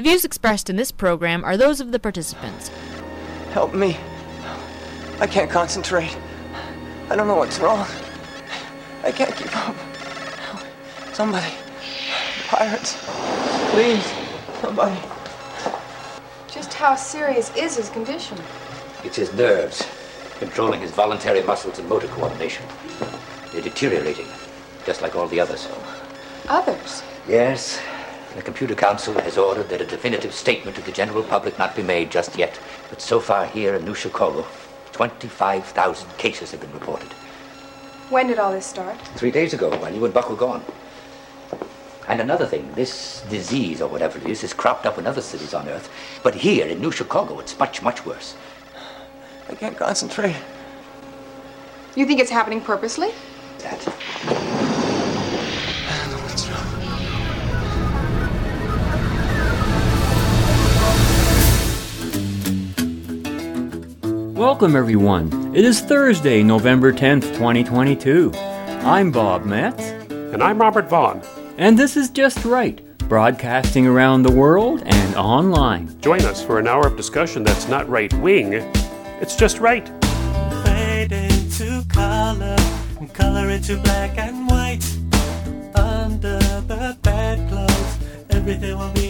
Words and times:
The 0.00 0.08
views 0.08 0.24
expressed 0.24 0.70
in 0.70 0.76
this 0.76 0.90
program 0.90 1.44
are 1.44 1.58
those 1.58 1.78
of 1.78 1.92
the 1.92 1.98
participants. 1.98 2.70
Help 3.52 3.74
me. 3.74 3.98
I 5.18 5.26
can't 5.26 5.50
concentrate. 5.50 6.16
I 7.10 7.16
don't 7.16 7.28
know 7.28 7.34
what's 7.34 7.58
wrong. 7.58 7.86
I 9.04 9.12
can't 9.12 9.36
keep 9.36 9.54
up. 9.54 9.76
Somebody. 11.12 11.52
Pirates. 12.48 12.96
Please. 13.72 14.10
Somebody. 14.62 14.98
Just 16.50 16.72
how 16.72 16.94
serious 16.94 17.54
is 17.54 17.76
his 17.76 17.90
condition? 17.90 18.38
It's 19.04 19.16
his 19.16 19.34
nerves, 19.34 19.86
controlling 20.38 20.80
his 20.80 20.92
voluntary 20.92 21.42
muscles 21.42 21.78
and 21.78 21.86
motor 21.90 22.08
coordination. 22.08 22.64
They're 23.52 23.60
deteriorating, 23.60 24.28
just 24.86 25.02
like 25.02 25.14
all 25.14 25.28
the 25.28 25.40
others. 25.40 25.68
Others? 26.48 27.02
Yes. 27.28 27.82
The 28.34 28.42
Computer 28.42 28.76
Council 28.76 29.14
has 29.14 29.36
ordered 29.36 29.68
that 29.70 29.80
a 29.80 29.86
definitive 29.86 30.32
statement 30.32 30.76
to 30.76 30.82
the 30.82 30.92
general 30.92 31.24
public 31.24 31.58
not 31.58 31.74
be 31.74 31.82
made 31.82 32.10
just 32.10 32.38
yet. 32.38 32.60
But 32.88 33.02
so 33.02 33.18
far 33.18 33.46
here 33.46 33.74
in 33.74 33.84
New 33.84 33.94
Chicago, 33.94 34.46
25,000 34.92 36.16
cases 36.16 36.52
have 36.52 36.60
been 36.60 36.72
reported. 36.72 37.12
When 38.08 38.28
did 38.28 38.38
all 38.38 38.52
this 38.52 38.66
start? 38.66 39.00
Three 39.16 39.32
days 39.32 39.52
ago, 39.52 39.76
while 39.78 39.92
you 39.92 40.04
and 40.04 40.14
Buck 40.14 40.30
were 40.30 40.36
gone. 40.36 40.64
And 42.06 42.20
another 42.20 42.46
thing, 42.46 42.72
this 42.74 43.22
disease, 43.30 43.82
or 43.82 43.88
whatever 43.88 44.18
it 44.18 44.26
is, 44.26 44.42
has 44.42 44.54
cropped 44.54 44.86
up 44.86 44.98
in 44.98 45.06
other 45.06 45.22
cities 45.22 45.52
on 45.52 45.68
Earth. 45.68 45.90
But 46.22 46.34
here 46.36 46.66
in 46.66 46.80
New 46.80 46.92
Chicago, 46.92 47.40
it's 47.40 47.58
much, 47.58 47.82
much 47.82 48.06
worse. 48.06 48.36
I 49.48 49.54
can't 49.54 49.76
concentrate. 49.76 50.36
You 51.96 52.06
think 52.06 52.20
it's 52.20 52.30
happening 52.30 52.60
purposely? 52.60 53.10
That. 53.58 54.59
Welcome, 64.40 64.74
everyone. 64.74 65.54
It 65.54 65.66
is 65.66 65.82
Thursday, 65.82 66.42
November 66.42 66.94
10th, 66.94 67.24
2022. 67.34 68.32
I'm 68.34 69.10
Bob 69.12 69.44
Metz, 69.44 69.82
And 70.10 70.42
I'm 70.42 70.58
Robert 70.58 70.88
Vaughn. 70.88 71.20
and 71.58 71.78
this 71.78 71.94
is 71.94 72.08
Just 72.08 72.42
Right, 72.46 72.80
broadcasting 73.00 73.86
around 73.86 74.22
the 74.22 74.32
world 74.32 74.82
and 74.86 75.14
online. 75.14 75.94
Join 76.00 76.22
us 76.22 76.42
for 76.42 76.58
an 76.58 76.66
hour 76.66 76.86
of 76.86 76.96
discussion 76.96 77.44
that's 77.44 77.68
not 77.68 77.86
right 77.90 78.10
wing, 78.14 78.54
it's 79.20 79.36
just 79.36 79.58
right. 79.58 79.86
fade 80.64 81.12
into 81.12 81.84
color 81.88 82.56
and 82.98 83.12
color 83.12 83.50
into 83.50 83.76
black 83.76 84.16
and 84.16 84.48
white. 84.48 84.82
Under 85.74 86.38
the 86.66 86.96
bedclothes, 87.02 87.98
everything 88.30 88.78
will 88.78 88.90
be 88.92 89.00
alright. 89.00 89.09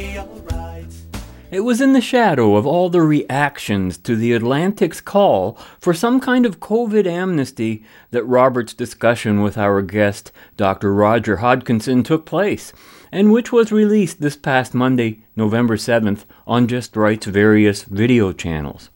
It 1.50 1.64
was 1.64 1.80
in 1.80 1.94
the 1.94 2.00
shadow 2.00 2.54
of 2.54 2.64
all 2.64 2.90
the 2.90 3.02
reactions 3.02 3.98
to 3.98 4.14
the 4.14 4.32
Atlantic's 4.34 5.00
call 5.00 5.58
for 5.80 5.92
some 5.92 6.20
kind 6.20 6.46
of 6.46 6.60
COVID 6.60 7.06
amnesty 7.06 7.84
that 8.12 8.22
Robert's 8.22 8.72
discussion 8.72 9.42
with 9.42 9.58
our 9.58 9.82
guest, 9.82 10.30
Dr. 10.56 10.94
Roger 10.94 11.38
Hodkinson, 11.38 12.04
took 12.04 12.24
place, 12.24 12.72
and 13.10 13.32
which 13.32 13.50
was 13.50 13.72
released 13.72 14.20
this 14.20 14.36
past 14.36 14.74
Monday, 14.74 15.24
November 15.34 15.76
7th, 15.76 16.24
on 16.46 16.68
Just 16.68 16.94
Right's 16.94 17.26
various 17.26 17.82
video 17.82 18.32
channels. 18.32 18.88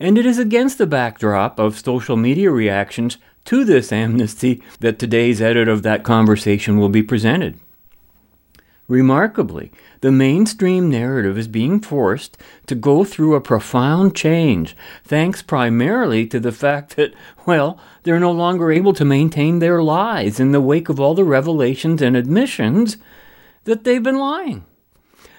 And 0.00 0.16
it 0.16 0.24
is 0.24 0.38
against 0.38 0.78
the 0.78 0.86
backdrop 0.86 1.58
of 1.58 1.78
social 1.78 2.16
media 2.16 2.50
reactions 2.50 3.18
to 3.44 3.62
this 3.62 3.92
amnesty 3.92 4.62
that 4.80 4.98
today's 4.98 5.42
edit 5.42 5.68
of 5.68 5.82
that 5.82 6.02
conversation 6.02 6.78
will 6.78 6.88
be 6.88 7.02
presented. 7.02 7.60
Remarkably, 8.86 9.72
the 10.02 10.12
mainstream 10.12 10.90
narrative 10.90 11.38
is 11.38 11.48
being 11.48 11.80
forced 11.80 12.36
to 12.66 12.74
go 12.74 13.02
through 13.02 13.34
a 13.34 13.40
profound 13.40 14.14
change, 14.14 14.76
thanks 15.04 15.40
primarily 15.40 16.26
to 16.26 16.38
the 16.38 16.52
fact 16.52 16.96
that, 16.96 17.14
well, 17.46 17.80
they're 18.02 18.20
no 18.20 18.30
longer 18.30 18.70
able 18.70 18.92
to 18.92 19.04
maintain 19.04 19.58
their 19.58 19.82
lies 19.82 20.38
in 20.38 20.52
the 20.52 20.60
wake 20.60 20.90
of 20.90 21.00
all 21.00 21.14
the 21.14 21.24
revelations 21.24 22.02
and 22.02 22.14
admissions 22.14 22.98
that 23.64 23.84
they've 23.84 24.02
been 24.02 24.18
lying. 24.18 24.66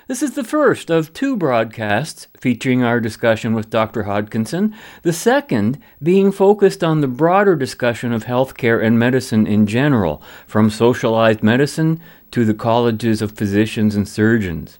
This 0.07 0.21
is 0.21 0.33
the 0.33 0.43
first 0.43 0.91
of 0.91 1.13
two 1.13 1.35
broadcasts 1.35 2.27
featuring 2.39 2.83
our 2.83 2.99
discussion 2.99 3.55
with 3.55 3.71
Dr. 3.71 4.03
Hodkinson, 4.03 4.73
the 5.01 5.13
second 5.13 5.79
being 6.01 6.31
focused 6.31 6.83
on 6.83 7.01
the 7.01 7.07
broader 7.07 7.55
discussion 7.55 8.13
of 8.13 8.25
healthcare 8.25 8.83
and 8.83 8.99
medicine 8.99 9.47
in 9.47 9.65
general, 9.65 10.21
from 10.45 10.69
socialized 10.69 11.41
medicine 11.41 11.99
to 12.35 12.43
the 12.43 12.53
colleges 12.53 13.21
of 13.21 13.31
physicians 13.31 13.95
and 13.95 14.09
surgeons. 14.09 14.77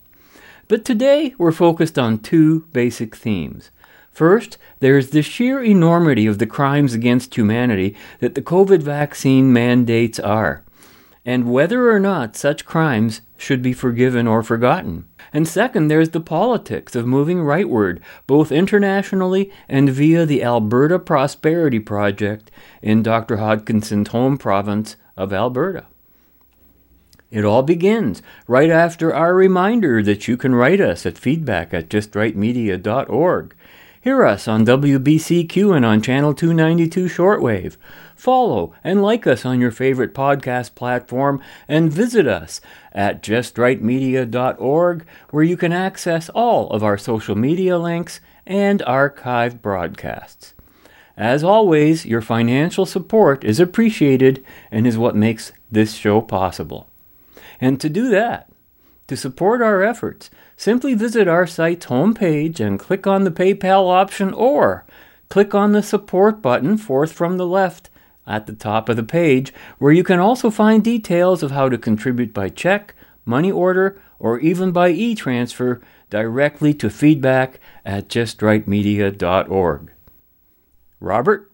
But 0.67 0.83
today 0.83 1.33
we're 1.37 1.53
focused 1.53 1.97
on 1.97 2.19
two 2.19 2.67
basic 2.73 3.15
themes. 3.15 3.71
First, 4.11 4.57
there's 4.81 5.11
the 5.11 5.21
sheer 5.21 5.63
enormity 5.63 6.27
of 6.27 6.37
the 6.37 6.47
crimes 6.47 6.93
against 6.93 7.33
humanity 7.33 7.95
that 8.19 8.35
the 8.35 8.41
COVID 8.41 8.83
vaccine 8.83 9.53
mandates 9.53 10.19
are 10.19 10.65
and 11.25 11.49
whether 11.49 11.89
or 11.89 11.97
not 11.97 12.35
such 12.35 12.65
crimes 12.65 13.21
should 13.37 13.61
be 13.61 13.71
forgiven 13.71 14.27
or 14.27 14.43
forgotten. 14.43 15.05
And 15.31 15.47
second, 15.47 15.87
there's 15.87 16.09
the 16.09 16.19
politics 16.19 16.93
of 16.93 17.07
moving 17.07 17.37
rightward, 17.37 18.01
both 18.27 18.51
internationally 18.51 19.49
and 19.69 19.89
via 19.89 20.25
the 20.25 20.43
Alberta 20.43 20.99
Prosperity 20.99 21.79
Project 21.79 22.51
in 22.81 23.01
Dr. 23.01 23.37
Hodkinson's 23.37 24.09
home 24.09 24.37
province 24.37 24.97
of 25.15 25.31
Alberta. 25.31 25.85
It 27.31 27.43
all 27.43 27.63
begins 27.63 28.21
right 28.47 28.69
after 28.69 29.13
our 29.13 29.33
reminder 29.33 30.03
that 30.03 30.27
you 30.27 30.37
can 30.37 30.55
write 30.55 30.79
us 30.79 31.05
at 31.05 31.17
feedback 31.17 31.73
at 31.73 31.89
justrightmedia.org. 31.89 33.55
Hear 33.99 34.23
us 34.23 34.47
on 34.47 34.67
WBCQ 34.67 35.75
and 35.75 35.83
on 35.83 35.99
Channel 36.03 36.35
292 36.35 37.05
Shortwave. 37.05 37.75
Follow 38.15 38.71
and 38.83 39.01
like 39.01 39.25
us 39.25 39.45
on 39.45 39.59
your 39.59 39.71
favorite 39.71 40.13
podcast 40.13 40.75
platform 40.75 41.41
and 41.67 41.91
visit 41.91 42.27
us 42.27 42.61
at 42.91 43.23
justrightmedia.org 43.23 45.05
where 45.31 45.43
you 45.43 45.57
can 45.57 45.73
access 45.73 46.29
all 46.29 46.69
of 46.69 46.83
our 46.83 46.99
social 46.99 47.35
media 47.35 47.79
links 47.79 48.21
and 48.45 48.81
archived 48.81 49.63
broadcasts. 49.63 50.53
As 51.17 51.43
always, 51.43 52.05
your 52.05 52.21
financial 52.21 52.85
support 52.85 53.43
is 53.43 53.59
appreciated 53.59 54.45
and 54.69 54.85
is 54.85 54.99
what 54.99 55.15
makes 55.15 55.51
this 55.71 55.95
show 55.95 56.21
possible. 56.21 56.89
And 57.65 57.81
to 57.81 57.89
do 57.89 58.09
that, 58.09 58.47
to 59.07 59.17
support 59.17 59.59
our 59.59 59.81
efforts, 59.81 60.29
simply 60.55 60.93
visit 60.93 61.27
our 61.27 61.47
site's 61.47 61.87
homepage 61.87 62.59
and 62.59 62.79
click 62.79 63.07
on 63.07 63.23
the 63.23 63.31
PayPal 63.31 63.89
option 63.89 64.35
or 64.35 64.85
click 65.29 65.55
on 65.55 65.71
the 65.71 65.81
support 65.81 66.43
button 66.43 66.77
fourth 66.77 67.11
from 67.11 67.37
the 67.37 67.47
left 67.47 67.89
at 68.27 68.45
the 68.45 68.53
top 68.53 68.87
of 68.87 68.97
the 68.97 69.03
page, 69.03 69.51
where 69.79 69.91
you 69.91 70.03
can 70.03 70.19
also 70.19 70.51
find 70.51 70.83
details 70.83 71.41
of 71.41 71.49
how 71.49 71.67
to 71.67 71.75
contribute 71.75 72.35
by 72.35 72.49
check, 72.49 72.93
money 73.25 73.51
order, 73.51 73.99
or 74.19 74.39
even 74.41 74.71
by 74.71 74.89
e 74.89 75.15
transfer 75.15 75.81
directly 76.11 76.71
to 76.71 76.87
feedback 76.87 77.59
at 77.83 78.09
justrightmedia.org. 78.09 79.91
Robert? 80.99 81.51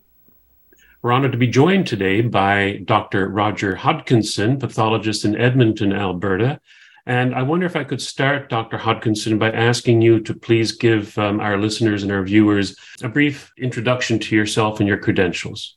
We're 1.04 1.14
honored 1.14 1.32
to 1.32 1.38
be 1.40 1.48
joined 1.48 1.88
today 1.88 2.22
by 2.22 2.82
Dr. 2.86 3.28
Roger 3.28 3.76
Hodkinson, 3.76 4.60
pathologist 4.60 5.26
in 5.26 5.36
Edmonton, 5.36 5.94
Alberta. 5.94 6.60
And 7.08 7.34
I 7.34 7.42
wonder 7.42 7.66
if 7.66 7.76
I 7.76 7.84
could 7.84 8.00
start, 8.00 8.50
Dr. 8.50 8.78
Hodkinson, 8.78 9.40
by 9.40 9.52
asking 9.52 10.04
you 10.04 10.20
to 10.20 10.36
please 10.36 10.74
give 10.74 11.18
um, 11.18 11.40
our 11.40 11.58
listeners 11.58 12.04
and 12.04 12.12
our 12.12 12.22
viewers 12.22 12.76
a 13.02 13.10
brief 13.10 13.52
introduction 13.58 14.20
to 14.20 14.36
yourself 14.36 14.80
and 14.80 14.88
your 14.88 15.00
credentials. 15.00 15.76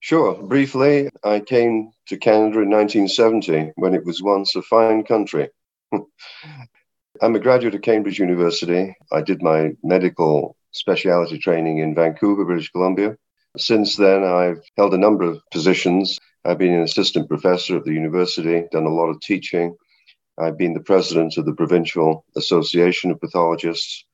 Sure. 0.00 0.42
Briefly, 0.42 1.10
I 1.22 1.40
came 1.40 1.90
to 2.08 2.16
Canada 2.16 2.62
in 2.62 2.70
1970 2.70 3.72
when 3.76 3.94
it 3.94 4.06
was 4.06 4.22
once 4.22 4.56
a 4.56 4.62
fine 4.62 5.04
country. 5.04 5.50
I'm 5.92 7.36
a 7.36 7.40
graduate 7.40 7.74
of 7.74 7.82
Cambridge 7.82 8.18
University. 8.18 8.96
I 9.12 9.20
did 9.20 9.42
my 9.42 9.72
medical 9.82 10.56
specialty 10.72 11.38
training 11.38 11.78
in 11.78 11.94
Vancouver, 11.94 12.46
British 12.46 12.70
Columbia. 12.70 13.18
Since 13.56 13.96
then, 13.96 14.24
I've 14.24 14.64
held 14.76 14.94
a 14.94 14.98
number 14.98 15.22
of 15.22 15.40
positions. 15.52 16.18
I've 16.44 16.58
been 16.58 16.74
an 16.74 16.82
assistant 16.82 17.28
professor 17.28 17.76
at 17.76 17.84
the 17.84 17.92
university, 17.92 18.64
done 18.72 18.84
a 18.84 18.92
lot 18.92 19.10
of 19.10 19.20
teaching. 19.20 19.76
I've 20.36 20.58
been 20.58 20.74
the 20.74 20.80
president 20.80 21.36
of 21.36 21.44
the 21.44 21.54
Provincial 21.54 22.24
Association 22.36 23.12
of 23.12 23.20
Pathologists. 23.20 24.04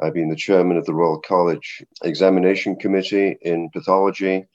I've 0.00 0.14
been 0.14 0.28
the 0.28 0.36
chairman 0.36 0.76
of 0.76 0.86
the 0.86 0.94
Royal 0.94 1.18
College 1.18 1.84
Examination 2.04 2.76
Committee 2.76 3.36
in 3.42 3.68
Pathology, 3.70 4.46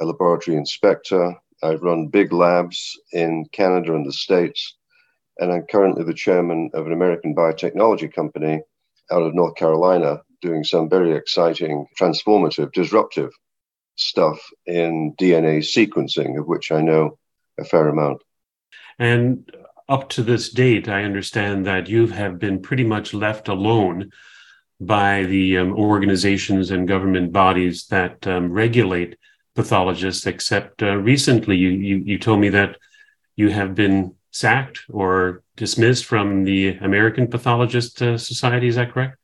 a 0.00 0.04
laboratory 0.04 0.56
inspector. 0.56 1.36
I've 1.62 1.82
run 1.82 2.08
big 2.08 2.32
labs 2.32 2.98
in 3.12 3.46
Canada 3.52 3.94
and 3.94 4.04
the 4.04 4.12
States, 4.12 4.76
and 5.38 5.52
I'm 5.52 5.64
currently 5.70 6.02
the 6.02 6.12
chairman 6.12 6.70
of 6.74 6.86
an 6.86 6.92
American 6.92 7.36
biotechnology 7.36 8.12
company 8.12 8.62
out 9.12 9.22
of 9.22 9.32
North 9.32 9.54
Carolina, 9.54 10.22
doing 10.42 10.64
some 10.64 10.88
very 10.88 11.14
exciting, 11.14 11.86
transformative, 11.96 12.72
disruptive 12.72 13.30
stuff 13.96 14.38
in 14.66 15.14
DNA 15.18 15.58
sequencing, 15.58 16.38
of 16.38 16.46
which 16.46 16.70
I 16.70 16.80
know 16.80 17.18
a 17.58 17.64
fair 17.64 17.88
amount. 17.88 18.22
And 18.98 19.50
up 19.88 20.08
to 20.10 20.22
this 20.22 20.50
date, 20.50 20.88
I 20.88 21.04
understand 21.04 21.66
that 21.66 21.88
you 21.88 22.06
have 22.08 22.38
been 22.38 22.60
pretty 22.60 22.84
much 22.84 23.14
left 23.14 23.48
alone 23.48 24.10
by 24.80 25.24
the 25.24 25.58
um, 25.58 25.72
organizations 25.72 26.70
and 26.70 26.88
government 26.88 27.32
bodies 27.32 27.86
that 27.86 28.26
um, 28.26 28.52
regulate 28.52 29.16
pathologists, 29.54 30.26
except 30.26 30.82
uh, 30.82 30.96
recently 30.96 31.56
you, 31.56 31.70
you, 31.70 31.96
you 31.98 32.18
told 32.18 32.40
me 32.40 32.50
that 32.50 32.76
you 33.36 33.50
have 33.50 33.74
been 33.74 34.14
sacked 34.30 34.80
or 34.90 35.42
dismissed 35.56 36.04
from 36.04 36.44
the 36.44 36.76
American 36.82 37.26
Pathologist 37.26 38.02
uh, 38.02 38.18
Society. 38.18 38.68
Is 38.68 38.76
that 38.76 38.92
correct? 38.92 39.16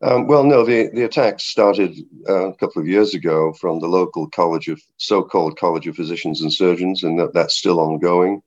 Um, 0.00 0.28
well, 0.28 0.44
no, 0.44 0.64
the, 0.64 0.90
the 0.94 1.04
attacks 1.04 1.44
started 1.44 1.96
uh, 2.28 2.50
a 2.50 2.54
couple 2.54 2.80
of 2.80 2.86
years 2.86 3.14
ago 3.14 3.52
from 3.52 3.80
the 3.80 3.88
local 3.88 4.28
college 4.28 4.68
of 4.68 4.80
so-called 4.96 5.58
College 5.58 5.88
of 5.88 5.96
Physicians 5.96 6.40
and 6.40 6.52
Surgeons, 6.52 7.02
and 7.02 7.18
that, 7.18 7.34
that's 7.34 7.56
still 7.56 7.80
ongoing. 7.80 8.42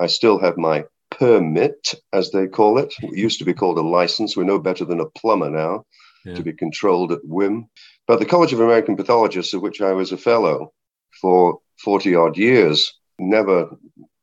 I 0.00 0.08
still 0.08 0.38
have 0.40 0.56
my 0.56 0.84
permit, 1.10 1.94
as 2.12 2.30
they 2.30 2.48
call 2.48 2.78
it. 2.78 2.92
It 3.02 3.16
used 3.16 3.38
to 3.38 3.44
be 3.44 3.54
called 3.54 3.78
a 3.78 3.82
license. 3.82 4.36
We're 4.36 4.44
no 4.44 4.58
better 4.58 4.84
than 4.84 5.00
a 5.00 5.06
plumber 5.06 5.50
now, 5.50 5.84
yeah. 6.24 6.34
to 6.34 6.42
be 6.42 6.52
controlled 6.52 7.12
at 7.12 7.24
whim. 7.24 7.68
But 8.08 8.18
the 8.18 8.26
College 8.26 8.52
of 8.52 8.60
American 8.60 8.96
Pathologists, 8.96 9.54
of 9.54 9.62
which 9.62 9.80
I 9.80 9.92
was 9.92 10.10
a 10.10 10.16
fellow 10.16 10.72
for 11.20 11.60
40 11.84 12.16
odd 12.16 12.36
years, 12.36 12.98
never 13.18 13.76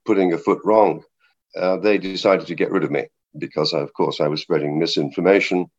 putting 0.06 0.34
a 0.34 0.38
foot 0.38 0.60
wrong, 0.66 1.04
uh, 1.56 1.78
they 1.78 1.98
decided 1.98 2.48
to 2.48 2.56
get 2.56 2.72
rid 2.72 2.84
of 2.84 2.92
me 2.92 3.08
because, 3.38 3.72
of 3.72 3.94
course, 3.94 4.20
I 4.20 4.28
was 4.28 4.42
spreading 4.42 4.78
misinformation 4.78 5.70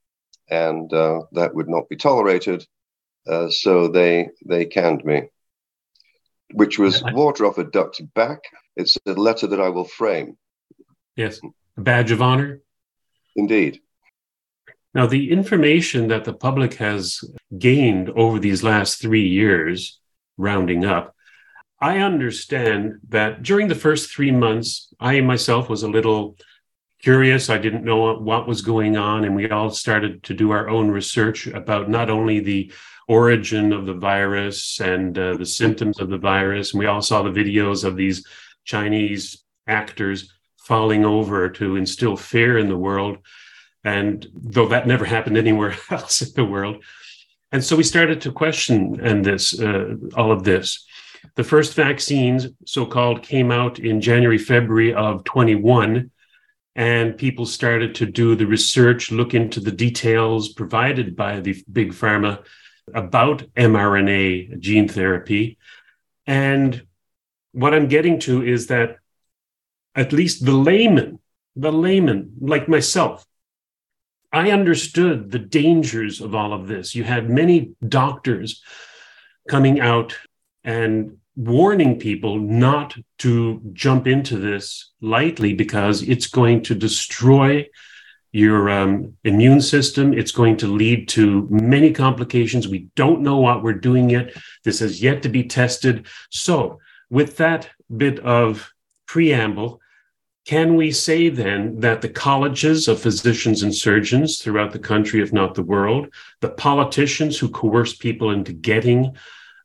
and 0.50 0.92
uh, 0.92 1.22
that 1.32 1.54
would 1.54 1.68
not 1.68 1.88
be 1.88 1.96
tolerated. 1.96 2.66
Uh, 3.26 3.50
so 3.50 3.88
they 3.88 4.30
they 4.46 4.64
canned 4.64 5.04
me, 5.04 5.22
which 6.52 6.78
was 6.78 7.02
water 7.12 7.46
off 7.46 7.58
a 7.58 7.64
duck's 7.64 8.00
back. 8.00 8.40
It's 8.76 8.96
a 9.06 9.12
letter 9.12 9.46
that 9.48 9.60
I 9.60 9.68
will 9.68 9.84
frame. 9.84 10.38
Yes, 11.16 11.40
a 11.76 11.80
badge 11.80 12.10
of 12.10 12.22
honor. 12.22 12.60
Indeed. 13.36 13.80
Now, 14.94 15.06
the 15.06 15.30
information 15.30 16.08
that 16.08 16.24
the 16.24 16.32
public 16.32 16.74
has 16.74 17.20
gained 17.56 18.10
over 18.10 18.38
these 18.38 18.62
last 18.62 19.00
three 19.00 19.28
years, 19.28 20.00
rounding 20.36 20.84
up, 20.84 21.14
I 21.80 21.98
understand 21.98 23.00
that 23.10 23.42
during 23.42 23.68
the 23.68 23.74
first 23.74 24.10
three 24.10 24.32
months, 24.32 24.92
I 24.98 25.20
myself 25.20 25.68
was 25.68 25.82
a 25.82 25.88
little 25.88 26.36
curious. 27.00 27.48
I 27.48 27.58
didn't 27.58 27.84
know 27.84 28.14
what 28.14 28.48
was 28.48 28.62
going 28.62 28.96
on. 28.96 29.24
And 29.24 29.34
we 29.34 29.48
all 29.50 29.70
started 29.70 30.22
to 30.24 30.34
do 30.34 30.50
our 30.50 30.68
own 30.68 30.90
research 30.90 31.46
about 31.46 31.88
not 31.88 32.10
only 32.10 32.40
the 32.40 32.72
origin 33.08 33.72
of 33.72 33.86
the 33.86 33.94
virus 33.94 34.80
and 34.80 35.18
uh, 35.18 35.36
the 35.36 35.46
symptoms 35.46 36.00
of 36.00 36.10
the 36.10 36.18
virus. 36.18 36.72
And 36.72 36.80
we 36.80 36.86
all 36.86 37.02
saw 37.02 37.22
the 37.22 37.30
videos 37.30 37.84
of 37.84 37.96
these 37.96 38.26
Chinese 38.64 39.42
actors 39.66 40.32
falling 40.58 41.04
over 41.04 41.48
to 41.48 41.76
instill 41.76 42.16
fear 42.16 42.58
in 42.58 42.68
the 42.68 42.76
world. 42.76 43.18
And 43.84 44.26
though 44.34 44.68
that 44.68 44.86
never 44.86 45.04
happened 45.04 45.38
anywhere 45.38 45.74
else 45.90 46.20
in 46.20 46.32
the 46.34 46.44
world. 46.44 46.84
And 47.50 47.64
so 47.64 47.76
we 47.76 47.82
started 47.82 48.20
to 48.22 48.32
question 48.32 49.00
and 49.02 49.24
this 49.24 49.58
uh, 49.58 49.94
all 50.14 50.30
of 50.30 50.44
this. 50.44 50.84
The 51.34 51.44
first 51.44 51.74
vaccines, 51.74 52.48
so 52.66 52.84
called, 52.84 53.22
came 53.22 53.50
out 53.50 53.78
in 53.78 54.00
January, 54.00 54.38
February 54.38 54.92
of 54.92 55.24
21 55.24 56.10
and 56.78 57.18
people 57.18 57.44
started 57.44 57.96
to 57.96 58.06
do 58.06 58.36
the 58.36 58.46
research, 58.46 59.10
look 59.10 59.34
into 59.34 59.58
the 59.58 59.72
details 59.72 60.50
provided 60.50 61.16
by 61.16 61.40
the 61.40 61.60
big 61.72 61.92
pharma 61.92 62.44
about 62.94 63.42
mRNA 63.56 64.60
gene 64.60 64.86
therapy. 64.86 65.58
And 66.24 66.86
what 67.50 67.74
I'm 67.74 67.88
getting 67.88 68.20
to 68.20 68.44
is 68.44 68.68
that 68.68 68.98
at 69.96 70.12
least 70.12 70.44
the 70.44 70.52
layman, 70.52 71.18
the 71.56 71.72
layman 71.72 72.34
like 72.40 72.68
myself, 72.68 73.26
I 74.32 74.52
understood 74.52 75.32
the 75.32 75.40
dangers 75.40 76.20
of 76.20 76.36
all 76.36 76.52
of 76.52 76.68
this. 76.68 76.94
You 76.94 77.02
had 77.02 77.28
many 77.28 77.72
doctors 77.88 78.62
coming 79.48 79.80
out 79.80 80.16
and 80.62 81.16
warning 81.38 81.96
people 82.00 82.36
not 82.36 82.96
to 83.16 83.60
jump 83.72 84.08
into 84.08 84.36
this 84.36 84.90
lightly 85.00 85.54
because 85.54 86.02
it's 86.02 86.26
going 86.26 86.60
to 86.64 86.74
destroy 86.74 87.64
your 88.32 88.68
um, 88.68 89.16
immune 89.22 89.60
system. 89.60 90.12
It's 90.12 90.32
going 90.32 90.56
to 90.58 90.66
lead 90.66 91.08
to 91.10 91.46
many 91.48 91.92
complications. 91.92 92.66
We 92.66 92.88
don't 92.96 93.22
know 93.22 93.36
what 93.36 93.62
we're 93.62 93.74
doing 93.74 94.10
yet. 94.10 94.32
This 94.64 94.80
has 94.80 95.00
yet 95.00 95.22
to 95.22 95.28
be 95.28 95.44
tested. 95.44 96.08
So, 96.30 96.80
with 97.08 97.36
that 97.36 97.70
bit 97.96 98.18
of 98.18 98.72
preamble, 99.06 99.80
can 100.44 100.74
we 100.74 100.90
say 100.90 101.28
then 101.28 101.78
that 101.80 102.02
the 102.02 102.08
colleges 102.08 102.88
of 102.88 103.00
physicians 103.00 103.62
and 103.62 103.72
surgeons 103.72 104.40
throughout 104.40 104.72
the 104.72 104.78
country, 104.80 105.22
if 105.22 105.32
not 105.32 105.54
the 105.54 105.62
world, 105.62 106.12
the 106.40 106.50
politicians 106.50 107.38
who 107.38 107.48
coerce 107.48 107.94
people 107.94 108.32
into 108.32 108.52
getting 108.52 109.14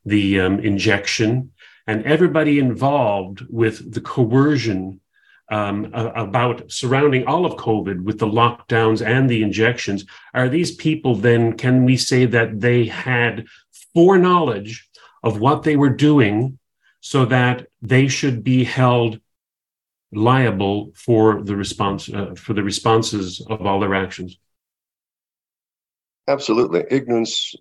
the 0.04 0.40
um, 0.40 0.60
injection, 0.60 1.50
and 1.86 2.04
everybody 2.04 2.58
involved 2.58 3.46
with 3.50 3.92
the 3.92 4.00
coercion 4.00 5.00
um, 5.50 5.90
about 5.94 6.70
surrounding 6.72 7.26
all 7.26 7.44
of 7.44 7.56
COVID 7.56 8.02
with 8.02 8.18
the 8.18 8.26
lockdowns 8.26 9.04
and 9.04 9.28
the 9.28 9.42
injections, 9.42 10.04
are 10.32 10.48
these 10.48 10.74
people 10.74 11.14
then, 11.14 11.56
can 11.56 11.84
we 11.84 11.96
say 11.96 12.24
that 12.26 12.60
they 12.60 12.86
had 12.86 13.46
foreknowledge 13.92 14.88
of 15.22 15.40
what 15.40 15.62
they 15.62 15.76
were 15.76 15.90
doing 15.90 16.58
so 17.00 17.26
that 17.26 17.66
they 17.82 18.08
should 18.08 18.42
be 18.42 18.64
held 18.64 19.20
liable 20.12 20.92
for 20.94 21.42
the 21.42 21.56
response 21.56 22.08
uh, 22.08 22.34
for 22.34 22.54
the 22.54 22.62
responses 22.62 23.44
of 23.48 23.66
all 23.66 23.80
their 23.80 23.94
actions? 23.94 24.38
Absolutely. 26.26 26.84
Ignorance 26.90 27.54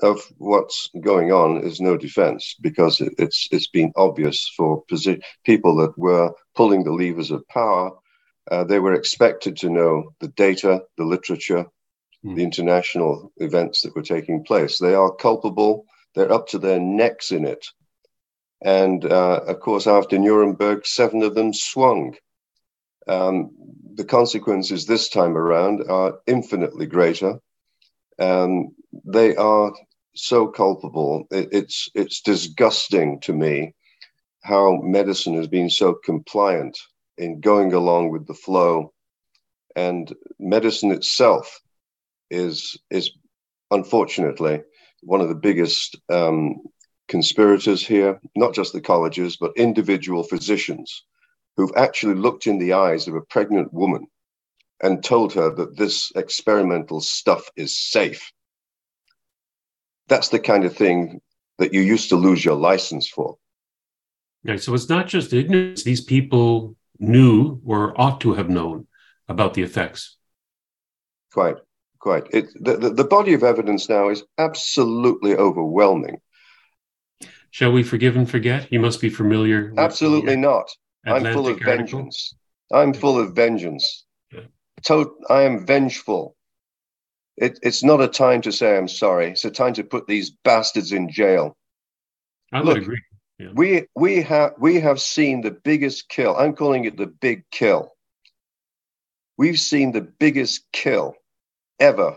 of 0.00 0.20
what's 0.38 0.90
going 1.00 1.32
on 1.32 1.64
is 1.64 1.80
no 1.80 1.96
defense 1.96 2.54
because 2.60 3.00
it, 3.00 3.12
it's 3.18 3.48
it's 3.50 3.68
been 3.68 3.92
obvious 3.96 4.50
for 4.56 4.84
posi- 4.90 5.22
people 5.44 5.76
that 5.76 5.96
were 5.98 6.32
pulling 6.54 6.84
the 6.84 6.92
levers 6.92 7.30
of 7.30 7.46
power. 7.48 7.90
Uh, 8.50 8.64
they 8.64 8.78
were 8.78 8.94
expected 8.94 9.56
to 9.56 9.70
know 9.70 10.12
the 10.20 10.28
data, 10.28 10.82
the 10.96 11.04
literature, 11.04 11.66
mm. 12.24 12.36
the 12.36 12.42
international 12.42 13.32
events 13.36 13.82
that 13.82 13.94
were 13.94 14.02
taking 14.02 14.44
place. 14.44 14.78
They 14.78 14.94
are 14.94 15.14
culpable. 15.14 15.84
They're 16.14 16.32
up 16.32 16.48
to 16.48 16.58
their 16.58 16.80
necks 16.80 17.30
in 17.30 17.44
it. 17.44 17.64
And 18.64 19.04
uh, 19.04 19.40
of 19.46 19.60
course, 19.60 19.86
after 19.86 20.18
Nuremberg, 20.18 20.86
seven 20.86 21.22
of 21.22 21.34
them 21.34 21.52
swung. 21.52 22.14
Um, 23.08 23.50
the 23.94 24.04
consequences 24.04 24.86
this 24.86 25.08
time 25.08 25.36
around 25.36 25.82
are 25.88 26.20
infinitely 26.26 26.86
greater. 26.86 27.40
Um, 28.22 28.74
they 29.04 29.34
are 29.34 29.72
so 30.14 30.46
culpable. 30.46 31.26
It, 31.30 31.48
it's 31.50 31.88
it's 31.94 32.20
disgusting 32.20 33.20
to 33.22 33.32
me 33.32 33.74
how 34.42 34.80
medicine 34.82 35.34
has 35.36 35.48
been 35.48 35.70
so 35.70 35.94
compliant 36.04 36.78
in 37.18 37.40
going 37.40 37.72
along 37.72 38.10
with 38.10 38.26
the 38.26 38.34
flow, 38.34 38.92
and 39.74 40.12
medicine 40.38 40.92
itself 40.92 41.60
is 42.30 42.78
is 42.90 43.10
unfortunately 43.72 44.62
one 45.02 45.20
of 45.20 45.28
the 45.28 45.42
biggest 45.48 45.96
um, 46.08 46.62
conspirators 47.08 47.84
here. 47.84 48.20
Not 48.36 48.54
just 48.54 48.72
the 48.72 48.80
colleges, 48.80 49.36
but 49.36 49.56
individual 49.56 50.22
physicians 50.22 51.04
who've 51.56 51.76
actually 51.76 52.14
looked 52.14 52.46
in 52.46 52.58
the 52.58 52.74
eyes 52.74 53.08
of 53.08 53.16
a 53.16 53.28
pregnant 53.34 53.72
woman 53.72 54.06
and 54.82 55.02
told 55.04 55.32
her 55.32 55.50
that 55.54 55.76
this 55.76 56.12
experimental 56.16 57.00
stuff 57.00 57.48
is 57.56 57.78
safe 57.78 58.32
that's 60.12 60.28
the 60.28 60.38
kind 60.38 60.64
of 60.64 60.76
thing 60.76 61.20
that 61.58 61.72
you 61.72 61.80
used 61.80 62.10
to 62.10 62.16
lose 62.16 62.44
your 62.44 62.54
license 62.54 63.08
for. 63.08 63.36
Right. 64.44 64.60
so 64.60 64.74
it's 64.74 64.88
not 64.88 65.06
just 65.06 65.32
ignorance. 65.32 65.84
These 65.84 66.02
people 66.02 66.76
knew 66.98 67.60
or 67.64 67.98
ought 68.00 68.20
to 68.22 68.34
have 68.34 68.50
known 68.50 68.86
about 69.28 69.54
the 69.54 69.62
effects. 69.62 70.16
Quite, 71.32 71.56
quite. 71.98 72.24
It, 72.32 72.46
the, 72.60 72.76
the, 72.76 72.90
the 72.90 73.04
body 73.04 73.32
of 73.32 73.42
evidence 73.42 73.88
now 73.88 74.10
is 74.10 74.24
absolutely 74.36 75.36
overwhelming. 75.36 76.20
Shall 77.50 77.72
we 77.72 77.82
forgive 77.82 78.16
and 78.16 78.28
forget? 78.28 78.72
You 78.72 78.80
must 78.80 79.00
be 79.00 79.08
familiar. 79.08 79.72
Absolutely 79.78 80.36
not. 80.36 80.68
Atlantic 81.06 81.28
I'm 81.28 81.34
full 81.34 81.46
of 81.46 81.52
article. 81.54 81.76
vengeance. 81.76 82.34
I'm 82.72 82.94
full 82.94 83.18
of 83.18 83.34
vengeance. 83.34 84.04
To- 84.84 85.16
I 85.28 85.42
am 85.42 85.66
vengeful. 85.66 86.36
It, 87.36 87.58
it's 87.62 87.82
not 87.82 88.00
a 88.00 88.08
time 88.08 88.42
to 88.42 88.52
say 88.52 88.76
I'm 88.76 88.88
sorry. 88.88 89.30
It's 89.30 89.44
a 89.44 89.50
time 89.50 89.74
to 89.74 89.84
put 89.84 90.06
these 90.06 90.30
bastards 90.44 90.92
in 90.92 91.10
jail. 91.10 91.56
I 92.52 92.60
would 92.60 92.68
Look, 92.68 92.78
agree. 92.78 93.02
Yeah. 93.38 93.48
We 93.54 93.86
we 93.96 94.22
have 94.22 94.52
we 94.58 94.80
have 94.80 95.00
seen 95.00 95.40
the 95.40 95.50
biggest 95.50 96.08
kill. 96.08 96.36
I'm 96.36 96.54
calling 96.54 96.84
it 96.84 96.96
the 96.96 97.06
big 97.06 97.44
kill. 97.50 97.92
We've 99.38 99.58
seen 99.58 99.92
the 99.92 100.02
biggest 100.02 100.64
kill 100.72 101.14
ever 101.80 102.16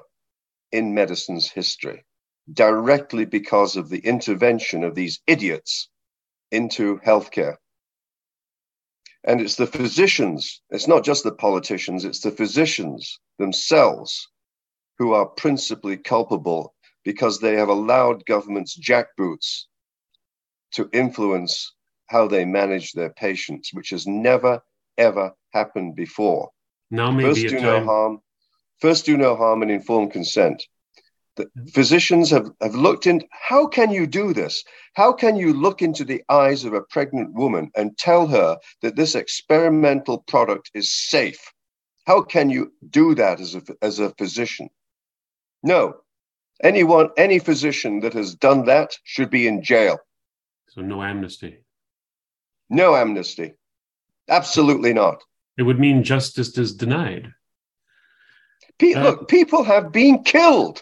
in 0.71 0.93
medicine's 0.93 1.49
history, 1.49 2.05
directly 2.51 3.25
because 3.25 3.77
of 3.77 3.89
the 3.89 3.99
intervention 3.99 4.83
of 4.83 4.93
these 4.93 5.21
idiots 5.25 5.89
into 6.51 6.99
healthcare. 6.99 7.55
And 9.27 9.41
it's 9.41 9.55
the 9.55 9.67
physicians, 9.67 10.61
it's 10.69 10.87
not 10.87 11.03
just 11.03 11.23
the 11.23 11.31
politicians, 11.31 12.05
it's 12.05 12.19
the 12.19 12.31
physicians 12.31 13.19
themselves 13.39 14.29
who 14.99 15.13
are 15.13 15.25
principally 15.25 15.97
culpable 15.97 16.75
because 17.03 17.39
they 17.39 17.55
have 17.55 17.69
allowed 17.69 18.25
governments 18.25 18.77
jackboots 18.79 19.63
to 20.73 20.89
influence 20.93 21.73
how 22.07 22.27
they 22.27 22.45
manage 22.45 22.93
their 22.93 23.09
patients, 23.09 23.71
which 23.73 23.89
has 23.89 24.05
never, 24.05 24.61
ever 24.97 25.33
happened 25.53 25.95
before. 25.95 26.51
Now 26.91 27.09
may 27.11 27.23
First, 27.23 27.41
do 27.41 27.49
time. 27.49 27.63
no 27.63 27.83
harm. 27.83 28.21
First, 28.79 29.05
do 29.05 29.17
no 29.17 29.35
harm 29.35 29.63
and 29.63 29.71
informed 29.71 30.11
consent. 30.11 30.63
The 31.35 31.49
physicians 31.73 32.29
have, 32.31 32.49
have 32.61 32.75
looked 32.75 33.07
in. 33.07 33.21
How 33.31 33.67
can 33.67 33.91
you 33.91 34.07
do 34.07 34.33
this? 34.33 34.63
How 34.93 35.11
can 35.11 35.35
you 35.35 35.53
look 35.53 35.81
into 35.81 36.05
the 36.05 36.23
eyes 36.29 36.63
of 36.63 36.73
a 36.73 36.81
pregnant 36.81 37.33
woman 37.33 37.71
and 37.75 37.97
tell 37.97 38.25
her 38.27 38.57
that 38.81 38.95
this 38.95 39.15
experimental 39.15 40.19
product 40.19 40.71
is 40.73 40.89
safe? 40.89 41.51
How 42.07 42.21
can 42.21 42.49
you 42.49 42.71
do 42.89 43.15
that 43.15 43.39
as 43.41 43.55
a, 43.55 43.61
as 43.81 43.99
a 43.99 44.11
physician? 44.11 44.69
No. 45.61 45.95
Anyone, 46.63 47.09
any 47.17 47.39
physician 47.39 47.99
that 47.99 48.13
has 48.13 48.33
done 48.35 48.65
that 48.65 48.95
should 49.03 49.29
be 49.29 49.45
in 49.47 49.61
jail. 49.61 49.97
So 50.69 50.81
no 50.81 51.03
amnesty. 51.03 51.57
No 52.69 52.95
amnesty. 52.95 53.53
Absolutely 54.29 54.93
not. 54.93 55.21
It 55.57 55.63
would 55.63 55.79
mean 55.79 56.03
justice 56.03 56.57
is 56.57 56.73
denied. 56.73 57.33
Pe- 58.79 58.93
Uh, 58.93 59.03
look, 59.03 59.27
people 59.27 59.63
have 59.63 59.91
been 59.91 60.23
killed. 60.23 60.81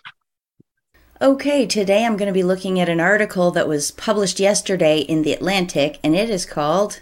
Okay, 1.23 1.65
today 1.65 2.03
I'm 2.03 2.17
going 2.17 2.27
to 2.27 2.33
be 2.33 2.43
looking 2.43 2.81
at 2.81 2.89
an 2.89 2.99
article 2.99 3.49
that 3.51 3.65
was 3.65 3.91
published 3.91 4.41
yesterday 4.41 4.99
in 4.99 5.21
The 5.21 5.31
Atlantic, 5.31 5.97
and 6.03 6.17
it 6.17 6.29
is 6.29 6.45
called 6.45 7.01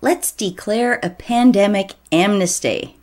Let's 0.00 0.32
Declare 0.32 0.98
a 1.04 1.10
Pandemic 1.10 1.92
Amnesty. 2.10 2.96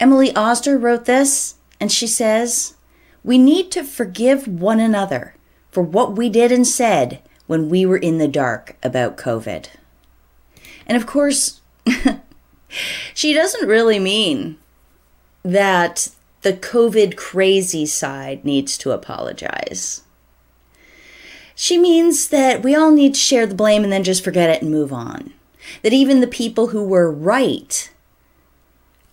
Emily 0.00 0.34
Oster 0.34 0.76
wrote 0.76 1.04
this, 1.04 1.54
and 1.78 1.92
she 1.92 2.08
says, 2.08 2.74
We 3.22 3.38
need 3.38 3.70
to 3.70 3.84
forgive 3.84 4.48
one 4.48 4.80
another 4.80 5.36
for 5.70 5.84
what 5.84 6.16
we 6.16 6.28
did 6.28 6.50
and 6.50 6.66
said 6.66 7.22
when 7.46 7.68
we 7.68 7.86
were 7.86 7.96
in 7.96 8.18
the 8.18 8.26
dark 8.26 8.76
about 8.82 9.16
COVID. 9.16 9.68
And 10.84 10.96
of 10.96 11.06
course, 11.06 11.60
she 13.14 13.32
doesn't 13.32 13.68
really 13.68 14.00
mean 14.00 14.58
that 15.44 16.08
the 16.44 16.52
COVID 16.52 17.16
crazy 17.16 17.86
side 17.86 18.44
needs 18.44 18.78
to 18.78 18.92
apologize. 18.92 20.02
She 21.54 21.78
means 21.78 22.28
that 22.28 22.62
we 22.62 22.74
all 22.74 22.90
need 22.90 23.14
to 23.14 23.20
share 23.20 23.46
the 23.46 23.54
blame 23.54 23.82
and 23.82 23.92
then 23.92 24.04
just 24.04 24.22
forget 24.22 24.50
it 24.50 24.60
and 24.60 24.70
move 24.70 24.92
on. 24.92 25.32
That 25.82 25.94
even 25.94 26.20
the 26.20 26.26
people 26.26 26.68
who 26.68 26.84
were 26.84 27.10
right 27.10 27.90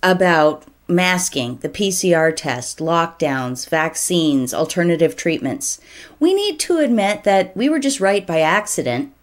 about 0.03 0.65
masking, 0.87 1.57
the 1.57 1.69
PCR 1.69 2.35
test, 2.35 2.79
lockdowns, 2.79 3.69
vaccines, 3.69 4.53
alternative 4.53 5.15
treatments, 5.15 5.79
we 6.19 6.33
need 6.33 6.59
to 6.59 6.79
admit 6.79 7.23
that 7.23 7.55
we 7.55 7.69
were 7.69 7.79
just 7.79 8.01
right 8.01 8.27
by 8.27 8.41
accident 8.41 9.13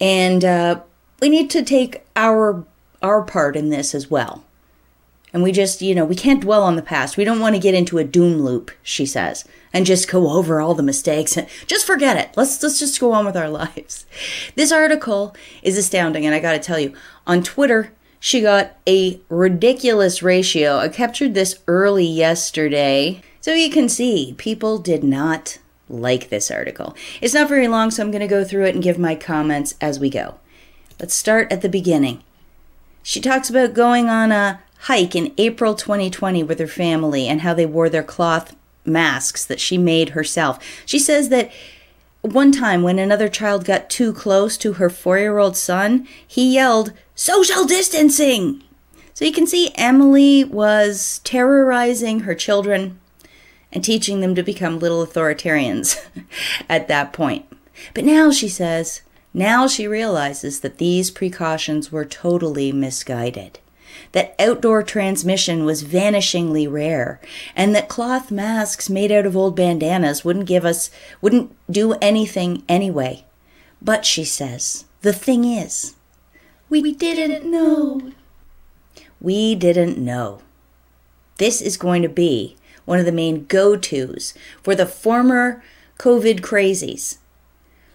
and 0.00 0.44
uh, 0.44 0.80
we 1.20 1.28
need 1.28 1.50
to 1.50 1.62
take 1.62 2.04
our 2.16 2.64
our 3.00 3.22
part 3.22 3.56
in 3.56 3.68
this 3.68 3.94
as 3.94 4.10
well. 4.10 4.44
And 5.32 5.42
we 5.42 5.50
just, 5.50 5.80
you 5.80 5.94
know, 5.94 6.04
we 6.04 6.14
can't 6.14 6.42
dwell 6.42 6.62
on 6.62 6.76
the 6.76 6.82
past. 6.82 7.16
We 7.16 7.24
don't 7.24 7.40
want 7.40 7.54
to 7.54 7.60
get 7.60 7.74
into 7.74 7.98
a 7.98 8.04
doom 8.04 8.42
loop, 8.42 8.70
she 8.82 9.06
says, 9.06 9.46
and 9.72 9.86
just 9.86 10.10
go 10.10 10.30
over 10.30 10.60
all 10.60 10.74
the 10.74 10.82
mistakes 10.82 11.36
and 11.36 11.48
just 11.66 11.86
forget 11.86 12.16
it. 12.16 12.36
Let's 12.36 12.62
let's 12.62 12.78
just 12.78 13.00
go 13.00 13.12
on 13.12 13.24
with 13.24 13.36
our 13.36 13.48
lives. 13.48 14.06
This 14.54 14.72
article 14.72 15.34
is 15.62 15.78
astounding, 15.78 16.26
and 16.26 16.34
I 16.34 16.40
got 16.40 16.52
to 16.52 16.58
tell 16.58 16.78
you, 16.78 16.94
on 17.26 17.42
Twitter, 17.42 17.92
she 18.20 18.40
got 18.40 18.76
a 18.86 19.20
ridiculous 19.28 20.22
ratio. 20.22 20.76
I 20.76 20.88
captured 20.88 21.34
this 21.34 21.58
early 21.66 22.06
yesterday. 22.06 23.20
So 23.40 23.54
you 23.54 23.70
can 23.70 23.88
see, 23.88 24.36
people 24.38 24.78
did 24.78 25.02
not 25.02 25.58
like 25.88 26.28
this 26.28 26.48
article. 26.48 26.94
It's 27.20 27.34
not 27.34 27.48
very 27.48 27.66
long, 27.66 27.90
so 27.90 28.02
I'm 28.02 28.12
going 28.12 28.20
to 28.20 28.28
go 28.28 28.44
through 28.44 28.66
it 28.66 28.74
and 28.74 28.82
give 28.82 28.98
my 28.98 29.16
comments 29.16 29.74
as 29.80 29.98
we 29.98 30.08
go. 30.08 30.36
Let's 31.00 31.14
start 31.14 31.50
at 31.50 31.62
the 31.62 31.68
beginning. 31.68 32.22
She 33.02 33.20
talks 33.20 33.50
about 33.50 33.74
going 33.74 34.08
on 34.08 34.30
a 34.30 34.60
hike 34.82 35.14
in 35.14 35.32
April 35.38 35.74
2020 35.74 36.42
with 36.42 36.58
her 36.58 36.66
family 36.66 37.28
and 37.28 37.40
how 37.42 37.54
they 37.54 37.66
wore 37.66 37.88
their 37.88 38.02
cloth 38.02 38.56
masks 38.84 39.44
that 39.44 39.60
she 39.60 39.78
made 39.78 40.10
herself. 40.10 40.58
She 40.84 40.98
says 40.98 41.28
that 41.28 41.50
one 42.22 42.52
time 42.52 42.82
when 42.82 42.98
another 42.98 43.28
child 43.28 43.64
got 43.64 43.90
too 43.90 44.12
close 44.12 44.56
to 44.58 44.74
her 44.74 44.90
four 44.90 45.18
year 45.18 45.38
old 45.38 45.56
son, 45.56 46.06
he 46.26 46.54
yelled, 46.54 46.92
Social 47.14 47.64
distancing! 47.64 48.62
So 49.14 49.24
you 49.24 49.32
can 49.32 49.46
see 49.46 49.72
Emily 49.76 50.44
was 50.44 51.20
terrorizing 51.24 52.20
her 52.20 52.34
children 52.34 52.98
and 53.70 53.84
teaching 53.84 54.20
them 54.20 54.34
to 54.34 54.42
become 54.42 54.78
little 54.78 55.06
authoritarians 55.06 56.00
at 56.68 56.88
that 56.88 57.12
point. 57.12 57.46
But 57.94 58.04
now 58.04 58.30
she 58.30 58.48
says, 58.48 59.02
now 59.34 59.66
she 59.66 59.86
realizes 59.86 60.60
that 60.60 60.78
these 60.78 61.10
precautions 61.10 61.90
were 61.90 62.04
totally 62.04 62.70
misguided, 62.72 63.58
that 64.12 64.34
outdoor 64.38 64.82
transmission 64.82 65.64
was 65.64 65.82
vanishingly 65.82 66.70
rare, 66.70 67.20
and 67.56 67.74
that 67.74 67.88
cloth 67.88 68.30
masks 68.30 68.88
made 68.88 69.10
out 69.10 69.26
of 69.26 69.36
old 69.36 69.56
bandanas 69.56 70.24
wouldn't 70.24 70.46
give 70.46 70.64
us, 70.64 70.90
wouldn't 71.20 71.54
do 71.70 71.94
anything 71.94 72.62
anyway. 72.68 73.24
But 73.80 74.06
she 74.06 74.24
says, 74.24 74.84
the 75.00 75.12
thing 75.12 75.44
is, 75.44 75.94
we 76.68 76.92
didn't 76.92 77.50
know. 77.50 78.12
We 79.20 79.54
didn't 79.54 79.98
know. 79.98 80.40
This 81.38 81.60
is 81.60 81.76
going 81.76 82.02
to 82.02 82.08
be 82.08 82.56
one 82.84 82.98
of 82.98 83.06
the 83.06 83.12
main 83.12 83.46
go 83.46 83.76
tos 83.76 84.34
for 84.62 84.74
the 84.74 84.86
former 84.86 85.62
COVID 85.98 86.40
crazies 86.40 87.18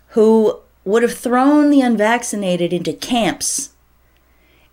who 0.09 0.59
would 0.86 1.03
have 1.03 1.17
thrown 1.17 1.69
the 1.69 1.81
unvaccinated 1.81 2.71
into 2.71 2.93
camps 2.93 3.71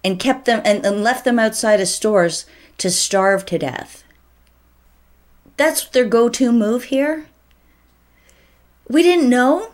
and 0.04 0.20
kept 0.20 0.44
them 0.44 0.60
and, 0.64 0.84
and 0.84 1.02
left 1.02 1.24
them 1.24 1.38
outside 1.38 1.80
of 1.80 1.88
stores 1.88 2.44
to 2.78 2.90
starve 2.90 3.46
to 3.46 3.58
death. 3.58 4.04
That's 5.56 5.88
their 5.88 6.04
go 6.04 6.28
to 6.28 6.52
move 6.52 6.84
here. 6.84 7.26
We 8.88 9.02
didn't 9.02 9.30
know, 9.30 9.72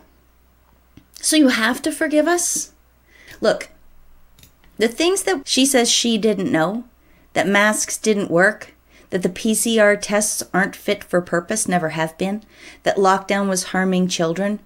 so 1.13 1.35
you 1.35 1.49
have 1.49 1.81
to 1.81 1.91
forgive 1.91 2.27
us. 2.27 2.71
Look, 3.41 3.69
the 4.77 4.87
things 4.87 5.23
that 5.23 5.47
she 5.47 5.65
says 5.65 5.91
she 5.91 6.17
didn't 6.17 6.51
know, 6.51 6.85
that 7.33 7.47
masks 7.47 7.97
didn't 7.97 8.31
work, 8.31 8.73
that 9.09 9.23
the 9.23 9.29
PCR 9.29 9.99
tests 9.99 10.41
aren't 10.53 10.75
fit 10.75 11.03
for 11.03 11.21
purpose, 11.21 11.67
never 11.67 11.89
have 11.89 12.17
been, 12.17 12.43
that 12.83 12.95
lockdown 12.95 13.49
was 13.49 13.65
harming 13.65 14.07
children, 14.07 14.59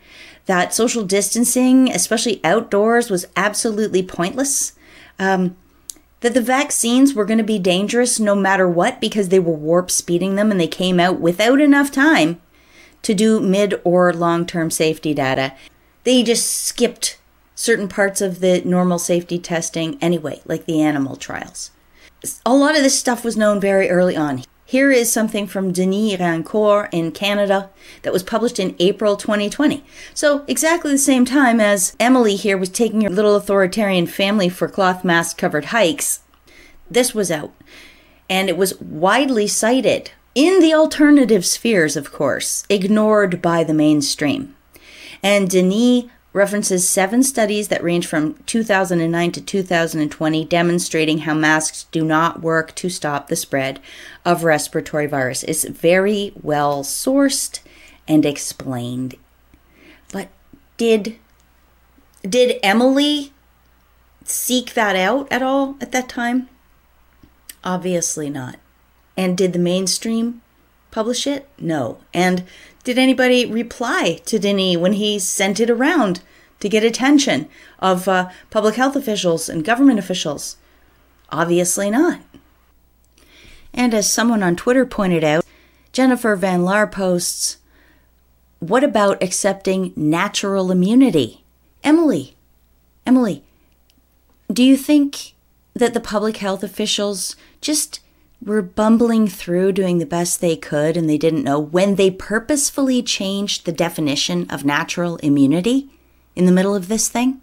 that 0.46 0.74
social 0.74 1.04
distancing, 1.04 1.90
especially 1.90 2.40
outdoors, 2.44 3.10
was 3.10 3.26
absolutely 3.36 4.04
pointless, 4.04 4.74
um, 5.20 5.56
that 6.22 6.34
the 6.34 6.42
vaccines 6.42 7.14
were 7.14 7.26
going 7.26 7.38
to 7.38 7.44
be 7.44 7.60
dangerous 7.60 8.20
no 8.20 8.36
matter 8.36 8.68
what 8.68 9.00
because 9.00 9.30
they 9.30 9.40
were 9.40 9.54
warp 9.54 9.92
speeding 9.92 10.36
them 10.36 10.52
and 10.52 10.60
they 10.60 10.68
came 10.68 11.00
out 11.00 11.20
without 11.20 11.62
enough 11.62 11.92
time 11.92 12.42
to 13.02 13.14
do 13.14 13.40
mid 13.40 13.80
or 13.84 14.12
long 14.12 14.46
term 14.46 14.72
safety 14.72 15.14
data. 15.14 15.54
They 16.04 16.24
just 16.24 16.50
skipped 16.64 17.20
certain 17.54 17.88
parts 17.88 18.22
of 18.22 18.40
the 18.40 18.62
normal 18.66 19.00
safety 19.00 19.40
testing 19.40 19.98
anyway, 20.02 20.42
like 20.46 20.66
the 20.66 20.82
animal 20.82 21.16
trials. 21.16 21.72
A 22.46 22.54
lot 22.54 22.76
of 22.76 22.84
this 22.84 22.98
stuff 22.98 23.24
was 23.24 23.38
known 23.38 23.60
very 23.60 23.90
early 23.90 24.16
on. 24.16 24.44
Here 24.68 24.92
is 24.92 25.14
something 25.14 25.46
from 25.46 25.72
Denis 25.72 26.20
Rancourt 26.20 26.90
in 26.92 27.12
Canada 27.12 27.70
that 28.02 28.12
was 28.12 28.24
published 28.24 28.60
in 28.60 28.76
April 28.80 29.16
2020. 29.16 29.84
So, 30.16 30.44
exactly 30.48 30.92
the 30.92 30.98
same 30.98 31.24
time 31.24 31.62
as 31.62 31.96
Emily 32.00 32.36
here 32.36 32.58
was 32.58 32.70
taking 32.70 33.02
her 33.02 33.10
little 33.12 33.36
authoritarian 33.36 34.08
family 34.08 34.50
for 34.50 34.68
cloth 34.68 35.04
mask 35.04 35.38
covered 35.38 35.66
hikes, 35.66 36.22
this 36.90 37.14
was 37.14 37.30
out. 37.30 37.54
And 38.28 38.50
it 38.50 38.58
was 38.58 38.80
widely 38.82 39.46
cited 39.46 40.12
in 40.34 40.60
the 40.62 40.74
alternative 40.74 41.46
spheres, 41.46 41.96
of 41.96 42.12
course, 42.12 42.66
ignored 42.68 43.44
by 43.44 43.64
the 43.64 43.74
mainstream. 43.74 44.56
And 45.22 45.48
Denis 45.48 46.06
references 46.36 46.88
seven 46.88 47.24
studies 47.24 47.70
that 47.70 47.82
range 47.82 48.06
from 48.06 48.34
2009 48.46 49.32
to 49.32 49.42
2020 49.42 50.44
demonstrating 50.44 51.20
how 51.20 51.34
masks 51.34 51.86
do 51.92 52.04
not 52.04 52.42
work 52.42 52.76
to 52.76 52.90
stop 52.90 53.30
the 53.30 53.38
spread 53.38 53.80
of 54.26 54.44
respiratory 54.44 55.08
virus. 55.08 55.44
It's 55.44 55.64
very 55.64 56.34
well 56.44 56.84
sourced 56.84 57.62
and 58.06 58.26
explained. 58.26 59.16
But 60.12 60.28
did 60.76 61.18
did 62.22 62.60
Emily 62.62 63.32
seek 64.26 64.74
that 64.74 64.98
out 64.98 65.32
at 65.32 65.42
all 65.42 65.78
at 65.80 65.94
that 65.94 66.10
time? 66.10 66.50
Obviously 67.64 68.30
not. 68.30 68.58
And 69.16 69.38
did 69.38 69.54
the 69.54 69.60
mainstream 69.60 70.42
publish 70.92 71.26
it? 71.28 71.48
No. 71.58 72.00
And 72.14 72.44
did 72.86 72.98
anybody 73.00 73.46
reply 73.46 74.22
to 74.26 74.40
Denis 74.40 74.78
when 74.78 74.94
he 74.94 75.20
sent 75.20 75.60
it 75.60 75.70
around? 75.70 76.22
To 76.62 76.70
get 76.70 76.86
attention 76.86 77.50
of 77.80 78.08
uh, 78.08 78.30
public 78.50 78.76
health 78.76 78.96
officials 78.96 79.50
and 79.50 79.66
government 79.66 80.00
officials? 80.00 80.56
Obviously 81.30 81.90
not. 81.90 82.22
And 83.74 83.94
as 83.94 84.10
someone 84.10 84.42
on 84.42 84.56
Twitter 84.56 84.86
pointed 84.86 85.24
out, 85.24 85.46
Jennifer 85.92 86.36
Van 86.38 86.62
Laar 86.62 86.90
posts, 86.90 87.58
What 88.60 88.86
about 88.86 89.22
accepting 89.22 89.92
natural 89.98 90.72
immunity? 90.72 91.44
Emily, 91.84 92.36
Emily, 93.06 93.44
do 94.52 94.64
you 94.64 94.78
think 94.78 95.34
that 95.74 95.94
the 95.94 96.00
public 96.00 96.38
health 96.38 96.64
officials 96.64 97.36
just 97.60 98.00
were 98.44 98.62
bumbling 98.62 99.28
through 99.28 99.72
doing 99.72 99.98
the 99.98 100.06
best 100.06 100.42
they 100.42 100.56
could 100.56 100.98
and 100.98 101.10
they 101.10 101.18
didn't 101.18 101.44
know 101.44 101.60
when 101.60 101.96
they 101.96 102.12
purposefully 102.12 103.02
changed 103.02 103.66
the 103.66 103.72
definition 103.72 104.50
of 104.50 104.66
natural 104.66 105.18
immunity 105.18 105.90
in 106.36 106.46
the 106.46 106.52
middle 106.52 106.76
of 106.76 106.88
this 106.88 107.08
thing? 107.10 107.42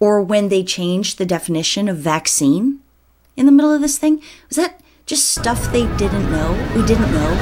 Or 0.00 0.22
when 0.22 0.48
they 0.48 0.62
changed 0.62 1.18
the 1.18 1.26
definition 1.26 1.88
of 1.88 1.98
vaccine 1.98 2.80
in 3.36 3.46
the 3.46 3.52
middle 3.52 3.72
of 3.72 3.80
this 3.80 3.98
thing? 3.98 4.22
Was 4.48 4.56
that 4.56 4.80
just 5.06 5.30
stuff 5.30 5.72
they 5.72 5.86
didn't 5.96 6.30
know? 6.30 6.52
We 6.76 6.86
didn't 6.86 7.12
know? 7.12 7.34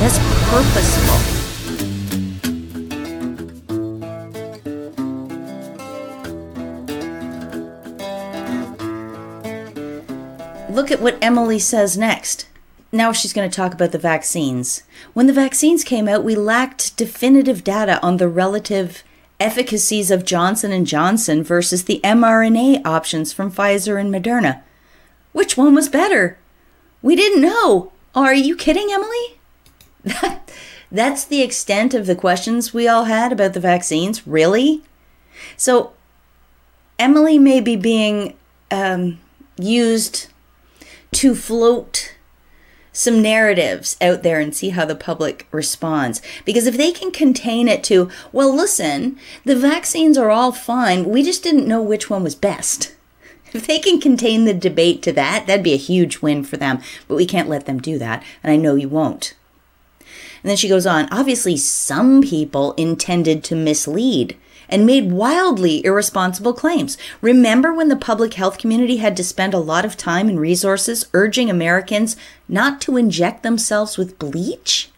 That's 0.00 0.18
purposeful. 0.50 1.33
Look 10.74 10.90
at 10.90 11.00
what 11.00 11.18
Emily 11.22 11.60
says 11.60 11.96
next. 11.96 12.48
Now 12.90 13.12
she's 13.12 13.32
going 13.32 13.48
to 13.48 13.56
talk 13.56 13.72
about 13.72 13.92
the 13.92 13.98
vaccines. 13.98 14.82
When 15.12 15.28
the 15.28 15.32
vaccines 15.32 15.84
came 15.84 16.08
out, 16.08 16.24
we 16.24 16.34
lacked 16.34 16.96
definitive 16.96 17.62
data 17.62 18.02
on 18.02 18.16
the 18.16 18.26
relative 18.26 19.04
efficacies 19.38 20.10
of 20.10 20.24
Johnson 20.24 20.72
and 20.72 20.84
Johnson 20.84 21.44
versus 21.44 21.84
the 21.84 22.00
mRNA 22.02 22.84
options 22.84 23.32
from 23.32 23.52
Pfizer 23.52 24.00
and 24.00 24.12
Moderna. 24.12 24.62
Which 25.30 25.56
one 25.56 25.76
was 25.76 25.88
better? 25.88 26.38
We 27.02 27.14
didn't 27.14 27.42
know. 27.42 27.92
Are 28.12 28.34
you 28.34 28.56
kidding, 28.56 28.88
Emily? 28.90 29.38
That, 30.02 30.50
that's 30.90 31.24
the 31.24 31.42
extent 31.42 31.94
of 31.94 32.06
the 32.06 32.16
questions 32.16 32.74
we 32.74 32.88
all 32.88 33.04
had 33.04 33.30
about 33.30 33.52
the 33.52 33.60
vaccines? 33.60 34.26
Really? 34.26 34.82
So, 35.56 35.92
Emily 36.98 37.38
may 37.38 37.60
be 37.60 37.76
being 37.76 38.34
um, 38.72 39.20
used 39.56 40.33
to 41.14 41.34
float 41.34 42.14
some 42.92 43.20
narratives 43.20 43.96
out 44.00 44.22
there 44.22 44.38
and 44.38 44.54
see 44.54 44.70
how 44.70 44.84
the 44.84 44.94
public 44.94 45.48
responds. 45.50 46.22
Because 46.44 46.66
if 46.66 46.76
they 46.76 46.92
can 46.92 47.10
contain 47.10 47.66
it 47.66 47.82
to, 47.84 48.08
well, 48.32 48.54
listen, 48.54 49.18
the 49.44 49.56
vaccines 49.56 50.16
are 50.16 50.30
all 50.30 50.52
fine, 50.52 51.04
we 51.04 51.22
just 51.22 51.42
didn't 51.42 51.66
know 51.66 51.82
which 51.82 52.08
one 52.08 52.22
was 52.22 52.36
best. 52.36 52.94
If 53.52 53.66
they 53.66 53.78
can 53.78 54.00
contain 54.00 54.44
the 54.44 54.54
debate 54.54 55.02
to 55.02 55.12
that, 55.12 55.46
that'd 55.46 55.64
be 55.64 55.74
a 55.74 55.76
huge 55.76 56.20
win 56.20 56.44
for 56.44 56.56
them. 56.56 56.80
But 57.06 57.16
we 57.16 57.26
can't 57.26 57.48
let 57.48 57.66
them 57.66 57.80
do 57.80 57.98
that, 57.98 58.24
and 58.42 58.52
I 58.52 58.56
know 58.56 58.74
you 58.74 58.88
won't. 58.88 59.34
And 60.00 60.50
then 60.50 60.56
she 60.56 60.68
goes 60.68 60.86
on 60.86 61.08
obviously, 61.10 61.56
some 61.56 62.22
people 62.22 62.72
intended 62.72 63.42
to 63.44 63.56
mislead 63.56 64.36
and 64.68 64.86
made 64.86 65.12
wildly 65.12 65.84
irresponsible 65.84 66.52
claims. 66.52 66.96
Remember 67.20 67.72
when 67.72 67.88
the 67.88 67.96
public 67.96 68.34
health 68.34 68.58
community 68.58 68.98
had 68.98 69.16
to 69.16 69.24
spend 69.24 69.54
a 69.54 69.58
lot 69.58 69.84
of 69.84 69.96
time 69.96 70.28
and 70.28 70.40
resources 70.40 71.08
urging 71.14 71.50
Americans 71.50 72.16
not 72.48 72.80
to 72.82 72.96
inject 72.96 73.42
themselves 73.42 73.98
with 73.98 74.18
bleach? 74.18 74.90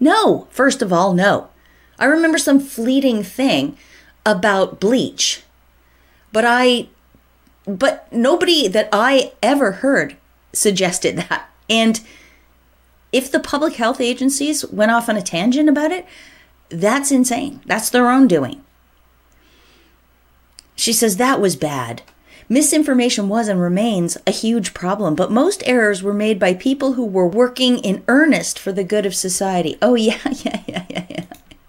No, 0.00 0.48
first 0.50 0.82
of 0.82 0.92
all, 0.92 1.14
no. 1.14 1.48
I 1.98 2.06
remember 2.06 2.38
some 2.38 2.58
fleeting 2.58 3.22
thing 3.22 3.76
about 4.26 4.80
bleach, 4.80 5.42
but 6.32 6.44
I, 6.44 6.88
but 7.66 8.12
nobody 8.12 8.66
that 8.66 8.88
I 8.92 9.32
ever 9.42 9.72
heard 9.72 10.16
suggested 10.52 11.16
that. 11.16 11.48
And 11.70 12.00
if 13.12 13.30
the 13.30 13.40
public 13.40 13.74
health 13.74 14.00
agencies 14.00 14.64
went 14.66 14.90
off 14.90 15.08
on 15.08 15.16
a 15.16 15.22
tangent 15.22 15.68
about 15.68 15.92
it, 15.92 16.06
that's 16.72 17.10
insane. 17.10 17.60
That's 17.66 17.90
their 17.90 18.10
own 18.10 18.26
doing. 18.26 18.62
She 20.74 20.92
says 20.92 21.16
that 21.16 21.40
was 21.40 21.54
bad. 21.56 22.02
Misinformation 22.48 23.28
was 23.28 23.48
and 23.48 23.60
remains 23.60 24.18
a 24.26 24.30
huge 24.30 24.74
problem, 24.74 25.14
but 25.14 25.30
most 25.30 25.62
errors 25.64 26.02
were 26.02 26.12
made 26.12 26.38
by 26.38 26.54
people 26.54 26.94
who 26.94 27.04
were 27.06 27.26
working 27.26 27.78
in 27.78 28.04
earnest 28.08 28.58
for 28.58 28.72
the 28.72 28.84
good 28.84 29.06
of 29.06 29.14
society. 29.14 29.78
Oh, 29.80 29.94
yeah, 29.96 30.18
yeah, 30.42 30.62
yeah, 30.66 30.84
yeah, 30.88 31.24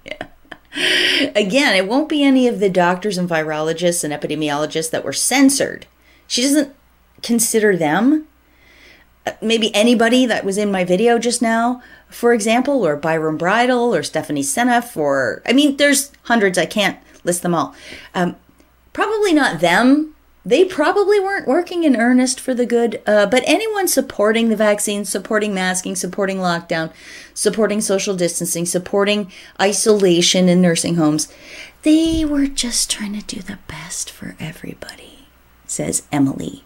yeah. 0.06 1.32
Again, 1.36 1.76
it 1.76 1.88
won't 1.88 2.10
be 2.10 2.24
any 2.24 2.48
of 2.48 2.60
the 2.60 2.70
doctors 2.70 3.18
and 3.18 3.30
virologists 3.30 4.04
and 4.04 4.13
epidemiologists 4.13 4.89
that 4.92 5.06
were 5.06 5.13
censored. 5.13 5.86
She 6.28 6.42
doesn't 6.42 6.76
consider 7.22 7.78
them. 7.78 8.28
Maybe 9.42 9.74
anybody 9.74 10.26
that 10.26 10.44
was 10.44 10.58
in 10.58 10.72
my 10.72 10.84
video 10.84 11.18
just 11.18 11.42
now 11.42 11.82
for 12.14 12.34
example, 12.34 12.86
or 12.86 12.96
Byron 12.96 13.38
Bridle 13.38 13.94
or 13.94 14.04
Stephanie 14.04 14.44
Seneff, 14.44 14.96
or 14.96 15.42
I 15.46 15.54
mean, 15.54 15.78
there's 15.78 16.12
hundreds. 16.24 16.58
I 16.58 16.66
can't 16.66 17.00
list 17.24 17.42
them 17.42 17.56
all. 17.56 17.76
Um, 18.14 18.36
probably 18.94 19.34
not 19.34 19.60
them. 19.60 20.16
They 20.46 20.66
probably 20.66 21.22
weren't 21.22 21.48
working 21.48 21.86
in 21.86 21.96
earnest 21.96 22.38
for 22.38 22.54
the 22.54 22.66
good, 22.66 23.02
uh, 23.08 23.26
but 23.28 23.44
anyone 23.46 23.88
supporting 23.88 24.50
the 24.50 24.58
vaccine, 24.58 25.06
supporting 25.06 25.54
masking, 25.54 25.96
supporting 25.96 26.38
lockdown, 26.38 26.92
supporting 27.34 27.80
social 27.80 28.14
distancing, 28.14 28.66
supporting 28.66 29.32
isolation 29.60 30.50
in 30.50 30.62
nursing 30.62 30.96
homes, 30.96 31.32
they 31.84 32.26
were 32.26 32.48
just 32.48 32.92
trying 32.92 33.18
to 33.18 33.26
do 33.26 33.42
the 33.42 33.60
best 33.68 34.12
for 34.12 34.36
everybody, 34.38 35.28
says 35.66 36.04
Emily 36.12 36.66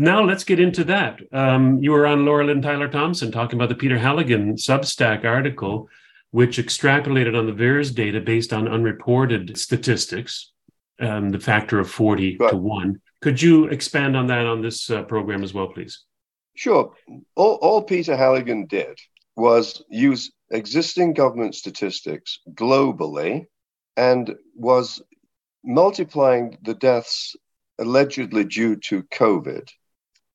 now 0.00 0.24
let's 0.24 0.44
get 0.44 0.58
into 0.58 0.82
that. 0.84 1.20
Um, 1.30 1.78
you 1.82 1.92
were 1.92 2.06
on 2.06 2.24
Laura 2.24 2.44
Lynn 2.44 2.62
Tyler 2.62 2.88
Thompson 2.88 3.30
talking 3.30 3.58
about 3.58 3.68
the 3.68 3.74
Peter 3.74 3.98
Halligan 3.98 4.54
Substack 4.54 5.24
article, 5.24 5.88
which 6.30 6.56
extrapolated 6.56 7.38
on 7.38 7.46
the 7.46 7.52
VAERS 7.52 7.94
data 7.94 8.20
based 8.20 8.52
on 8.52 8.66
unreported 8.66 9.58
statistics, 9.58 10.52
um, 11.00 11.28
the 11.30 11.38
factor 11.38 11.78
of 11.78 11.90
40 11.90 12.38
right. 12.38 12.50
to 12.50 12.56
1. 12.56 13.00
Could 13.20 13.42
you 13.42 13.66
expand 13.66 14.16
on 14.16 14.26
that 14.28 14.46
on 14.46 14.62
this 14.62 14.88
uh, 14.90 15.02
program 15.02 15.44
as 15.44 15.52
well, 15.52 15.68
please? 15.68 16.04
Sure. 16.56 16.94
All, 17.36 17.54
all 17.56 17.82
Peter 17.82 18.16
Halligan 18.16 18.66
did 18.66 18.98
was 19.36 19.82
use 19.90 20.32
existing 20.50 21.12
government 21.12 21.54
statistics 21.54 22.40
globally 22.54 23.46
and 23.96 24.34
was 24.54 25.02
multiplying 25.62 26.56
the 26.62 26.74
deaths 26.74 27.36
allegedly 27.78 28.44
due 28.44 28.76
to 28.76 29.02
COVID 29.04 29.68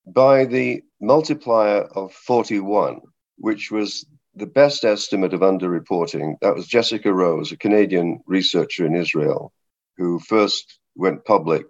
by 0.07 0.45
the 0.45 0.83
multiplier 1.01 1.81
of 1.81 2.13
41, 2.13 3.01
which 3.37 3.71
was 3.71 4.05
the 4.35 4.45
best 4.45 4.83
estimate 4.83 5.33
of 5.33 5.41
underreporting. 5.41 6.35
That 6.41 6.55
was 6.55 6.67
Jessica 6.67 7.13
Rose, 7.13 7.51
a 7.51 7.57
Canadian 7.57 8.19
researcher 8.25 8.85
in 8.85 8.95
Israel, 8.95 9.53
who 9.97 10.19
first 10.19 10.79
went 10.95 11.25
public 11.25 11.65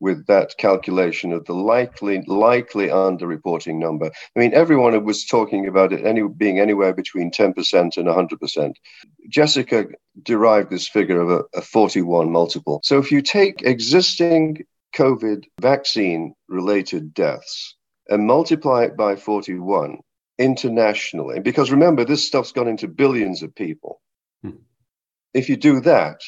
with 0.00 0.26
that 0.26 0.56
calculation 0.56 1.30
of 1.32 1.44
the 1.44 1.52
likely 1.52 2.22
likely 2.26 2.88
underreporting 2.88 3.78
number. 3.78 4.06
I 4.06 4.38
mean, 4.38 4.54
everyone 4.54 5.04
was 5.04 5.26
talking 5.26 5.68
about 5.68 5.92
it 5.92 6.04
any, 6.06 6.26
being 6.26 6.58
anywhere 6.58 6.94
between 6.94 7.30
10% 7.30 7.96
and 7.98 8.08
100%. 8.08 8.74
Jessica 9.28 9.86
derived 10.22 10.70
this 10.70 10.88
figure 10.88 11.20
of 11.20 11.30
a, 11.30 11.58
a 11.58 11.60
41 11.60 12.32
multiple. 12.32 12.80
So 12.82 12.98
if 12.98 13.12
you 13.12 13.20
take 13.20 13.62
existing 13.62 14.64
COVID 14.94 15.44
vaccine 15.60 16.34
related 16.48 17.14
deaths 17.14 17.76
and 18.08 18.26
multiply 18.26 18.84
it 18.84 18.96
by 18.96 19.16
41 19.16 19.98
internationally, 20.38 21.38
because 21.40 21.70
remember, 21.70 22.04
this 22.04 22.26
stuff's 22.26 22.52
gone 22.52 22.68
into 22.68 22.88
billions 22.88 23.42
of 23.42 23.54
people. 23.54 24.00
Hmm. 24.42 24.62
If 25.34 25.48
you 25.48 25.56
do 25.56 25.80
that, 25.82 26.20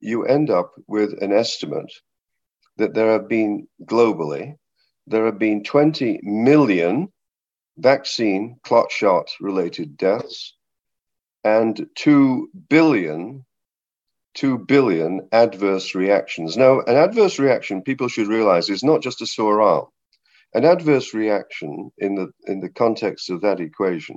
you 0.00 0.24
end 0.24 0.50
up 0.50 0.72
with 0.86 1.22
an 1.22 1.32
estimate 1.32 1.92
that 2.78 2.94
there 2.94 3.12
have 3.12 3.28
been 3.28 3.68
globally, 3.84 4.56
there 5.06 5.26
have 5.26 5.38
been 5.38 5.62
20 5.62 6.20
million 6.22 7.12
vaccine 7.76 8.56
clot 8.64 8.90
shot 8.90 9.30
related 9.40 9.96
deaths 9.96 10.54
and 11.44 11.86
2 11.96 12.50
billion 12.68 13.44
2 14.34 14.58
billion 14.58 15.28
adverse 15.32 15.94
reactions. 15.94 16.56
Now, 16.56 16.80
an 16.80 16.96
adverse 16.96 17.38
reaction, 17.38 17.82
people 17.82 18.08
should 18.08 18.28
realize, 18.28 18.68
is 18.68 18.84
not 18.84 19.02
just 19.02 19.22
a 19.22 19.26
sore 19.26 19.60
arm. 19.60 19.86
An 20.54 20.64
adverse 20.64 21.14
reaction 21.14 21.90
in 21.98 22.14
the, 22.14 22.30
in 22.46 22.60
the 22.60 22.68
context 22.68 23.30
of 23.30 23.40
that 23.42 23.60
equation 23.60 24.16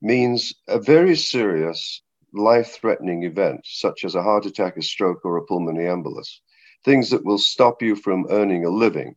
means 0.00 0.52
a 0.68 0.78
very 0.78 1.16
serious 1.16 2.02
life 2.32 2.78
threatening 2.80 3.22
event, 3.22 3.60
such 3.64 4.04
as 4.04 4.14
a 4.14 4.22
heart 4.22 4.46
attack, 4.46 4.76
a 4.76 4.82
stroke, 4.82 5.24
or 5.24 5.36
a 5.36 5.44
pulmonary 5.44 5.86
embolus. 5.86 6.40
Things 6.84 7.10
that 7.10 7.24
will 7.24 7.38
stop 7.38 7.80
you 7.80 7.96
from 7.96 8.26
earning 8.30 8.64
a 8.64 8.70
living, 8.70 9.16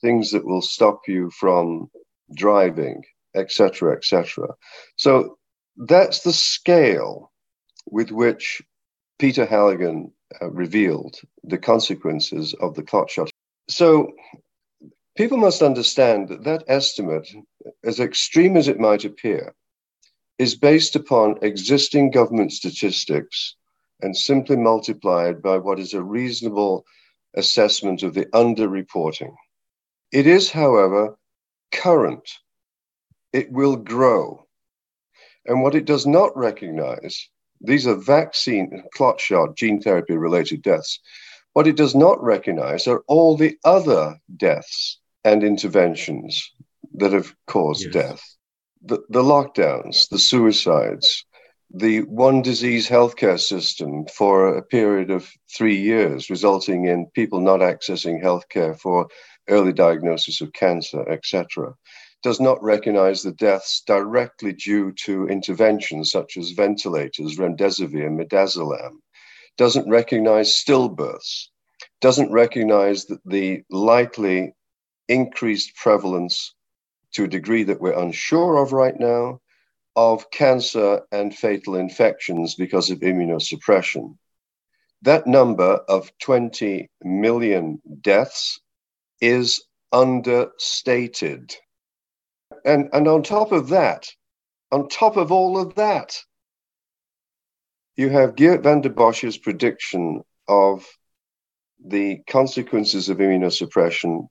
things 0.00 0.30
that 0.30 0.44
will 0.44 0.62
stop 0.62 1.00
you 1.08 1.30
from 1.30 1.90
driving, 2.34 3.02
etc., 3.34 3.96
etc. 3.96 4.48
So 4.96 5.38
that's 5.76 6.20
the 6.20 6.32
scale 6.32 7.32
with 7.90 8.10
which 8.10 8.62
Peter 9.18 9.44
Halligan 9.46 10.12
uh, 10.40 10.50
revealed 10.50 11.20
the 11.44 11.58
consequences 11.58 12.54
of 12.60 12.74
the 12.74 12.82
clot 12.82 13.10
shot. 13.10 13.30
So 13.68 14.12
people 15.16 15.38
must 15.38 15.62
understand 15.62 16.28
that 16.28 16.44
that 16.44 16.64
estimate, 16.68 17.28
as 17.84 18.00
extreme 18.00 18.56
as 18.56 18.68
it 18.68 18.78
might 18.78 19.04
appear, 19.04 19.54
is 20.38 20.54
based 20.54 20.94
upon 20.94 21.38
existing 21.42 22.10
government 22.12 22.52
statistics 22.52 23.56
and 24.00 24.16
simply 24.16 24.56
multiplied 24.56 25.42
by 25.42 25.58
what 25.58 25.80
is 25.80 25.94
a 25.94 26.02
reasonable 26.02 26.84
assessment 27.34 28.02
of 28.04 28.14
the 28.14 28.26
underreporting. 28.26 29.34
It 30.12 30.26
is, 30.26 30.50
however, 30.50 31.18
current. 31.72 32.30
It 33.32 33.50
will 33.50 33.76
grow. 33.76 34.46
And 35.44 35.62
what 35.62 35.74
it 35.74 35.84
does 35.84 36.06
not 36.06 36.36
recognize, 36.36 37.28
these 37.60 37.86
are 37.86 37.94
vaccine, 37.94 38.84
clot 38.94 39.20
shot, 39.20 39.56
gene 39.56 39.80
therapy 39.80 40.16
related 40.16 40.62
deaths. 40.62 41.00
What 41.52 41.66
it 41.66 41.76
does 41.76 41.94
not 41.94 42.22
recognize 42.22 42.86
are 42.86 43.02
all 43.08 43.36
the 43.36 43.58
other 43.64 44.18
deaths 44.36 45.00
and 45.24 45.42
interventions 45.42 46.52
that 46.94 47.12
have 47.12 47.34
caused 47.46 47.84
yes. 47.84 47.92
death. 47.92 48.36
The, 48.82 48.98
the 49.08 49.22
lockdowns, 49.22 50.08
the 50.08 50.18
suicides, 50.18 51.24
the 51.74 52.02
one 52.02 52.42
disease 52.42 52.88
healthcare 52.88 53.40
system 53.40 54.06
for 54.06 54.56
a 54.56 54.62
period 54.62 55.10
of 55.10 55.28
three 55.54 55.76
years, 55.76 56.30
resulting 56.30 56.86
in 56.86 57.06
people 57.06 57.40
not 57.40 57.60
accessing 57.60 58.22
healthcare 58.22 58.78
for 58.78 59.08
early 59.48 59.72
diagnosis 59.72 60.40
of 60.40 60.52
cancer, 60.52 61.08
etc., 61.08 61.74
does 62.22 62.40
not 62.40 62.62
recognize 62.62 63.22
the 63.22 63.32
deaths 63.32 63.82
directly 63.86 64.52
due 64.52 64.92
to 64.92 65.28
interventions 65.28 66.10
such 66.10 66.36
as 66.36 66.50
ventilators, 66.50 67.36
remdesivir, 67.36 68.06
and 68.06 68.18
midazolam, 68.18 68.98
doesn't 69.56 69.88
recognize 69.88 70.52
stillbirths, 70.52 71.48
doesn't 72.00 72.32
recognize 72.32 73.06
that 73.06 73.20
the 73.24 73.62
likely 73.70 74.54
increased 75.08 75.74
prevalence 75.76 76.54
to 77.12 77.24
a 77.24 77.28
degree 77.28 77.62
that 77.64 77.80
we're 77.80 77.98
unsure 77.98 78.56
of 78.56 78.72
right 78.72 78.98
now 78.98 79.40
of 79.96 80.30
cancer 80.30 81.02
and 81.10 81.34
fatal 81.34 81.74
infections 81.74 82.54
because 82.54 82.90
of 82.90 83.00
immunosuppression. 83.00 84.16
That 85.02 85.26
number 85.26 85.80
of 85.88 86.12
20 86.18 86.88
million 87.02 87.80
deaths 88.00 88.60
is 89.20 89.64
understated. 89.92 91.56
And, 92.68 92.90
and 92.92 93.08
on 93.08 93.22
top 93.22 93.52
of 93.52 93.70
that, 93.70 94.06
on 94.70 94.88
top 94.90 95.16
of 95.16 95.32
all 95.32 95.58
of 95.58 95.74
that, 95.76 96.18
you 97.96 98.10
have 98.10 98.36
Geert 98.36 98.62
Vanden 98.62 98.92
Bossche's 98.92 99.38
prediction 99.38 100.22
of 100.46 100.86
the 101.82 102.18
consequences 102.28 103.08
of 103.08 103.18
immunosuppression 103.18 104.28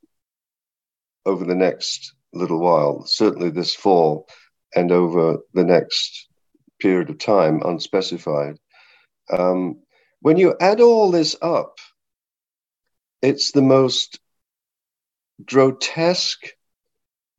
over 1.26 1.46
the 1.46 1.56
next 1.56 2.14
little 2.32 2.60
while, 2.60 3.06
certainly 3.08 3.50
this 3.50 3.74
fall, 3.74 4.28
and 4.76 4.92
over 4.92 5.40
the 5.56 5.64
next 5.64 6.28
period 6.80 7.10
of 7.10 7.18
time, 7.18 7.64
unspecified. 7.66 8.58
Um, 9.32 9.82
when 10.22 10.38
you 10.38 10.56
add 10.62 10.80
all 10.80 11.10
this 11.10 11.36
up, 11.42 11.80
it's 13.24 13.52
the 13.52 13.64
most 13.64 14.20
grotesque, 15.44 16.50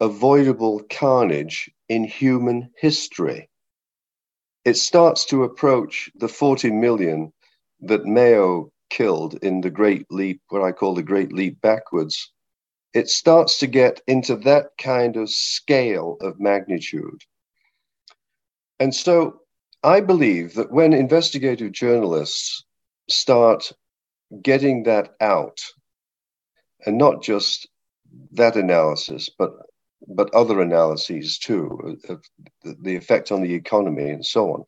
avoidable 0.00 0.82
carnage 0.90 1.70
in 1.88 2.04
human 2.04 2.70
history. 2.78 3.48
It 4.64 4.76
starts 4.76 5.24
to 5.26 5.44
approach 5.44 6.10
the 6.14 6.28
40 6.28 6.70
million 6.70 7.32
that 7.80 8.06
Mao 8.06 8.70
killed 8.90 9.34
in 9.42 9.60
the 9.60 9.70
Great 9.70 10.06
Leap, 10.10 10.40
what 10.48 10.62
I 10.62 10.72
call 10.72 10.94
the 10.94 11.02
Great 11.02 11.32
Leap 11.32 11.60
backwards 11.60 12.32
it 12.94 13.08
starts 13.08 13.58
to 13.58 13.66
get 13.66 14.00
into 14.06 14.36
that 14.36 14.70
kind 14.78 15.16
of 15.16 15.30
scale 15.30 16.16
of 16.20 16.40
magnitude. 16.40 17.22
And 18.80 18.94
so 18.94 19.40
I 19.82 20.00
believe 20.00 20.54
that 20.54 20.72
when 20.72 20.92
investigative 20.92 21.72
journalists 21.72 22.64
start 23.08 23.72
getting 24.42 24.84
that 24.84 25.14
out, 25.20 25.60
and 26.86 26.96
not 26.96 27.22
just 27.22 27.68
that 28.32 28.56
analysis, 28.56 29.28
but 29.36 29.52
but 30.08 30.32
other 30.34 30.60
analyses 30.60 31.38
too 31.38 31.98
uh, 32.08 32.14
of 32.14 32.24
the 32.82 32.96
effect 32.96 33.30
on 33.30 33.42
the 33.42 33.54
economy 33.54 34.10
and 34.10 34.24
so 34.24 34.52
on. 34.52 34.64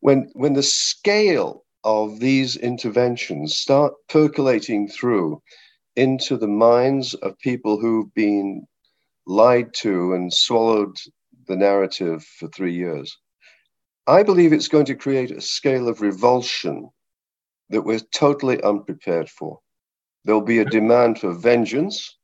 When 0.00 0.30
when 0.34 0.54
the 0.54 0.62
scale 0.62 1.64
of 1.84 2.20
these 2.20 2.56
interventions 2.56 3.56
start 3.56 3.92
percolating 4.08 4.88
through 4.88 5.42
into 5.96 6.36
the 6.36 6.48
minds 6.48 7.14
of 7.14 7.38
people 7.38 7.78
who've 7.78 8.12
been 8.14 8.66
lied 9.26 9.72
to 9.74 10.14
and 10.14 10.32
swallowed 10.32 10.96
the 11.48 11.56
narrative 11.56 12.24
for 12.38 12.48
three 12.48 12.74
years. 12.74 13.16
I 14.06 14.22
believe 14.22 14.52
it's 14.52 14.68
going 14.68 14.86
to 14.86 14.94
create 14.94 15.30
a 15.30 15.40
scale 15.40 15.88
of 15.88 16.00
revulsion 16.00 16.90
that 17.70 17.82
we're 17.82 18.00
totally 18.14 18.62
unprepared 18.62 19.28
for. 19.28 19.58
There'll 20.24 20.40
be 20.40 20.58
a 20.58 20.64
demand 20.64 21.20
for 21.20 21.32
vengeance, 21.32 22.16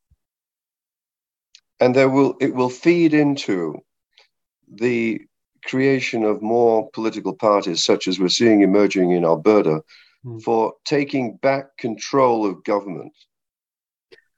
and 1.80 1.94
there 1.94 2.08
will 2.08 2.36
it 2.40 2.54
will 2.54 2.70
feed 2.70 3.14
into 3.14 3.78
the 4.70 5.20
creation 5.64 6.24
of 6.24 6.42
more 6.42 6.90
political 6.90 7.34
parties, 7.34 7.84
such 7.84 8.08
as 8.08 8.18
we're 8.18 8.28
seeing 8.28 8.62
emerging 8.62 9.12
in 9.12 9.24
Alberta, 9.24 9.82
mm. 10.24 10.42
for 10.42 10.74
taking 10.84 11.36
back 11.36 11.76
control 11.78 12.46
of 12.46 12.64
government 12.64 13.12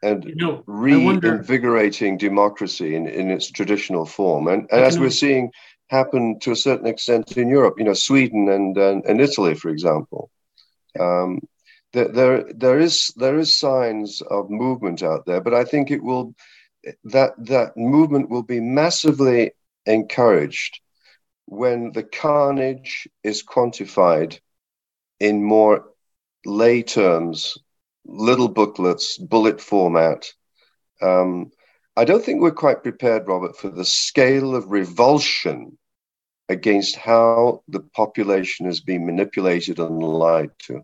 and 0.03 0.25
you 0.25 0.35
know, 0.37 0.63
reinvigorating 0.67 2.17
democracy 2.17 2.95
in, 2.95 3.07
in 3.07 3.31
its 3.31 3.51
traditional 3.51 4.07
form. 4.07 4.49
And, 4.49 4.67
and 4.71 4.81
as 4.81 4.99
we're 4.99 5.11
seeing 5.11 5.51
happen 5.89 6.39
to 6.41 6.53
a 6.53 6.57
certain 6.57 6.87
extent 6.87 7.37
in 7.37 7.49
Europe, 7.49 7.75
you 7.79 7.85
know, 7.85 7.95
Sweden 7.95 8.49
and, 8.49 8.77
and, 8.79 9.05
and 9.05 9.21
Italy, 9.21 9.55
for 9.55 9.69
example, 9.69 10.31
um, 10.99 11.41
there, 11.93 12.09
there, 12.09 12.53
there, 12.55 12.79
is, 12.79 13.13
there 13.17 13.39
is 13.39 13.59
signs 13.59 14.23
of 14.23 14.49
movement 14.49 15.03
out 15.03 15.27
there, 15.27 15.41
but 15.41 15.55
I 15.55 15.65
think 15.65 15.91
it 15.91 16.03
will, 16.03 16.35
that, 17.05 17.33
that 17.47 17.77
movement 17.77 18.31
will 18.31 18.43
be 18.43 18.61
massively 18.61 19.53
encouraged 19.87 20.81
when 21.47 21.93
the 21.93 22.03
carnage 22.03 23.09
is 23.25 23.43
quantified 23.43 24.39
in 25.19 25.43
more 25.43 25.87
lay 26.47 26.83
terms 26.83 27.59
little 28.07 28.49
booklets, 28.49 29.19
bullet 29.19 29.61
format. 29.61 30.27
Um, 31.03 31.51
I 31.97 32.05
don't 32.05 32.25
think 32.25 32.41
we're 32.41 32.51
quite 32.53 32.83
prepared, 32.83 33.29
Robert, 33.29 33.57
for 33.57 33.69
the 33.69 33.85
scale 33.85 34.55
of 34.55 34.71
revulsion 34.71 35.77
against 36.49 36.97
how 36.97 37.63
the 37.69 37.81
population 37.81 38.67
has 38.67 38.81
been 38.81 39.07
manipulated 39.07 39.79
and 39.79 40.03
lied 40.03 40.51
to. 40.67 40.83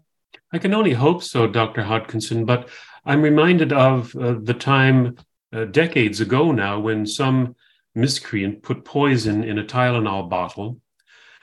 I 0.52 0.58
can 0.58 0.74
only 0.74 0.92
hope 0.92 1.22
so, 1.22 1.46
Dr. 1.46 1.82
Hodkinson, 1.82 2.46
but 2.46 2.68
I'm 3.04 3.22
reminded 3.22 3.72
of 3.72 4.14
uh, 4.16 4.36
the 4.40 4.54
time 4.54 5.16
uh, 5.56 5.64
decades 5.64 6.20
ago 6.20 6.52
now 6.52 6.78
when 6.78 7.06
some 7.06 7.56
miscreant 7.94 8.62
put 8.62 8.84
poison 8.84 9.42
in 9.42 9.58
a 9.58 9.64
Tylenol 9.64 10.28
bottle 10.28 10.80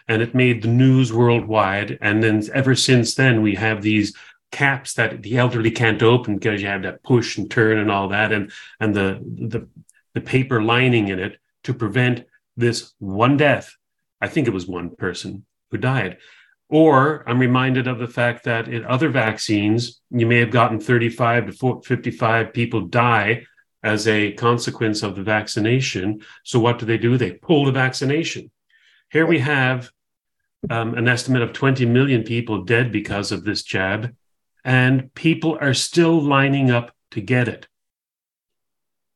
and 0.08 0.22
it 0.22 0.36
made 0.36 0.62
the 0.62 0.68
news 0.68 1.12
worldwide. 1.12 1.98
And 2.02 2.22
then 2.22 2.44
ever 2.54 2.76
since 2.76 3.16
then, 3.16 3.42
we 3.42 3.56
have 3.56 3.82
these 3.82 4.14
caps 4.52 4.94
that 4.94 5.24
the 5.24 5.38
elderly 5.38 5.72
can't 5.72 6.04
open 6.04 6.36
because 6.38 6.62
you 6.62 6.68
have 6.68 6.84
that 6.84 7.02
push 7.04 7.38
and 7.38 7.50
turn 7.50 7.80
and 7.80 7.90
all 7.90 8.10
that 8.10 8.32
and 8.32 8.52
and 8.80 8.94
the 8.96 9.20
the 9.50 9.68
the 10.14 10.22
paper 10.22 10.62
lining 10.62 11.08
in 11.08 11.18
it 11.20 11.40
to 11.64 11.74
prevent 11.74 12.24
this 12.56 12.94
one 13.00 13.36
death 13.36 13.76
i 14.22 14.28
think 14.28 14.48
it 14.48 14.54
was 14.54 14.68
one 14.68 14.96
person 14.96 15.44
who 15.72 15.78
died 15.80 16.18
or 16.70 17.28
i'm 17.28 17.40
reminded 17.40 17.88
of 17.88 17.98
the 17.98 18.08
fact 18.08 18.44
that 18.44 18.68
in 18.68 18.86
other 18.86 19.10
vaccines 19.10 20.00
you 20.12 20.28
may 20.28 20.38
have 20.38 20.52
gotten 20.52 20.80
35 20.80 21.58
to 21.58 21.82
55 21.84 22.54
people 22.54 22.82
die 22.82 23.44
as 23.84 24.08
a 24.08 24.32
consequence 24.34 25.04
of 25.04 25.16
the 25.16 25.24
vaccination 25.24 26.22
so 26.44 26.60
what 26.60 26.80
do 26.80 26.86
they 26.86 26.98
do 26.98 27.18
they 27.18 27.32
pull 27.32 27.66
the 27.66 27.72
vaccination 27.72 28.50
here 29.10 29.26
we 29.26 29.40
have 29.40 29.92
um, 30.70 30.96
an 30.96 31.08
estimate 31.08 31.42
of 31.42 31.54
20 31.54 31.86
million 31.86 32.24
people 32.24 32.64
dead 32.64 32.92
because 32.92 33.32
of 33.32 33.44
this 33.44 33.64
jab 33.64 34.16
and 34.64 35.14
people 35.14 35.58
are 35.60 35.74
still 35.74 36.22
lining 36.22 36.72
up 36.72 36.92
to 37.12 37.22
get 37.22 37.48
it. 37.48 37.68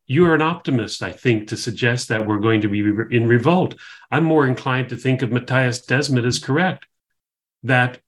You 0.06 0.26
are 0.26 0.34
an 0.34 0.42
optimist, 0.42 1.02
I 1.02 1.12
think, 1.12 1.48
to 1.48 1.56
suggest 1.56 2.08
that 2.08 2.26
we're 2.26 2.38
going 2.38 2.62
to 2.62 2.68
be 2.68 2.80
in 3.14 3.26
revolt. 3.26 3.74
I'm 4.10 4.24
more 4.24 4.46
inclined 4.46 4.88
to 4.90 4.96
think 4.96 5.20
of 5.22 5.30
Mattias 5.30 5.84
Desmet 5.84 6.26
as 6.26 6.38
correct, 6.38 6.86
that 7.62 8.00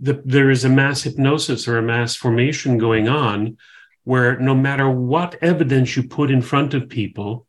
the, 0.00 0.22
there 0.24 0.50
is 0.50 0.64
a 0.64 0.70
mass 0.70 1.02
hypnosis 1.02 1.68
or 1.68 1.78
a 1.78 1.82
mass 1.82 2.16
formation 2.16 2.78
going 2.78 3.08
on 3.08 3.58
where 4.04 4.38
no 4.38 4.54
matter 4.54 4.88
what 4.88 5.36
evidence 5.42 5.96
you 5.96 6.04
put 6.04 6.30
in 6.30 6.42
front 6.42 6.74
of 6.74 6.88
people, 6.88 7.46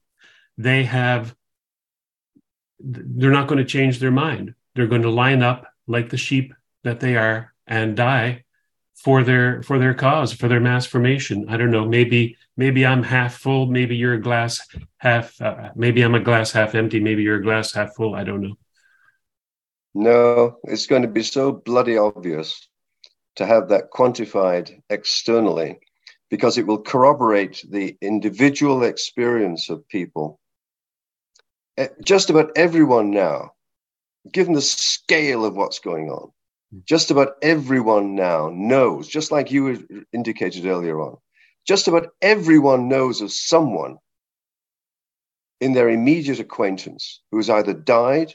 they 0.58 0.84
have, 0.86 1.36
they're 2.80 3.32
not 3.32 3.48
going 3.48 3.60
to 3.60 3.66
change 3.66 4.00
their 4.00 4.12
mind. 4.12 4.56
They're 4.74 4.88
going 4.88 5.04
to 5.04 5.10
line 5.10 5.44
up 5.44 5.68
like 5.88 6.10
the 6.10 6.18
sheep 6.18 6.54
that 6.84 7.00
they 7.00 7.16
are 7.16 7.54
and 7.68 7.96
die 7.96 8.44
for 8.96 9.24
their 9.24 9.62
for 9.64 9.78
their 9.78 9.94
cause, 9.94 10.34
for 10.34 10.48
their 10.48 10.60
mass 10.60 10.86
formation. 10.86 11.48
I 11.50 11.58
don't 11.58 11.72
know. 11.72 11.86
Maybe 11.86 12.38
maybe 12.56 12.86
I'm 12.86 13.04
half 13.04 13.36
full. 13.36 13.66
Maybe 13.68 13.96
you're 13.96 14.14
a 14.14 14.22
glass 14.22 14.66
half. 14.98 15.40
Uh, 15.42 15.72
maybe 15.76 16.02
I'm 16.02 16.16
a 16.16 16.20
glass 16.20 16.52
half 16.52 16.76
empty. 16.76 17.00
Maybe 17.00 17.24
you're 17.24 17.40
a 17.40 17.44
glass 17.44 17.74
half 17.74 17.96
full. 17.96 18.16
I 18.16 18.24
don't 18.24 18.42
know. 18.42 18.58
No, 19.94 20.58
it's 20.64 20.88
going 20.88 21.04
to 21.04 21.08
be 21.08 21.24
so 21.24 21.52
bloody 21.52 21.98
obvious 21.98 22.68
to 23.38 23.46
have 23.46 23.70
that 23.70 23.92
quantified 23.92 24.82
externally 24.90 25.80
because 26.30 26.58
it 26.58 26.68
will 26.68 26.82
corroborate 26.82 27.64
the 27.70 27.96
individual 28.02 28.84
experience 28.84 29.70
of 29.70 29.88
people. 29.88 30.40
Eh, 31.78 31.88
just 32.04 32.30
about 32.30 32.52
everyone 32.56 33.12
now, 33.12 33.52
given 34.32 34.54
the 34.54 34.62
scale 34.62 35.46
of 35.46 35.56
what's 35.56 35.80
going 35.80 36.10
on, 36.10 36.32
just 36.84 37.12
about 37.12 37.36
everyone 37.42 38.16
now 38.16 38.50
knows, 38.54 39.08
just 39.08 39.32
like 39.32 39.52
you 39.52 40.06
indicated 40.12 40.66
earlier 40.66 41.00
on, 41.00 41.18
just 41.68 41.88
about 41.88 42.10
everyone 42.22 42.88
knows 42.88 43.22
of 43.22 43.32
someone 43.32 43.98
in 45.62 45.74
their 45.74 45.90
immediate 45.90 46.40
acquaintance 46.40 47.22
who 47.32 47.38
has 47.38 47.50
either 47.50 47.74
died 47.74 48.34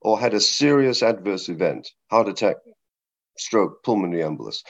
or 0.00 0.18
had 0.18 0.34
a 0.34 0.40
serious 0.40 1.02
adverse 1.02 1.48
event, 1.48 1.88
heart 2.10 2.28
attack, 2.28 2.56
stroke, 3.38 3.82
pulmonary 3.84 4.22
embolus. 4.22 4.62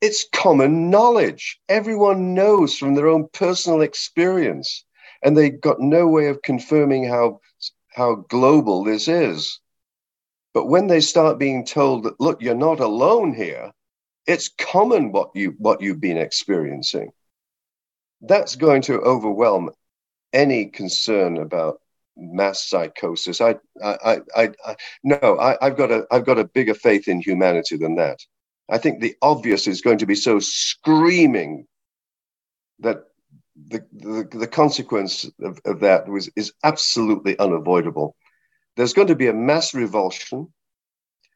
It's 0.00 0.28
common 0.32 0.90
knowledge. 0.90 1.58
Everyone 1.68 2.34
knows 2.34 2.76
from 2.76 2.94
their 2.94 3.08
own 3.08 3.28
personal 3.32 3.82
experience, 3.82 4.84
and 5.22 5.36
they 5.36 5.50
got 5.50 5.80
no 5.80 6.06
way 6.06 6.28
of 6.28 6.42
confirming 6.42 7.04
how, 7.08 7.40
how 7.88 8.14
global 8.28 8.84
this 8.84 9.08
is. 9.08 9.60
But 10.54 10.66
when 10.66 10.86
they 10.86 11.00
start 11.00 11.38
being 11.38 11.64
told 11.64 12.04
that, 12.04 12.20
look, 12.20 12.40
you're 12.40 12.54
not 12.54 12.80
alone 12.80 13.34
here, 13.34 13.72
it's 14.26 14.48
common 14.48 15.10
what 15.10 15.30
you 15.34 15.54
what 15.58 15.80
you've 15.80 16.00
been 16.00 16.18
experiencing. 16.18 17.10
That's 18.20 18.56
going 18.56 18.82
to 18.82 19.00
overwhelm 19.00 19.70
any 20.32 20.66
concern 20.66 21.38
about 21.38 21.80
mass 22.16 22.68
psychosis. 22.68 23.40
I, 23.40 23.56
I, 23.82 24.20
I, 24.36 24.50
I 24.66 24.76
no, 25.02 25.38
I, 25.40 25.56
I've 25.64 25.76
got 25.76 25.90
a, 25.90 26.06
I've 26.10 26.26
got 26.26 26.38
a 26.38 26.44
bigger 26.44 26.74
faith 26.74 27.08
in 27.08 27.20
humanity 27.20 27.76
than 27.76 27.94
that. 27.96 28.18
I 28.68 28.78
think 28.78 29.00
the 29.00 29.16
obvious 29.22 29.66
is 29.66 29.80
going 29.80 29.98
to 29.98 30.06
be 30.06 30.14
so 30.14 30.38
screaming 30.38 31.66
that 32.80 33.04
the, 33.56 33.84
the, 33.92 34.28
the 34.30 34.46
consequence 34.46 35.28
of, 35.40 35.60
of 35.64 35.80
that 35.80 36.08
was, 36.08 36.30
is 36.36 36.52
absolutely 36.62 37.38
unavoidable. 37.38 38.14
There's 38.76 38.92
going 38.92 39.08
to 39.08 39.16
be 39.16 39.26
a 39.26 39.32
mass 39.32 39.74
revulsion, 39.74 40.52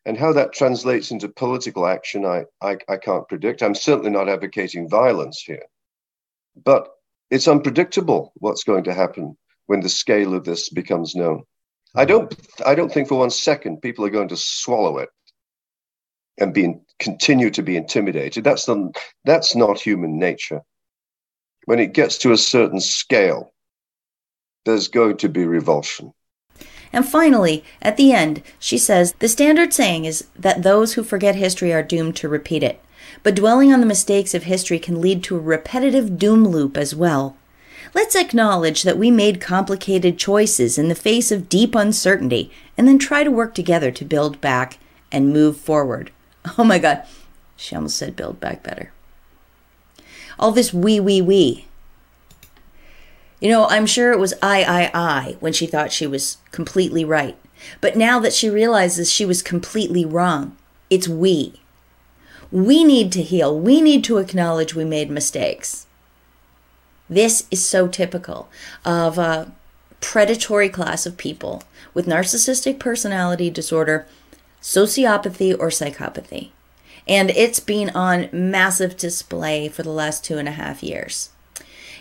and 0.04 0.16
how 0.16 0.32
that 0.32 0.52
translates 0.52 1.10
into 1.10 1.28
political 1.28 1.86
action, 1.86 2.24
I, 2.24 2.44
I, 2.60 2.76
I 2.88 2.96
can't 2.96 3.28
predict. 3.28 3.62
I'm 3.62 3.74
certainly 3.74 4.10
not 4.10 4.28
advocating 4.28 4.88
violence 4.88 5.40
here, 5.40 5.64
but 6.64 6.88
it's 7.30 7.48
unpredictable 7.48 8.32
what's 8.36 8.64
going 8.64 8.84
to 8.84 8.94
happen 8.94 9.36
when 9.66 9.80
the 9.80 9.88
scale 9.88 10.34
of 10.34 10.44
this 10.44 10.68
becomes 10.68 11.14
known. 11.14 11.44
I 11.94 12.04
don't, 12.04 12.34
I 12.64 12.74
don't 12.74 12.92
think 12.92 13.08
for 13.08 13.18
one 13.18 13.30
second 13.30 13.80
people 13.80 14.04
are 14.04 14.10
going 14.10 14.28
to 14.28 14.36
swallow 14.36 14.98
it 14.98 15.08
and 16.38 16.54
be 16.54 16.74
continue 16.98 17.50
to 17.50 17.62
be 17.62 17.76
intimidated. 17.76 18.44
That's 18.44 18.66
the, 18.66 18.92
that's 19.24 19.56
not 19.56 19.80
human 19.80 20.18
nature. 20.18 20.62
When 21.64 21.78
it 21.78 21.94
gets 21.94 22.18
to 22.18 22.32
a 22.32 22.36
certain 22.36 22.80
scale, 22.80 23.52
there's 24.64 24.88
going 24.88 25.16
to 25.18 25.28
be 25.28 25.44
revulsion. 25.44 26.12
And 26.92 27.06
finally, 27.06 27.64
at 27.80 27.96
the 27.96 28.12
end, 28.12 28.42
she 28.58 28.78
says 28.78 29.14
the 29.18 29.28
standard 29.28 29.72
saying 29.72 30.04
is 30.04 30.28
that 30.38 30.62
those 30.62 30.94
who 30.94 31.02
forget 31.02 31.34
history 31.34 31.72
are 31.72 31.82
doomed 31.82 32.16
to 32.16 32.28
repeat 32.28 32.62
it. 32.62 32.80
But 33.22 33.34
dwelling 33.34 33.72
on 33.72 33.80
the 33.80 33.86
mistakes 33.86 34.34
of 34.34 34.44
history 34.44 34.78
can 34.78 35.00
lead 35.00 35.24
to 35.24 35.36
a 35.36 35.40
repetitive 35.40 36.18
doom 36.18 36.46
loop 36.46 36.76
as 36.76 36.94
well. 36.94 37.36
Let's 37.94 38.14
acknowledge 38.14 38.84
that 38.84 38.98
we 38.98 39.10
made 39.10 39.40
complicated 39.40 40.18
choices 40.18 40.78
in 40.78 40.88
the 40.88 40.94
face 40.94 41.32
of 41.32 41.48
deep 41.48 41.74
uncertainty 41.74 42.50
and 42.78 42.86
then 42.86 42.98
try 42.98 43.24
to 43.24 43.30
work 43.30 43.54
together 43.54 43.90
to 43.90 44.04
build 44.04 44.40
back 44.40 44.78
and 45.10 45.32
move 45.32 45.56
forward. 45.56 46.10
Oh 46.58 46.64
my 46.64 46.78
God, 46.78 47.04
she 47.56 47.76
almost 47.76 47.96
said 47.96 48.16
build 48.16 48.40
back 48.40 48.62
better. 48.62 48.92
All 50.38 50.50
this 50.50 50.74
we, 50.74 50.98
we, 50.98 51.20
we. 51.20 51.66
You 53.40 53.48
know, 53.48 53.66
I'm 53.68 53.86
sure 53.86 54.12
it 54.12 54.18
was 54.18 54.34
I, 54.42 54.62
I, 54.64 54.90
I 54.92 55.36
when 55.40 55.52
she 55.52 55.66
thought 55.66 55.92
she 55.92 56.06
was 56.06 56.38
completely 56.50 57.04
right. 57.04 57.36
But 57.80 57.96
now 57.96 58.18
that 58.18 58.32
she 58.32 58.50
realizes 58.50 59.10
she 59.10 59.24
was 59.24 59.42
completely 59.42 60.04
wrong, 60.04 60.56
it's 60.90 61.08
we. 61.08 61.60
We 62.50 62.84
need 62.84 63.12
to 63.12 63.22
heal. 63.22 63.58
We 63.58 63.80
need 63.80 64.04
to 64.04 64.18
acknowledge 64.18 64.74
we 64.74 64.84
made 64.84 65.10
mistakes. 65.10 65.86
This 67.08 67.46
is 67.50 67.64
so 67.64 67.88
typical 67.88 68.48
of 68.84 69.18
a 69.18 69.52
predatory 70.00 70.68
class 70.68 71.06
of 71.06 71.16
people 71.16 71.62
with 71.94 72.06
narcissistic 72.06 72.78
personality 72.78 73.50
disorder, 73.50 74.06
sociopathy, 74.62 75.54
or 75.58 75.68
psychopathy. 75.68 76.50
And 77.06 77.30
it's 77.30 77.60
been 77.60 77.90
on 77.90 78.28
massive 78.32 78.96
display 78.96 79.68
for 79.68 79.82
the 79.82 79.90
last 79.90 80.24
two 80.24 80.38
and 80.38 80.48
a 80.48 80.52
half 80.52 80.82
years. 80.82 81.30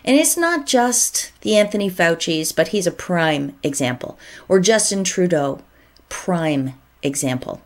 And 0.06 0.18
it's 0.18 0.38
not 0.38 0.66
just 0.66 1.32
the 1.42 1.58
Anthony 1.58 1.90
Fauci's, 1.90 2.52
but 2.52 2.70
he's 2.70 2.88
a 2.88 2.92
prime 2.92 3.56
example, 3.64 4.18
or 4.48 4.60
Justin 4.60 5.04
Trudeau, 5.04 5.62
prime 6.10 6.74
example. 7.04 7.62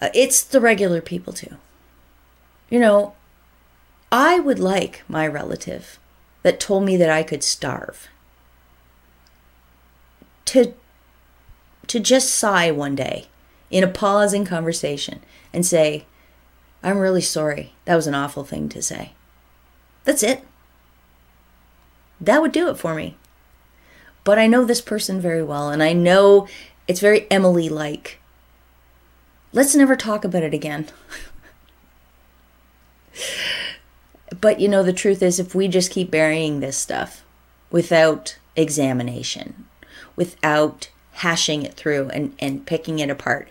Uh, 0.00 0.08
it's 0.14 0.42
the 0.42 0.60
regular 0.60 1.00
people 1.00 1.32
too. 1.32 1.56
You 2.70 2.78
know, 2.78 3.14
I 4.12 4.38
would 4.38 4.58
like 4.58 5.02
my 5.08 5.26
relative 5.26 5.98
that 6.42 6.60
told 6.60 6.84
me 6.84 6.96
that 6.96 7.10
I 7.10 7.22
could 7.22 7.42
starve 7.42 8.08
to 10.46 10.72
to 11.86 12.00
just 12.00 12.34
sigh 12.34 12.70
one 12.70 12.94
day 12.94 13.26
in 13.70 13.84
a 13.84 13.88
pause 13.88 14.32
in 14.32 14.44
conversation 14.44 15.20
and 15.52 15.64
say, 15.64 16.06
I'm 16.82 16.98
really 16.98 17.20
sorry. 17.20 17.72
That 17.84 17.96
was 17.96 18.06
an 18.06 18.14
awful 18.14 18.44
thing 18.44 18.68
to 18.70 18.82
say. 18.82 19.12
That's 20.04 20.22
it. 20.22 20.44
That 22.20 22.40
would 22.40 22.52
do 22.52 22.68
it 22.68 22.78
for 22.78 22.94
me. 22.94 23.16
But 24.24 24.38
I 24.38 24.46
know 24.46 24.64
this 24.64 24.80
person 24.80 25.20
very 25.20 25.42
well, 25.42 25.70
and 25.70 25.82
I 25.82 25.92
know 25.92 26.46
it's 26.86 27.00
very 27.00 27.30
Emily 27.30 27.68
like. 27.68 28.18
Let's 29.52 29.74
never 29.74 29.96
talk 29.96 30.24
about 30.24 30.42
it 30.42 30.54
again. 30.54 30.88
But 34.40 34.60
you 34.60 34.68
know, 34.68 34.82
the 34.82 34.92
truth 34.92 35.22
is, 35.22 35.40
if 35.40 35.54
we 35.54 35.68
just 35.68 35.90
keep 35.90 36.10
burying 36.10 36.60
this 36.60 36.76
stuff 36.76 37.24
without 37.70 38.38
examination, 38.56 39.66
without 40.16 40.90
hashing 41.18 41.62
it 41.62 41.74
through 41.74 42.08
and, 42.10 42.34
and 42.38 42.64
picking 42.66 42.98
it 42.98 43.10
apart, 43.10 43.48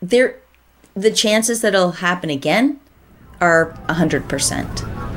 there 0.00 0.36
the 0.94 1.10
chances 1.10 1.62
that 1.62 1.74
it'll 1.74 1.92
happen 1.92 2.28
again 2.28 2.78
are 3.40 3.72
100%. 3.88 5.11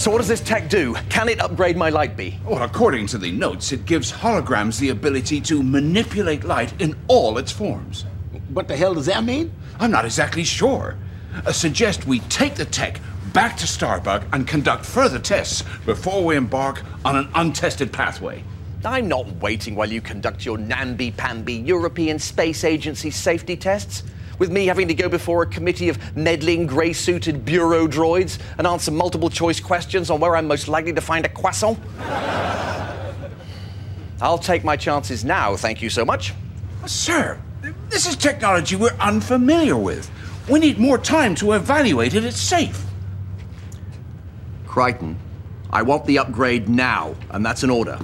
So 0.00 0.10
what 0.10 0.16
does 0.16 0.28
this 0.28 0.40
tech 0.40 0.70
do? 0.70 0.94
Can 1.10 1.28
it 1.28 1.42
upgrade 1.42 1.76
my 1.76 1.90
light 1.90 2.16
bee? 2.16 2.38
Well, 2.46 2.62
according 2.62 3.08
to 3.08 3.18
the 3.18 3.30
notes, 3.32 3.70
it 3.70 3.84
gives 3.84 4.10
holograms 4.10 4.80
the 4.80 4.88
ability 4.88 5.42
to 5.42 5.62
manipulate 5.62 6.42
light 6.42 6.72
in 6.80 6.96
all 7.06 7.36
its 7.36 7.52
forms. 7.52 8.06
What 8.48 8.66
the 8.66 8.78
hell 8.78 8.94
does 8.94 9.04
that 9.04 9.24
mean? 9.24 9.52
I'm 9.78 9.90
not 9.90 10.06
exactly 10.06 10.42
sure. 10.42 10.96
I 11.44 11.52
suggest 11.52 12.06
we 12.06 12.20
take 12.30 12.54
the 12.54 12.64
tech 12.64 12.98
back 13.34 13.58
to 13.58 13.66
Starbug 13.66 14.24
and 14.32 14.48
conduct 14.48 14.86
further 14.86 15.18
tests 15.18 15.64
before 15.84 16.24
we 16.24 16.34
embark 16.34 16.82
on 17.04 17.16
an 17.16 17.28
untested 17.34 17.92
pathway. 17.92 18.42
I'm 18.82 19.06
not 19.06 19.26
waiting 19.42 19.74
while 19.74 19.92
you 19.92 20.00
conduct 20.00 20.46
your 20.46 20.56
namby-pamby 20.56 21.56
European 21.56 22.18
Space 22.18 22.64
Agency 22.64 23.10
safety 23.10 23.54
tests 23.54 24.02
with 24.40 24.50
me 24.50 24.66
having 24.66 24.88
to 24.88 24.94
go 24.94 25.08
before 25.08 25.42
a 25.42 25.46
committee 25.46 25.88
of 25.90 26.16
meddling 26.16 26.66
grey 26.66 26.92
suited 26.92 27.44
bureau 27.44 27.86
droids 27.86 28.38
and 28.58 28.66
answer 28.66 28.90
multiple 28.90 29.30
choice 29.30 29.60
questions 29.60 30.10
on 30.10 30.18
where 30.18 30.34
I'm 30.34 30.48
most 30.48 30.66
likely 30.66 30.94
to 30.94 31.00
find 31.00 31.24
a 31.24 31.28
croissant? 31.28 31.78
I'll 34.20 34.38
take 34.38 34.64
my 34.64 34.76
chances 34.76 35.24
now, 35.24 35.56
thank 35.56 35.80
you 35.82 35.90
so 35.90 36.04
much. 36.04 36.32
Uh, 36.82 36.86
sir, 36.86 37.38
this 37.90 38.08
is 38.08 38.16
technology 38.16 38.76
we're 38.76 38.96
unfamiliar 38.98 39.76
with. 39.76 40.10
We 40.48 40.58
need 40.58 40.78
more 40.78 40.98
time 40.98 41.34
to 41.36 41.52
evaluate 41.52 42.14
it. 42.14 42.24
It's 42.24 42.40
safe. 42.40 42.84
Kryten, 44.66 45.16
I 45.70 45.82
want 45.82 46.06
the 46.06 46.18
upgrade 46.18 46.68
now, 46.68 47.14
and 47.30 47.44
that's 47.44 47.62
an 47.62 47.70
order. 47.70 47.98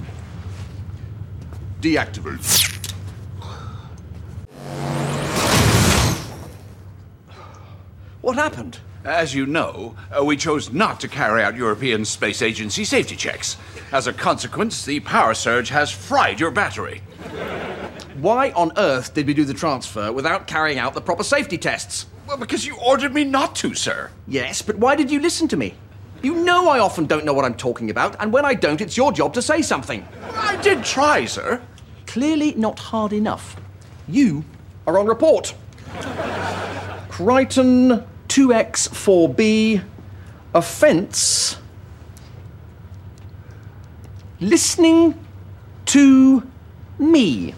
What 8.27 8.35
happened? 8.35 8.79
As 9.05 9.33
you 9.33 9.45
know, 9.45 9.95
uh, 10.11 10.21
we 10.21 10.35
chose 10.35 10.73
not 10.73 10.99
to 10.99 11.07
carry 11.07 11.41
out 11.41 11.55
European 11.55 12.03
Space 12.03 12.41
Agency 12.41 12.83
safety 12.83 13.15
checks. 13.15 13.55
As 13.93 14.05
a 14.05 14.11
consequence, 14.11 14.83
the 14.83 14.99
power 14.99 15.33
surge 15.33 15.69
has 15.69 15.89
fried 15.89 16.37
your 16.37 16.51
battery. 16.51 17.01
Why 18.19 18.51
on 18.51 18.73
earth 18.75 19.13
did 19.13 19.27
we 19.27 19.33
do 19.33 19.45
the 19.45 19.53
transfer 19.53 20.11
without 20.11 20.45
carrying 20.45 20.77
out 20.77 20.93
the 20.93 20.99
proper 20.99 21.23
safety 21.23 21.57
tests? 21.57 22.07
Well, 22.27 22.35
because 22.35 22.65
you 22.65 22.75
ordered 22.85 23.13
me 23.13 23.23
not 23.23 23.55
to, 23.63 23.73
sir. 23.73 24.11
Yes, 24.27 24.61
but 24.61 24.75
why 24.75 24.97
did 24.97 25.09
you 25.09 25.21
listen 25.21 25.47
to 25.47 25.55
me? 25.55 25.75
You 26.21 26.35
know 26.35 26.67
I 26.67 26.79
often 26.79 27.05
don't 27.05 27.23
know 27.23 27.33
what 27.33 27.45
I'm 27.45 27.55
talking 27.55 27.89
about, 27.89 28.17
and 28.19 28.33
when 28.33 28.43
I 28.43 28.55
don't, 28.55 28.81
it's 28.81 28.97
your 28.97 29.13
job 29.13 29.33
to 29.35 29.41
say 29.41 29.61
something. 29.61 30.05
I 30.33 30.57
did 30.57 30.83
try, 30.83 31.23
sir. 31.23 31.61
Clearly 32.07 32.55
not 32.55 32.77
hard 32.77 33.13
enough. 33.13 33.55
You 34.05 34.43
are 34.85 34.99
on 34.99 35.05
report. 35.05 35.55
Kryten 37.09 38.05
2x4b, 38.37 39.83
offence. 40.53 41.57
Listening 44.39 45.19
to 45.87 46.47
me. 46.99 47.55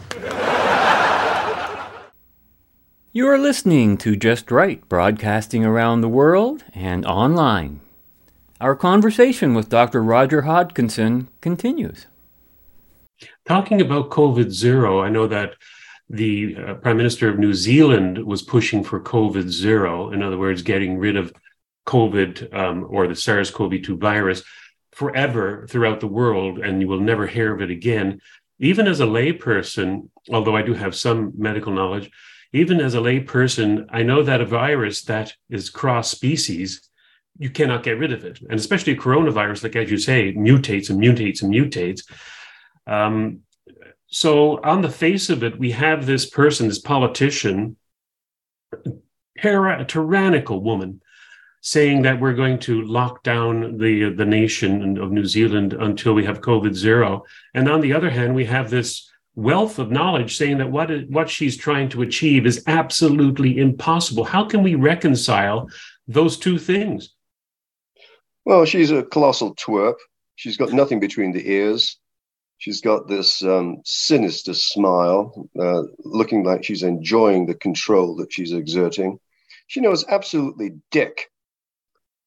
You 3.12 3.28
are 3.28 3.38
listening 3.38 3.98
to 3.98 4.16
Just 4.16 4.52
Right, 4.52 4.88
broadcasting 4.88 5.66
around 5.66 6.00
the 6.00 6.08
world 6.08 6.64
and 6.74 7.06
online. 7.06 7.82
Our 8.62 8.78
conversation 8.78 9.54
with 9.54 9.68
Dr. 9.68 10.02
Roger 10.02 10.44
Hodkinson 10.44 11.28
continues. 11.42 12.08
Talking 13.46 13.82
about 13.82 14.12
COVID 14.12 14.52
zero, 14.52 15.02
I 15.02 15.10
know 15.10 15.28
that 15.28 15.56
the 16.10 16.56
uh, 16.56 16.74
Prime 16.76 16.98
Minister 16.98 17.30
of 17.30 17.38
New 17.38 17.54
Zealand 17.54 18.18
was 18.26 18.42
pushing 18.42 18.84
for 18.84 19.00
COVID 19.00 19.50
zero, 19.50 20.12
in 20.12 20.24
other 20.24 20.38
words, 20.38 20.62
getting 20.62 20.98
rid 20.98 21.16
of 21.16 21.32
COVID 21.88 22.54
um, 22.54 22.88
or 22.90 23.08
the 23.08 23.16
SARS 23.16 23.52
CoV 23.52 23.82
2 23.82 23.98
virus 23.98 24.44
forever 24.92 25.68
throughout 25.70 26.00
the 26.00 26.08
world, 26.08 26.60
and 26.60 26.82
you 26.82 26.88
will 26.88 27.00
never 27.00 27.28
hear 27.28 27.54
of 27.54 27.62
it 27.62 27.70
again. 27.70 28.22
Even 28.60 28.88
as 28.88 29.00
a 29.00 29.06
layperson, 29.06 30.10
although 30.32 30.56
I 30.56 30.62
do 30.62 30.74
have 30.74 30.96
some 30.96 31.34
medical 31.38 31.72
knowledge, 31.72 32.12
even 32.54 32.80
as 32.82 32.96
a 32.96 33.00
layperson, 33.00 33.86
I 33.90 34.04
know 34.04 34.24
that 34.24 34.42
a 34.42 34.46
virus 34.46 35.04
that 35.04 35.34
is 35.50 35.70
cross 35.70 36.10
species, 36.10 36.90
you 37.38 37.50
cannot 37.50 37.84
get 37.84 38.00
rid 38.00 38.12
of 38.12 38.26
it. 38.26 38.42
And 38.42 38.60
especially 38.60 38.94
a 38.94 38.98
coronavirus, 38.98 39.64
like 39.64 39.76
as 39.76 39.92
you 39.92 39.98
say, 39.98 40.34
mutates 40.34 40.90
and 40.90 41.00
mutates 41.00 41.42
and 41.42 41.54
mutates. 41.54 42.02
Um, 42.88 43.42
so, 44.12 44.60
on 44.64 44.82
the 44.82 44.90
face 44.90 45.30
of 45.30 45.44
it, 45.44 45.60
we 45.60 45.72
have 45.72 46.06
this 46.06 46.28
person, 46.28 46.68
this 46.68 46.80
politician, 46.80 47.78
a 49.44 49.86
tyrannical 49.86 50.62
woman, 50.64 51.02
saying 51.62 52.02
that 52.02 52.20
we're 52.20 52.34
going 52.34 52.58
to 52.60 52.82
lock 52.84 53.22
down 53.22 53.78
the 53.78 54.12
the 54.16 54.26
nation 54.26 54.98
of 54.98 55.12
New 55.12 55.26
Zealand 55.26 55.74
until 55.74 56.14
we 56.14 56.26
have 56.26 56.42
COVID 56.42 56.74
zero. 56.74 57.24
And 57.54 57.70
on 57.70 57.82
the 57.82 57.94
other 57.94 58.10
hand, 58.10 58.34
we 58.34 58.46
have 58.46 58.72
this 58.72 59.12
wealth 59.36 59.78
of 59.78 59.92
knowledge 59.92 60.38
saying 60.38 60.58
that 60.58 60.72
what 60.72 60.90
is, 60.90 61.08
what 61.10 61.30
she's 61.30 61.56
trying 61.56 61.90
to 61.90 62.02
achieve 62.02 62.48
is 62.48 62.64
absolutely 62.66 63.60
impossible. 63.60 64.24
How 64.24 64.44
can 64.44 64.64
we 64.64 64.74
reconcile 64.74 65.70
those 66.08 66.38
two 66.38 66.58
things? 66.58 67.14
Well, 68.44 68.66
she's 68.66 68.90
a 68.90 69.04
colossal 69.04 69.54
twerp. 69.56 69.96
She's 70.36 70.58
got 70.58 70.74
nothing 70.74 71.00
between 71.00 71.32
the 71.32 71.48
ears. 71.48 72.00
She's 72.60 72.82
got 72.82 73.08
this 73.08 73.42
um, 73.44 73.82
sinister 73.86 74.54
smile, 74.54 75.50
uh, 75.58 75.84
looking 76.04 76.44
like 76.44 76.64
she's 76.64 76.84
enjoying 76.84 77.46
the 77.46 77.56
control 77.56 78.16
that 78.18 78.34
she's 78.34 78.52
exerting. 78.52 79.18
She 79.68 79.80
knows 79.80 80.06
absolutely 80.10 80.74
dick. 80.92 81.32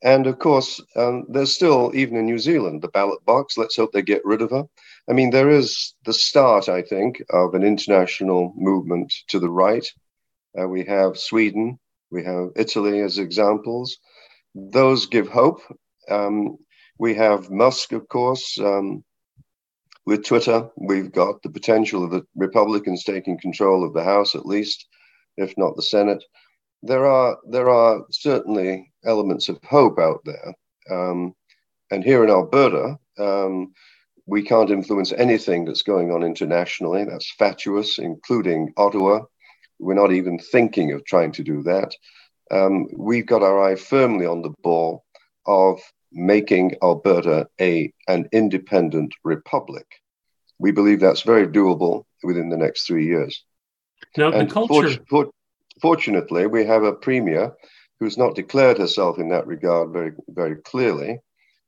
And 0.02 0.26
of 0.26 0.38
course, 0.38 0.80
um, 0.96 1.26
there's 1.28 1.54
still, 1.54 1.92
even 1.94 2.16
in 2.16 2.24
New 2.24 2.38
Zealand, 2.38 2.80
the 2.80 2.88
ballot 2.88 3.24
box. 3.26 3.56
Let's 3.58 3.76
hope 3.76 3.92
they 3.92 4.02
get 4.02 4.24
rid 4.24 4.42
of 4.42 4.50
her. 4.50 4.64
I 5.08 5.12
mean, 5.12 5.30
there 5.30 5.50
is 5.50 5.94
the 6.06 6.14
start, 6.14 6.68
I 6.68 6.82
think, 6.82 7.22
of 7.30 7.54
an 7.54 7.62
international 7.62 8.52
movement 8.56 9.12
to 9.28 9.38
the 9.38 9.50
right. 9.50 9.86
Uh, 10.58 10.66
we 10.66 10.84
have 10.84 11.18
Sweden, 11.18 11.78
we 12.10 12.24
have 12.24 12.50
Italy 12.56 13.00
as 13.00 13.18
examples. 13.18 13.98
Those 14.54 15.06
give 15.06 15.28
hope. 15.28 15.60
Um, 16.08 16.56
we 16.98 17.14
have 17.14 17.50
Musk, 17.50 17.92
of 17.92 18.08
course, 18.08 18.58
um, 18.58 19.04
with 20.04 20.24
Twitter, 20.24 20.68
we've 20.76 21.12
got 21.12 21.42
the 21.42 21.50
potential 21.50 22.04
of 22.04 22.10
the 22.10 22.26
Republicans 22.34 23.04
taking 23.04 23.38
control 23.38 23.84
of 23.84 23.92
the 23.92 24.02
House, 24.02 24.34
at 24.34 24.46
least, 24.46 24.86
if 25.36 25.56
not 25.56 25.76
the 25.76 25.82
Senate. 25.82 26.22
There 26.82 27.06
are 27.06 27.38
there 27.48 27.70
are 27.70 28.04
certainly 28.10 28.92
elements 29.04 29.48
of 29.48 29.58
hope 29.62 29.98
out 30.00 30.20
there, 30.24 30.54
um, 30.90 31.34
and 31.90 32.02
here 32.02 32.24
in 32.24 32.30
Alberta, 32.30 32.98
um, 33.18 33.72
we 34.26 34.42
can't 34.42 34.70
influence 34.70 35.12
anything 35.12 35.64
that's 35.64 35.82
going 35.82 36.10
on 36.10 36.24
internationally. 36.24 37.04
That's 37.04 37.34
fatuous, 37.38 37.98
including 37.98 38.72
Ottawa. 38.76 39.20
We're 39.78 39.94
not 39.94 40.12
even 40.12 40.38
thinking 40.38 40.92
of 40.92 41.04
trying 41.04 41.32
to 41.32 41.44
do 41.44 41.62
that. 41.62 41.94
Um, 42.50 42.86
we've 42.96 43.26
got 43.26 43.42
our 43.42 43.62
eye 43.62 43.76
firmly 43.76 44.26
on 44.26 44.42
the 44.42 44.54
ball 44.62 45.04
of 45.46 45.80
making 46.12 46.76
Alberta 46.82 47.48
a 47.60 47.92
an 48.08 48.28
independent 48.32 49.12
republic. 49.24 49.86
We 50.58 50.72
believe 50.72 51.00
that's 51.00 51.22
very 51.22 51.46
doable 51.46 52.04
within 52.22 52.48
the 52.48 52.56
next 52.56 52.86
three 52.86 53.06
years. 53.06 53.44
Now, 54.16 54.30
the 54.30 54.46
culture. 54.46 54.98
For, 55.08 55.30
fortunately, 55.80 56.46
we 56.46 56.64
have 56.66 56.84
a 56.84 56.92
premier 56.92 57.52
who's 57.98 58.18
not 58.18 58.34
declared 58.34 58.78
herself 58.78 59.18
in 59.18 59.28
that 59.30 59.46
regard 59.46 59.92
very, 59.92 60.12
very 60.28 60.56
clearly, 60.56 61.20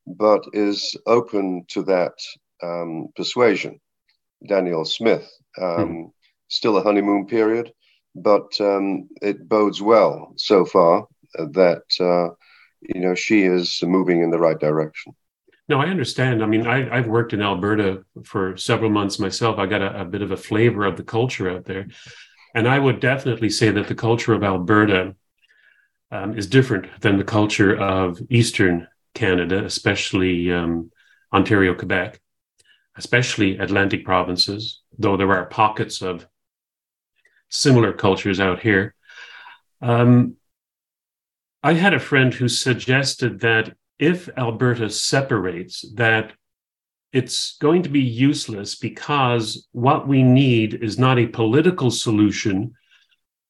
but 0.07 0.45
is 0.53 0.97
open 1.07 1.65
to 1.69 1.83
that 1.85 2.15
um, 2.63 3.09
persuasion. 3.17 3.81
Danielle 4.47 4.85
Smith, 4.85 5.31
um, 5.61 5.89
hmm. 5.89 6.03
still 6.49 6.77
a 6.77 6.83
honeymoon 6.83 7.27
period, 7.27 7.73
but 8.15 8.53
um, 8.61 9.09
it 9.23 9.49
bodes 9.49 9.81
well 9.81 10.33
so 10.37 10.65
far 10.65 11.07
that 11.35 11.85
uh, 12.01 12.35
you 12.95 13.01
know, 13.01 13.15
she 13.15 13.43
is 13.43 13.83
moving 13.83 14.23
in 14.23 14.31
the 14.31 14.39
right 14.39 14.59
direction. 14.59 15.15
No, 15.69 15.81
I 15.81 15.87
understand. 15.87 16.43
I 16.43 16.47
mean, 16.47 16.67
I, 16.67 16.97
have 16.97 17.07
worked 17.07 17.33
in 17.33 17.41
Alberta 17.41 18.05
for 18.25 18.57
several 18.57 18.91
months 18.91 19.19
myself. 19.19 19.59
I 19.59 19.67
got 19.67 19.81
a, 19.81 20.03
a, 20.03 20.05
bit 20.05 20.21
of 20.21 20.31
a 20.31 20.37
flavor 20.37 20.85
of 20.85 20.97
the 20.97 21.03
culture 21.03 21.49
out 21.49 21.65
there. 21.65 21.87
And 22.55 22.69
I 22.69 22.79
would 22.79 23.01
definitely 23.01 23.49
say 23.49 23.71
that 23.71 23.89
the 23.89 23.95
culture 23.95 24.35
of 24.35 24.45
Alberta 24.45 25.17
um, 26.11 26.37
is 26.37 26.47
different 26.47 27.01
than 27.01 27.17
the 27.17 27.25
culture 27.25 27.75
of 27.77 28.21
Eastern 28.29 28.87
Canada, 29.15 29.65
especially 29.65 30.53
um, 30.53 30.91
Ontario, 31.33 31.75
Quebec, 31.75 32.21
especially 32.97 33.57
Atlantic 33.59 34.05
provinces, 34.05 34.83
though 34.99 35.17
there 35.17 35.33
are 35.33 35.47
pockets 35.47 36.03
of 36.03 36.27
similar 37.49 37.93
cultures 37.93 38.39
out 38.39 38.61
here. 38.61 38.95
Um, 39.81 40.37
I 41.65 41.73
had 41.73 41.95
a 41.95 41.99
friend 41.99 42.35
who 42.35 42.47
suggested 42.47 43.41
that 43.41 43.75
if 43.99 44.29
Alberta 44.37 44.91
separates, 44.91 45.83
that 45.95 46.35
it's 47.11 47.57
going 47.57 47.83
to 47.85 47.89
be 47.89 48.03
useless 48.03 48.75
because 48.75 49.67
what 49.73 50.07
we 50.07 50.23
need 50.23 50.75
is 50.75 50.99
not 50.99 51.19
a 51.19 51.27
political 51.27 51.91
solution 51.91 52.75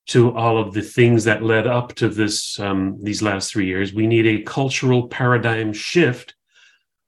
to 0.06 0.32
all 0.36 0.58
of 0.58 0.74
the 0.74 0.82
things 0.82 1.24
that 1.24 1.42
led 1.42 1.66
up 1.66 1.96
to 1.96 2.08
this 2.08 2.60
um, 2.60 3.02
these 3.02 3.20
last 3.20 3.50
three 3.50 3.66
years. 3.66 3.92
We 3.92 4.06
need 4.06 4.26
a 4.28 4.42
cultural 4.42 5.08
paradigm 5.08 5.72
shift, 5.72 6.36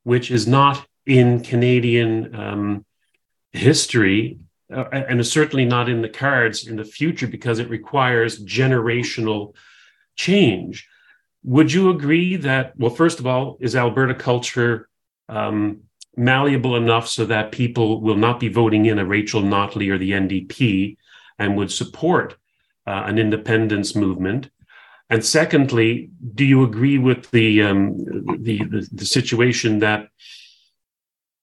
which 0.02 0.32
is 0.32 0.48
not 0.48 0.84
in 1.04 1.40
Canadian 1.44 2.34
um, 2.34 2.84
history, 3.52 4.40
uh, 4.74 4.86
and 4.90 5.20
is 5.20 5.30
certainly 5.30 5.66
not 5.66 5.88
in 5.88 6.02
the 6.02 6.08
cards 6.08 6.66
in 6.66 6.74
the 6.74 6.84
future 6.84 7.28
because 7.28 7.60
it 7.60 7.70
requires 7.70 8.44
generational 8.44 9.54
change. 10.16 10.88
Would 11.46 11.72
you 11.72 11.90
agree 11.90 12.34
that, 12.36 12.76
well, 12.76 12.90
first 12.90 13.20
of 13.20 13.26
all, 13.26 13.56
is 13.60 13.76
Alberta 13.76 14.14
culture 14.14 14.88
um, 15.28 15.82
malleable 16.16 16.74
enough 16.74 17.06
so 17.06 17.24
that 17.26 17.52
people 17.52 18.00
will 18.00 18.16
not 18.16 18.40
be 18.40 18.48
voting 18.48 18.86
in 18.86 18.98
a 18.98 19.04
Rachel 19.04 19.42
Notley 19.42 19.88
or 19.88 19.96
the 19.96 20.10
NDP 20.10 20.96
and 21.38 21.56
would 21.56 21.70
support 21.70 22.36
uh, 22.84 23.04
an 23.06 23.18
independence 23.18 23.94
movement? 23.94 24.50
And 25.08 25.24
secondly, 25.24 26.10
do 26.34 26.44
you 26.44 26.64
agree 26.64 26.98
with 26.98 27.30
the, 27.30 27.62
um, 27.62 27.96
the, 28.42 28.64
the 28.64 28.88
the 28.90 29.06
situation 29.06 29.78
that, 29.78 30.08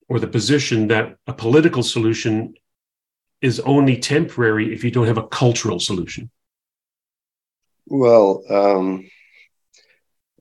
or 0.09 0.19
the 0.19 0.27
position 0.27 0.89
that 0.89 1.15
a 1.27 1.33
political 1.33 1.81
solution 1.81 2.55
is 3.41 3.61
only 3.61 3.97
temporary 3.97 4.73
if 4.73 4.83
you 4.83 4.91
don't 4.91 5.07
have 5.07 5.17
a 5.17 5.27
cultural 5.27 5.79
solution? 5.79 6.29
Well, 7.87 8.43
um, 8.49 9.09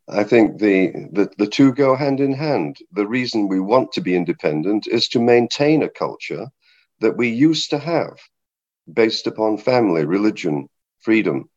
I 0.08 0.24
think 0.24 0.60
the, 0.60 0.92
the, 1.12 1.30
the 1.38 1.46
two 1.48 1.72
go 1.74 1.96
hand 1.96 2.20
in 2.20 2.32
hand. 2.34 2.78
The 2.92 3.06
reason 3.06 3.48
we 3.48 3.60
want 3.60 3.92
to 3.92 4.02
be 4.02 4.16
independent 4.16 4.86
is 4.88 5.08
to 5.10 5.20
maintain 5.20 5.82
a 5.82 5.90
culture 5.90 6.48
that 7.00 7.16
we 7.16 7.28
used 7.30 7.70
to 7.70 7.78
have 7.78 8.18
based 8.92 9.26
upon 9.28 9.58
family, 9.58 10.04
religion, 10.06 10.68
freedom, 11.00 11.48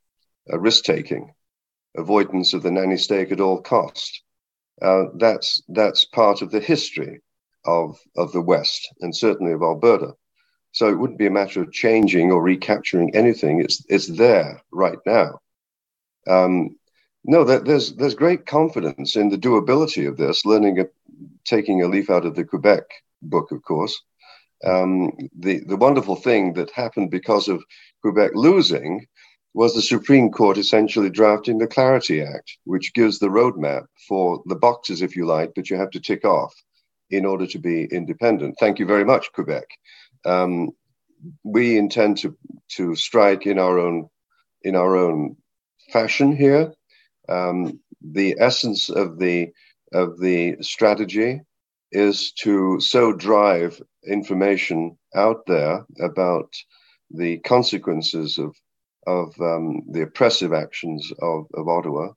uh, 0.52 0.60
risk 0.60 0.86
taking. 0.86 1.30
avoidance 1.98 2.54
of 2.54 2.64
the 2.64 2.72
nanny 2.72 2.98
state 2.98 3.32
at 3.32 3.41
all 3.41 3.62
cost. 3.62 4.22
Uh, 4.82 5.06
that's 5.18 5.64
that's 5.70 6.06
part 6.06 6.41
of 6.41 6.52
the 6.52 6.60
history 6.60 7.22
of 7.66 7.98
of 8.18 8.32
the 8.34 8.41
West 8.41 8.89
and 9.02 9.16
certainly 9.16 9.54
of 9.54 9.62
Alberta. 9.64 10.14
So 10.72 10.89
it 10.89 10.96
wouldn't 11.00 11.20
be 11.20 11.28
a 11.28 11.32
matter 11.32 11.62
of 11.62 11.72
changing 11.74 12.32
or 12.32 12.41
recapturing 12.43 13.16
anything. 13.16 13.62
It's 13.62 13.84
it's 13.89 14.08
there 14.08 14.62
right 14.72 15.00
now. 15.06 15.39
Um, 16.28 16.78
no, 17.28 17.43
there's 17.43 17.93
there's 17.95 18.15
great 18.15 18.45
confidence 18.45 19.15
in 19.15 19.30
the 19.30 19.38
doability 19.38 20.07
of 20.07 20.17
this. 20.17 20.45
Learning, 20.45 20.80
a, 20.80 20.86
taking 21.43 21.82
a 21.82 21.88
leaf 21.88 22.09
out 22.09 22.26
of 22.26 22.36
the 22.36 22.45
Quebec 22.45 22.84
book, 23.21 23.51
of 23.51 23.63
course. 23.63 23.99
Um, 24.63 25.11
the 25.38 25.61
the 25.67 25.76
wonderful 25.76 26.15
thing 26.15 26.53
that 26.53 26.71
happened 26.71 27.11
because 27.11 27.47
of 27.47 27.63
Quebec 28.01 28.32
losing 28.36 29.07
was 29.53 29.73
the 29.73 29.82
Supreme 29.82 30.30
Court 30.32 30.57
essentially 30.57 31.09
drafting 31.09 31.57
the 31.57 31.67
Clarity 31.67 32.21
Act, 32.21 32.57
which 32.65 32.93
gives 32.93 33.19
the 33.19 33.30
roadmap 33.30 33.86
for 34.07 34.43
the 34.47 34.55
boxes, 34.55 35.01
if 35.01 35.15
you 35.15 35.26
like, 35.26 35.53
that 35.55 35.69
you 35.69 35.78
have 35.78 35.91
to 35.91 35.99
tick 35.99 36.26
off 36.26 36.53
in 37.09 37.26
order 37.26 37.47
to 37.47 37.57
be 37.57 37.86
independent. 37.86 38.55
Thank 38.59 38.80
you 38.80 38.86
very 38.86 39.05
much, 39.05 39.32
Quebec. 39.32 39.65
Um, 40.26 40.71
we 41.43 41.78
intend 41.78 42.17
to 42.19 42.38
to 42.76 42.95
strike 42.95 43.47
in 43.47 43.57
our 43.57 43.80
own 43.80 44.09
in 44.61 44.76
our 44.76 44.95
own 44.95 45.38
fashion 45.91 46.36
here. 46.36 46.73
Um, 47.30 47.80
the 48.01 48.36
essence 48.39 48.89
of 48.89 49.17
the 49.19 49.51
of 49.93 50.19
the 50.19 50.57
strategy 50.61 51.41
is 51.91 52.32
to 52.34 52.80
so 52.80 53.13
drive 53.13 53.82
information 54.05 54.97
out 55.15 55.45
there 55.45 55.86
about 55.99 56.53
the 57.11 57.38
consequences 57.39 58.38
of 58.38 58.55
of 59.07 59.39
um, 59.39 59.84
the 59.91 60.01
oppressive 60.01 60.51
actions 60.51 61.11
of, 61.19 61.45
of 61.53 61.67
Ottawa 61.67 62.09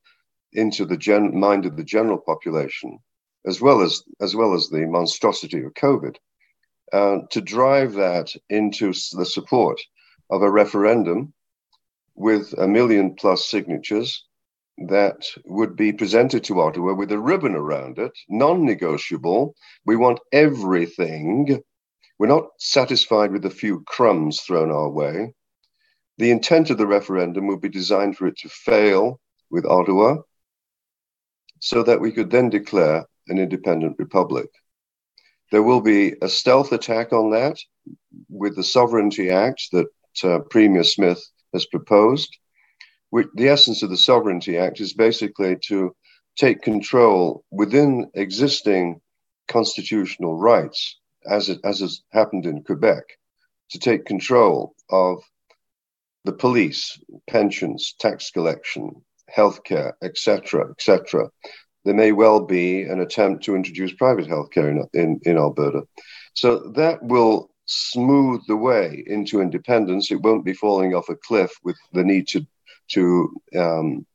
into 0.55 0.87
the 0.87 0.97
gen- 0.97 1.39
mind 1.39 1.67
of 1.67 1.77
the 1.77 1.85
general 1.85 2.19
population, 2.19 2.99
as 3.47 3.61
well 3.61 3.81
as 3.83 4.03
as 4.21 4.35
well 4.35 4.55
as 4.55 4.69
the 4.69 4.87
monstrosity 4.87 5.63
of 5.63 5.75
COVID, 5.75 6.17
uh, 6.93 7.19
to 7.31 7.41
drive 7.41 7.93
that 7.95 8.35
into 8.49 8.93
the 9.13 9.27
support 9.27 9.81
of 10.31 10.43
a 10.43 10.51
referendum 10.51 11.33
with 12.15 12.53
a 12.59 12.67
million 12.67 13.15
plus 13.15 13.49
signatures 13.49 14.25
that 14.87 15.27
would 15.45 15.75
be 15.75 15.93
presented 15.93 16.45
to 16.45 16.61
Ottawa 16.61 16.95
with 16.95 17.11
a 17.11 17.19
ribbon 17.19 17.55
around 17.55 17.99
it, 17.99 18.13
non 18.29 18.65
negotiable. 18.65 19.55
We 19.85 19.97
want 19.97 20.21
everything. 20.33 21.63
We're 22.19 22.29
not 22.29 22.49
satisfied 22.59 23.33
with 23.33 23.45
a 23.45 23.51
few 23.51 23.83
crumbs 23.87 24.41
thrown 24.41 24.71
our 24.71 24.89
way. 24.89 25.35
The 26.19 26.31
intent 26.31 26.71
of 26.71 26.79
the 26.79 26.87
referendum 26.87 27.47
would 27.47 27.61
be 27.61 27.69
designed 27.69 28.17
for 28.17 28.27
it 28.27 28.37
to 28.39 28.49
fail 28.49 29.21
with 29.51 29.67
Ottawa 29.67 30.19
so 31.61 31.83
that 31.83 32.01
we 32.01 32.13
could 32.13 32.31
then 32.31 32.49
declare 32.49 33.05
an 33.29 33.39
independent 33.39 33.97
republic. 33.99 34.49
There 35.51 35.63
will 35.63 35.81
be 35.81 36.15
a 36.23 36.29
stealth 36.29 36.73
attack 36.73 37.13
on 37.13 37.31
that 37.31 37.59
with 38.29 38.57
the 38.57 38.65
Sovereignty 38.65 39.31
Act 39.31 39.69
that 39.73 39.87
uh, 40.23 40.41
Premier 40.51 40.85
Smith 40.85 41.25
has 41.53 41.67
proposed. 41.67 42.37
Which, 43.11 43.29
the 43.35 43.49
essence 43.49 43.83
of 43.83 43.91
the 43.91 43.97
Sovereignty 43.97 44.59
Act 44.59 44.81
is 44.81 44.93
basically 44.93 45.57
to 45.69 45.95
take 46.37 46.63
control 46.63 47.45
within 47.51 48.11
existing 48.15 49.01
constitutional 49.49 50.37
rights, 50.37 50.99
as 51.29 51.49
it 51.49 51.59
as 51.65 51.81
has 51.81 52.03
happened 52.13 52.47
in 52.47 52.63
Quebec, 52.63 53.05
to 53.71 53.79
take 53.79 54.05
control 54.05 54.75
of 54.91 55.23
the 56.25 56.33
police, 56.33 57.01
pensions, 57.29 57.95
tax 57.99 58.31
collection, 58.31 59.03
healthcare, 59.35 59.93
etc., 60.03 60.71
etc. 60.71 61.31
There 61.85 61.95
may 61.95 62.13
well 62.13 62.41
be 62.41 62.83
an 62.83 63.01
attempt 63.01 63.45
to 63.45 63.57
introduce 63.57 63.93
private 63.95 64.27
healthcare 64.27 64.69
in, 64.71 64.87
in, 64.93 65.21
in 65.25 65.39
Alberta. 65.39 65.83
So 66.35 66.71
that 66.77 67.03
will 67.03 67.51
smooth 67.67 68.43
the 68.47 68.57
way 68.57 69.03
into 69.07 69.41
independence. 69.41 70.11
It 70.11 70.23
won't 70.23 70.45
be 70.45 70.55
falling 70.55 70.95
off 70.95 71.09
a 71.09 71.17
cliff 71.17 71.51
with 71.63 71.77
the 71.93 72.05
need 72.05 72.29
to 72.29 72.47
to 72.93 73.33
um, 73.57 74.07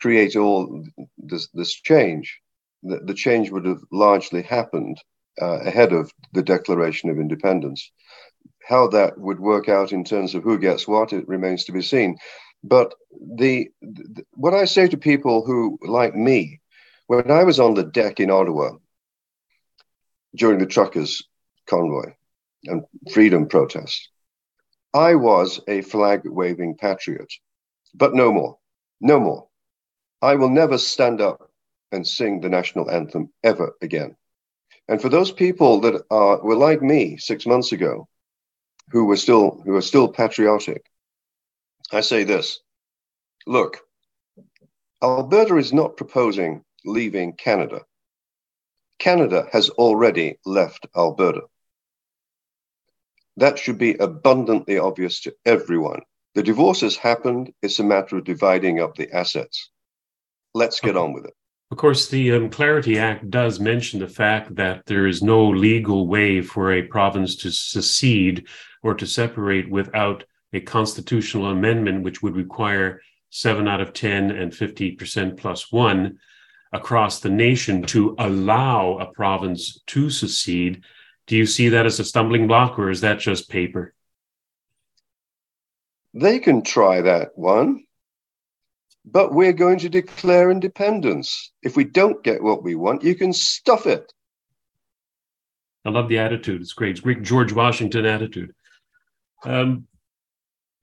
create 0.00 0.36
all 0.36 0.84
this, 1.18 1.48
this 1.54 1.74
change. 1.74 2.40
The, 2.82 3.00
the, 3.04 3.14
change 3.14 3.50
would 3.50 3.66
have 3.66 3.82
largely 3.92 4.42
happened 4.42 4.98
uh, 5.40 5.60
ahead 5.60 5.92
of 5.92 6.10
the 6.32 6.42
Declaration 6.42 7.10
of 7.10 7.18
Independence. 7.18 7.90
How 8.66 8.88
that 8.88 9.18
would 9.18 9.40
work 9.40 9.68
out 9.68 9.92
in 9.92 10.04
terms 10.04 10.34
of 10.34 10.42
who 10.42 10.58
gets 10.58 10.88
what, 10.88 11.12
it 11.12 11.28
remains 11.28 11.64
to 11.64 11.72
be 11.72 11.82
seen. 11.82 12.16
But 12.62 12.94
the, 13.36 13.68
the 13.80 14.24
what 14.32 14.54
I 14.54 14.64
say 14.66 14.88
to 14.88 14.96
people 14.96 15.44
who, 15.44 15.78
like 15.82 16.14
me, 16.14 16.60
when 17.06 17.30
I 17.30 17.44
was 17.44 17.58
on 17.58 17.74
the 17.74 17.84
deck 17.84 18.20
in 18.20 18.30
Ottawa 18.30 18.72
during 20.36 20.58
the 20.58 20.66
truckers' 20.66 21.22
convoy 21.68 22.12
and 22.64 22.84
freedom 23.12 23.48
protest, 23.48 24.08
I 24.92 25.14
was 25.14 25.60
a 25.68 25.82
flag 25.82 26.22
waving 26.24 26.76
patriot, 26.76 27.32
but 27.94 28.14
no 28.14 28.32
more, 28.32 28.58
no 29.00 29.20
more. 29.20 29.48
I 30.22 30.34
will 30.34 30.50
never 30.50 30.78
stand 30.78 31.20
up 31.20 31.50
and 31.92 32.06
sing 32.06 32.40
the 32.40 32.48
national 32.48 32.90
anthem 32.90 33.32
ever 33.42 33.74
again. 33.82 34.16
And 34.88 35.00
for 35.00 35.08
those 35.08 35.32
people 35.32 35.80
that 35.80 36.04
are 36.10 36.42
were 36.42 36.56
like 36.56 36.82
me 36.82 37.16
six 37.16 37.46
months 37.46 37.72
ago, 37.72 38.08
who 38.90 39.04
were 39.04 39.16
still 39.16 39.62
who 39.64 39.74
are 39.76 39.82
still 39.82 40.08
patriotic, 40.08 40.84
I 41.92 42.00
say 42.00 42.24
this: 42.24 42.60
Look, 43.46 43.78
Alberta 45.02 45.56
is 45.56 45.72
not 45.72 45.96
proposing 45.96 46.64
leaving 46.84 47.32
Canada. 47.34 47.82
Canada 48.98 49.48
has 49.52 49.70
already 49.70 50.38
left 50.44 50.86
Alberta. 50.96 51.42
That 53.36 53.58
should 53.58 53.78
be 53.78 53.94
abundantly 53.94 54.78
obvious 54.78 55.20
to 55.22 55.34
everyone. 55.46 56.02
The 56.34 56.42
divorce 56.42 56.80
has 56.82 56.96
happened. 56.96 57.52
It's 57.60 57.80
a 57.80 57.84
matter 57.84 58.18
of 58.18 58.24
dividing 58.24 58.80
up 58.80 58.94
the 58.94 59.10
assets. 59.12 59.70
Let's 60.54 60.80
get 60.80 60.96
on 60.96 61.12
with 61.12 61.24
it. 61.24 61.34
Of 61.72 61.78
course, 61.78 62.08
the 62.08 62.32
um, 62.32 62.50
Clarity 62.50 62.98
Act 62.98 63.30
does 63.30 63.60
mention 63.60 64.00
the 64.00 64.08
fact 64.08 64.54
that 64.56 64.86
there 64.86 65.06
is 65.06 65.22
no 65.22 65.48
legal 65.48 66.08
way 66.08 66.42
for 66.42 66.72
a 66.72 66.82
province 66.82 67.36
to 67.36 67.50
secede 67.50 68.46
or 68.82 68.94
to 68.94 69.06
separate 69.06 69.70
without 69.70 70.24
a 70.52 70.60
constitutional 70.60 71.46
amendment, 71.46 72.02
which 72.02 72.22
would 72.22 72.34
require 72.34 73.00
seven 73.30 73.68
out 73.68 73.80
of 73.80 73.92
10 73.92 74.32
and 74.32 74.52
50% 74.52 75.36
plus 75.36 75.70
one 75.70 76.18
across 76.72 77.20
the 77.20 77.30
nation 77.30 77.82
to 77.82 78.16
allow 78.18 78.98
a 78.98 79.12
province 79.12 79.80
to 79.86 80.10
secede. 80.10 80.82
Do 81.26 81.36
you 81.36 81.46
see 81.46 81.68
that 81.68 81.86
as 81.86 82.00
a 82.00 82.04
stumbling 82.04 82.48
block 82.48 82.78
or 82.78 82.90
is 82.90 83.00
that 83.02 83.20
just 83.20 83.48
paper? 83.48 83.94
They 86.14 86.38
can 86.38 86.62
try 86.62 87.02
that 87.02 87.30
one, 87.36 87.84
but 89.04 89.32
we're 89.32 89.52
going 89.52 89.78
to 89.80 89.88
declare 89.88 90.50
independence. 90.50 91.52
If 91.62 91.76
we 91.76 91.84
don't 91.84 92.22
get 92.24 92.42
what 92.42 92.62
we 92.62 92.74
want, 92.74 93.04
you 93.04 93.14
can 93.14 93.32
stuff 93.32 93.86
it. 93.86 94.12
I 95.84 95.90
love 95.90 96.08
the 96.08 96.18
attitude. 96.18 96.60
It's 96.60 96.72
great. 96.72 96.92
It's 96.92 97.00
great 97.00 97.22
George 97.22 97.52
Washington 97.52 98.04
attitude. 98.04 98.52
Um, 99.44 99.86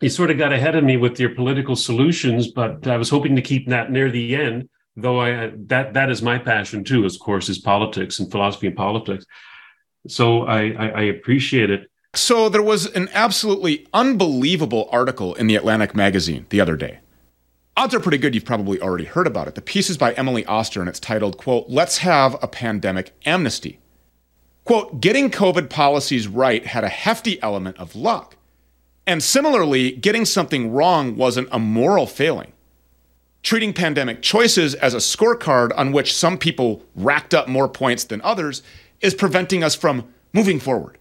you 0.01 0.09
sort 0.09 0.31
of 0.31 0.37
got 0.37 0.53
ahead 0.53 0.75
of 0.75 0.83
me 0.83 0.97
with 0.97 1.19
your 1.19 1.35
political 1.35 1.75
solutions, 1.75 2.51
but 2.51 2.87
I 2.87 2.97
was 2.97 3.09
hoping 3.09 3.35
to 3.35 3.41
keep 3.41 3.67
that 3.69 3.91
near 3.91 4.09
the 4.09 4.35
end 4.35 4.69
though 4.97 5.21
I 5.21 5.51
that 5.67 5.93
that 5.93 6.09
is 6.09 6.21
my 6.21 6.39
passion 6.39 6.83
too, 6.83 7.05
of 7.05 7.17
course, 7.19 7.47
is 7.47 7.59
politics 7.59 8.19
and 8.19 8.29
philosophy 8.29 8.67
and 8.67 8.75
politics. 8.75 9.25
So 10.07 10.43
I, 10.43 10.71
I, 10.71 10.87
I 10.87 11.01
appreciate 11.03 11.69
it. 11.69 11.89
So 12.17 12.49
there 12.49 12.63
was 12.63 12.87
an 12.87 13.09
absolutely 13.13 13.85
unbelievable 13.93 14.89
article 14.91 15.35
in 15.35 15.45
the 15.45 15.55
Atlantic 15.55 15.95
magazine 15.95 16.47
the 16.49 16.59
other 16.59 16.75
day. 16.75 16.99
Odds 17.77 17.93
are 17.93 17.99
pretty 17.99 18.17
good 18.17 18.33
you've 18.33 18.43
probably 18.43 18.81
already 18.81 19.05
heard 19.05 19.27
about 19.27 19.47
it. 19.47 19.53
The 19.53 19.61
piece 19.61 19.87
is 19.87 19.99
by 19.99 20.13
Emily 20.13 20.43
Oster 20.47 20.79
and 20.79 20.89
it's 20.89 20.99
titled, 20.99 21.37
quote, 21.37 21.65
Let's 21.69 21.99
Have 21.99 22.35
a 22.41 22.47
Pandemic 22.47 23.13
Amnesty. 23.23 23.79
Quote, 24.63 24.99
getting 24.99 25.29
COVID 25.29 25.69
policies 25.69 26.27
right 26.27 26.65
had 26.65 26.83
a 26.83 26.89
hefty 26.89 27.39
element 27.43 27.77
of 27.77 27.95
luck. 27.95 28.35
And 29.05 29.21
similarly, 29.21 29.91
getting 29.91 30.25
something 30.25 30.71
wrong 30.71 31.15
wasn't 31.15 31.49
a 31.51 31.59
moral 31.59 32.07
failing 32.07 32.51
treating 33.43 33.71
pandemic 33.71 34.21
choices 34.21 34.75
as 34.75 34.93
a 34.93 34.97
scorecard 34.97 35.71
on 35.77 35.93
which 35.93 36.13
some 36.13 36.37
people 36.37 36.83
racked 36.95 37.33
up 37.33 37.47
more 37.47 37.69
points 37.69 38.03
than 38.03 38.21
others 38.23 38.61
is 38.99 39.13
preventing 39.13 39.63
us 39.63 39.73
from 39.75 40.11
moving 40.33 40.59
forward. 40.59 40.97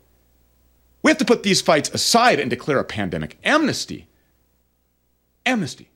We 1.07 1.11
have 1.11 1.19
to 1.19 1.25
put 1.25 1.45
these 1.45 1.61
fights 1.61 1.89
aside 1.91 2.41
and 2.41 2.51
declare 2.51 2.81
a 2.81 2.85
pandemic 2.85 3.39
amnesty. 3.45 4.09
Amnesty. 5.47 5.89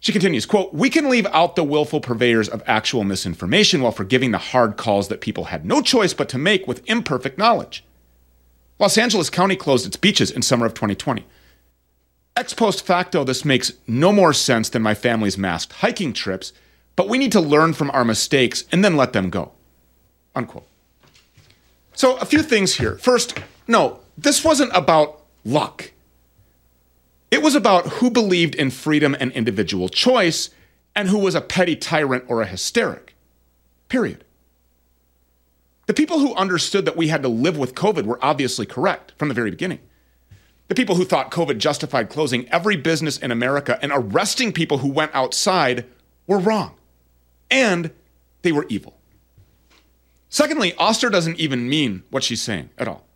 She 0.00 0.10
continues, 0.10 0.46
quote, 0.46 0.72
we 0.72 0.88
can 0.88 1.10
leave 1.10 1.26
out 1.26 1.54
the 1.54 1.62
willful 1.62 2.00
purveyors 2.00 2.48
of 2.48 2.62
actual 2.64 3.04
misinformation 3.04 3.82
while 3.82 3.92
forgiving 3.92 4.30
the 4.30 4.38
hard 4.38 4.78
calls 4.78 5.08
that 5.08 5.20
people 5.20 5.44
had 5.44 5.66
no 5.66 5.82
choice 5.82 6.14
but 6.14 6.30
to 6.30 6.38
make 6.38 6.66
with 6.66 6.80
imperfect 6.88 7.36
knowledge. 7.36 7.84
Los 8.78 8.96
Angeles 8.96 9.28
County 9.28 9.54
closed 9.54 9.86
its 9.86 9.98
beaches 9.98 10.30
in 10.30 10.40
summer 10.40 10.64
of 10.64 10.72
2020. 10.72 11.26
Ex 12.36 12.54
post 12.54 12.86
facto, 12.86 13.22
this 13.22 13.44
makes 13.44 13.74
no 13.86 14.12
more 14.12 14.32
sense 14.32 14.70
than 14.70 14.80
my 14.80 14.94
family's 14.94 15.36
masked 15.36 15.74
hiking 15.74 16.14
trips, 16.14 16.54
but 16.96 17.10
we 17.10 17.18
need 17.18 17.32
to 17.32 17.40
learn 17.42 17.74
from 17.74 17.90
our 17.90 18.06
mistakes 18.06 18.64
and 18.72 18.82
then 18.82 18.96
let 18.96 19.12
them 19.12 19.28
go. 19.28 19.52
Unquote. 20.34 20.66
So, 21.92 22.16
a 22.16 22.24
few 22.24 22.42
things 22.42 22.76
here. 22.76 22.96
First, 22.96 23.38
no, 23.68 24.00
this 24.16 24.42
wasn't 24.42 24.72
about 24.74 25.22
luck. 25.44 25.92
It 27.30 27.42
was 27.42 27.54
about 27.54 27.86
who 27.86 28.10
believed 28.10 28.54
in 28.54 28.70
freedom 28.70 29.14
and 29.20 29.30
individual 29.32 29.88
choice 29.88 30.50
and 30.96 31.08
who 31.08 31.18
was 31.18 31.34
a 31.34 31.40
petty 31.40 31.76
tyrant 31.76 32.24
or 32.26 32.40
a 32.40 32.46
hysteric. 32.46 33.14
Period. 33.88 34.24
The 35.86 35.94
people 35.94 36.18
who 36.18 36.34
understood 36.34 36.84
that 36.86 36.96
we 36.96 37.08
had 37.08 37.22
to 37.22 37.28
live 37.28 37.56
with 37.56 37.74
COVID 37.74 38.04
were 38.04 38.18
obviously 38.22 38.66
correct 38.66 39.12
from 39.16 39.28
the 39.28 39.34
very 39.34 39.50
beginning. 39.50 39.80
The 40.68 40.74
people 40.74 40.96
who 40.96 41.04
thought 41.04 41.30
COVID 41.30 41.58
justified 41.58 42.10
closing 42.10 42.48
every 42.50 42.76
business 42.76 43.16
in 43.16 43.30
America 43.30 43.78
and 43.80 43.90
arresting 43.94 44.52
people 44.52 44.78
who 44.78 44.88
went 44.88 45.14
outside 45.14 45.86
were 46.26 46.38
wrong. 46.38 46.74
And 47.50 47.90
they 48.42 48.52
were 48.52 48.66
evil. 48.68 48.98
Secondly, 50.28 50.74
Oster 50.76 51.08
doesn't 51.08 51.40
even 51.40 51.68
mean 51.68 52.02
what 52.10 52.22
she's 52.22 52.42
saying 52.42 52.68
at 52.76 52.86
all. 52.86 53.07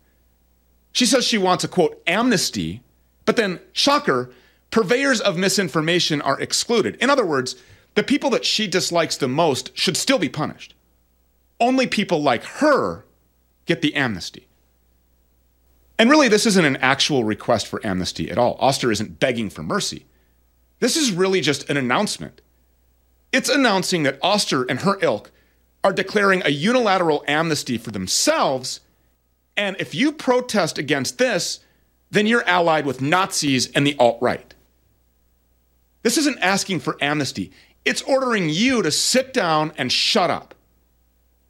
She 0.93 1.05
says 1.05 1.25
she 1.25 1.37
wants 1.37 1.63
a 1.63 1.67
quote, 1.67 2.01
amnesty, 2.07 2.81
but 3.25 3.35
then, 3.35 3.59
shocker, 3.73 4.31
purveyors 4.71 5.19
of 5.19 5.37
misinformation 5.37 6.21
are 6.21 6.39
excluded. 6.39 6.95
In 6.97 7.09
other 7.09 7.25
words, 7.25 7.55
the 7.95 8.03
people 8.03 8.29
that 8.29 8.45
she 8.45 8.67
dislikes 8.67 9.17
the 9.17 9.27
most 9.27 9.77
should 9.77 9.97
still 9.97 10.19
be 10.19 10.29
punished. 10.29 10.73
Only 11.59 11.87
people 11.87 12.21
like 12.21 12.43
her 12.43 13.05
get 13.65 13.81
the 13.81 13.95
amnesty. 13.95 14.47
And 15.97 16.09
really, 16.09 16.27
this 16.27 16.45
isn't 16.45 16.65
an 16.65 16.77
actual 16.77 17.23
request 17.23 17.67
for 17.67 17.85
amnesty 17.85 18.29
at 18.29 18.37
all. 18.37 18.57
Oster 18.59 18.91
isn't 18.91 19.19
begging 19.19 19.49
for 19.49 19.63
mercy. 19.63 20.05
This 20.79 20.97
is 20.97 21.11
really 21.11 21.39
just 21.39 21.69
an 21.69 21.77
announcement. 21.77 22.41
It's 23.31 23.49
announcing 23.49 24.03
that 24.03 24.19
Oster 24.21 24.63
and 24.63 24.81
her 24.81 24.97
ilk 25.01 25.31
are 25.83 25.93
declaring 25.93 26.41
a 26.43 26.49
unilateral 26.49 27.23
amnesty 27.27 27.77
for 27.77 27.91
themselves. 27.91 28.79
And 29.55 29.75
if 29.79 29.93
you 29.93 30.11
protest 30.11 30.77
against 30.77 31.17
this, 31.17 31.59
then 32.11 32.27
you're 32.27 32.47
allied 32.47 32.85
with 32.85 33.01
Nazis 33.01 33.71
and 33.71 33.85
the 33.85 33.95
alt 33.97 34.17
right. 34.21 34.53
This 36.03 36.17
isn't 36.17 36.39
asking 36.39 36.81
for 36.81 36.97
amnesty, 37.01 37.51
it's 37.85 38.01
ordering 38.03 38.49
you 38.49 38.81
to 38.81 38.91
sit 38.91 39.33
down 39.33 39.73
and 39.77 39.91
shut 39.91 40.29
up. 40.29 40.55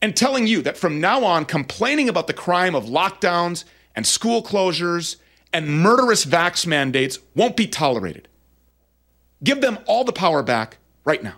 And 0.01 0.18
telling 0.18 0.47
you 0.47 0.62
that 0.64 0.78
from 0.78 0.99
now 0.99 1.24
on, 1.24 1.45
complaining 1.45 2.10
about 2.10 2.28
the 2.28 2.34
crime 2.34 2.76
of 2.76 2.86
lockdowns 2.86 3.64
and 3.95 4.06
school 4.06 4.43
closures 4.43 5.16
and 5.54 5.82
murderous 5.82 6.26
vax 6.26 6.68
mandates 6.68 7.20
won't 7.36 7.56
be 7.56 7.68
tolerated. 7.68 8.28
Give 9.41 9.62
them 9.62 9.80
all 9.86 10.04
the 10.04 10.12
power 10.12 10.43
back 10.43 10.78
right 11.06 11.24
now. 11.24 11.36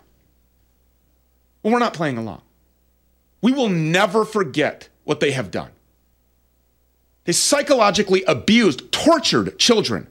We're 1.62 1.78
not 1.78 1.94
playing 1.94 2.18
along. 2.18 2.42
We 3.42 3.52
will 3.52 3.70
never 3.70 4.26
forget 4.26 4.90
what 5.04 5.20
they 5.20 5.32
have 5.32 5.52
done. 5.52 5.72
They 7.26 7.34
psychologically 7.34 8.24
abused, 8.24 8.92
tortured 8.92 9.60
children 9.60 10.08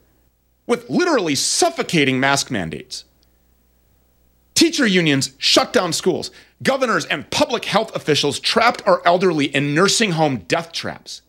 with 0.66 0.88
literally 0.90 1.34
suffocating 1.34 2.20
mask 2.20 2.50
mandates. 2.50 3.04
Teacher 4.54 4.86
unions 4.86 5.32
shut 5.38 5.72
down 5.72 5.92
schools. 5.92 6.30
Governors 6.62 7.04
and 7.06 7.30
public 7.30 7.64
health 7.64 7.94
officials 7.94 8.38
trapped 8.38 8.86
our 8.86 9.02
elderly 9.04 9.46
in 9.46 9.74
nursing 9.74 10.12
home 10.12 10.38
death 10.48 10.72
traps. 10.72 11.22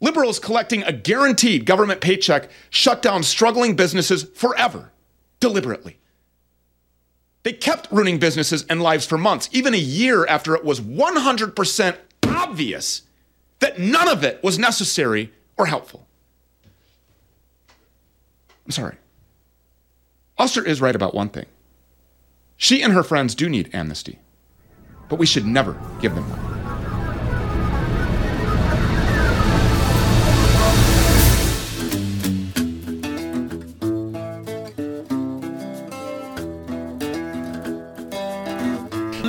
Liberals 0.00 0.38
collecting 0.38 0.82
a 0.82 0.92
guaranteed 0.92 1.64
government 1.64 2.00
paycheck 2.00 2.50
shut 2.70 3.02
down 3.02 3.22
struggling 3.22 3.76
businesses 3.76 4.24
forever, 4.34 4.90
deliberately. 5.38 5.98
They 7.44 7.52
kept 7.52 7.90
ruining 7.92 8.18
businesses 8.18 8.64
and 8.68 8.82
lives 8.82 9.06
for 9.06 9.16
months, 9.16 9.48
even 9.52 9.74
a 9.74 9.78
year 9.78 10.26
after 10.26 10.54
it 10.54 10.64
was 10.64 10.80
100% 10.80 11.96
obvious 12.26 13.02
that 13.62 13.78
none 13.78 14.08
of 14.08 14.24
it 14.24 14.42
was 14.42 14.58
necessary 14.58 15.32
or 15.56 15.66
helpful. 15.66 16.04
I'm 18.66 18.72
sorry. 18.72 18.96
Oster 20.36 20.64
is 20.64 20.80
right 20.80 20.94
about 20.94 21.14
one 21.14 21.28
thing. 21.28 21.46
She 22.56 22.82
and 22.82 22.92
her 22.92 23.04
friends 23.04 23.36
do 23.36 23.48
need 23.48 23.70
amnesty, 23.72 24.18
but 25.08 25.18
we 25.18 25.26
should 25.26 25.46
never 25.46 25.80
give 26.00 26.14
them 26.14 26.28
one. 26.28 26.61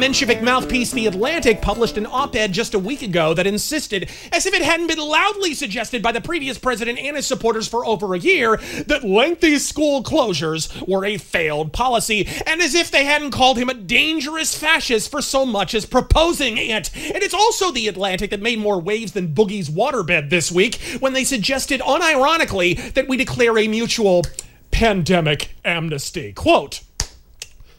Menshevik 0.04 0.42
mouthpiece 0.42 0.92
The 0.92 1.08
Atlantic 1.08 1.62
published 1.62 1.98
an 1.98 2.06
op 2.08 2.36
ed 2.36 2.52
just 2.52 2.74
a 2.74 2.80
week 2.80 3.02
ago 3.02 3.34
that 3.34 3.48
insisted, 3.48 4.10
as 4.34 4.46
if 4.46 4.54
it 4.54 4.62
hadn't 4.62 4.88
been 4.88 5.00
loudly 5.00 5.54
suggested 5.54 6.04
by 6.04 6.12
the 6.12 6.20
previous 6.20 6.58
president 6.58 7.00
and 7.00 7.16
his 7.16 7.26
supporters 7.26 7.70
for 7.70 7.86
over 7.86 8.14
a 8.14 8.20
year, 8.20 8.58
that 8.88 9.06
lengthy 9.06 9.58
school 9.58 10.04
closures 10.04 10.86
were 10.90 11.06
a 11.06 11.16
failed 11.16 11.72
policy, 11.72 12.28
and 12.46 12.62
as 12.62 12.76
if 12.76 12.92
they 12.92 13.06
hadn't 13.06 13.32
called 13.32 13.58
him 13.58 13.70
a 13.70 13.74
dangerous 13.74 14.54
fascist 14.54 15.10
for 15.10 15.22
so 15.22 15.46
much 15.46 15.74
as 15.74 15.86
proposing 15.86 16.58
it. 16.58 16.94
And 16.94 17.24
it's 17.24 17.34
also 17.34 17.72
The 17.72 17.88
Atlantic 17.88 18.32
that 18.32 18.42
made 18.42 18.60
more 18.60 18.82
waves 18.82 19.14
than 19.14 19.34
Boogie's 19.34 19.70
waterbed 19.70 20.30
this 20.30 20.52
week 20.52 20.82
when 21.00 21.14
they 21.14 21.24
suggested, 21.24 21.80
unironically, 21.80 22.92
that 22.96 23.08
we 23.08 23.16
declare 23.16 23.58
a 23.58 23.70
mutual 23.70 24.24
pandemic 24.70 25.56
amnesty. 25.64 26.34
Quote, 26.34 26.82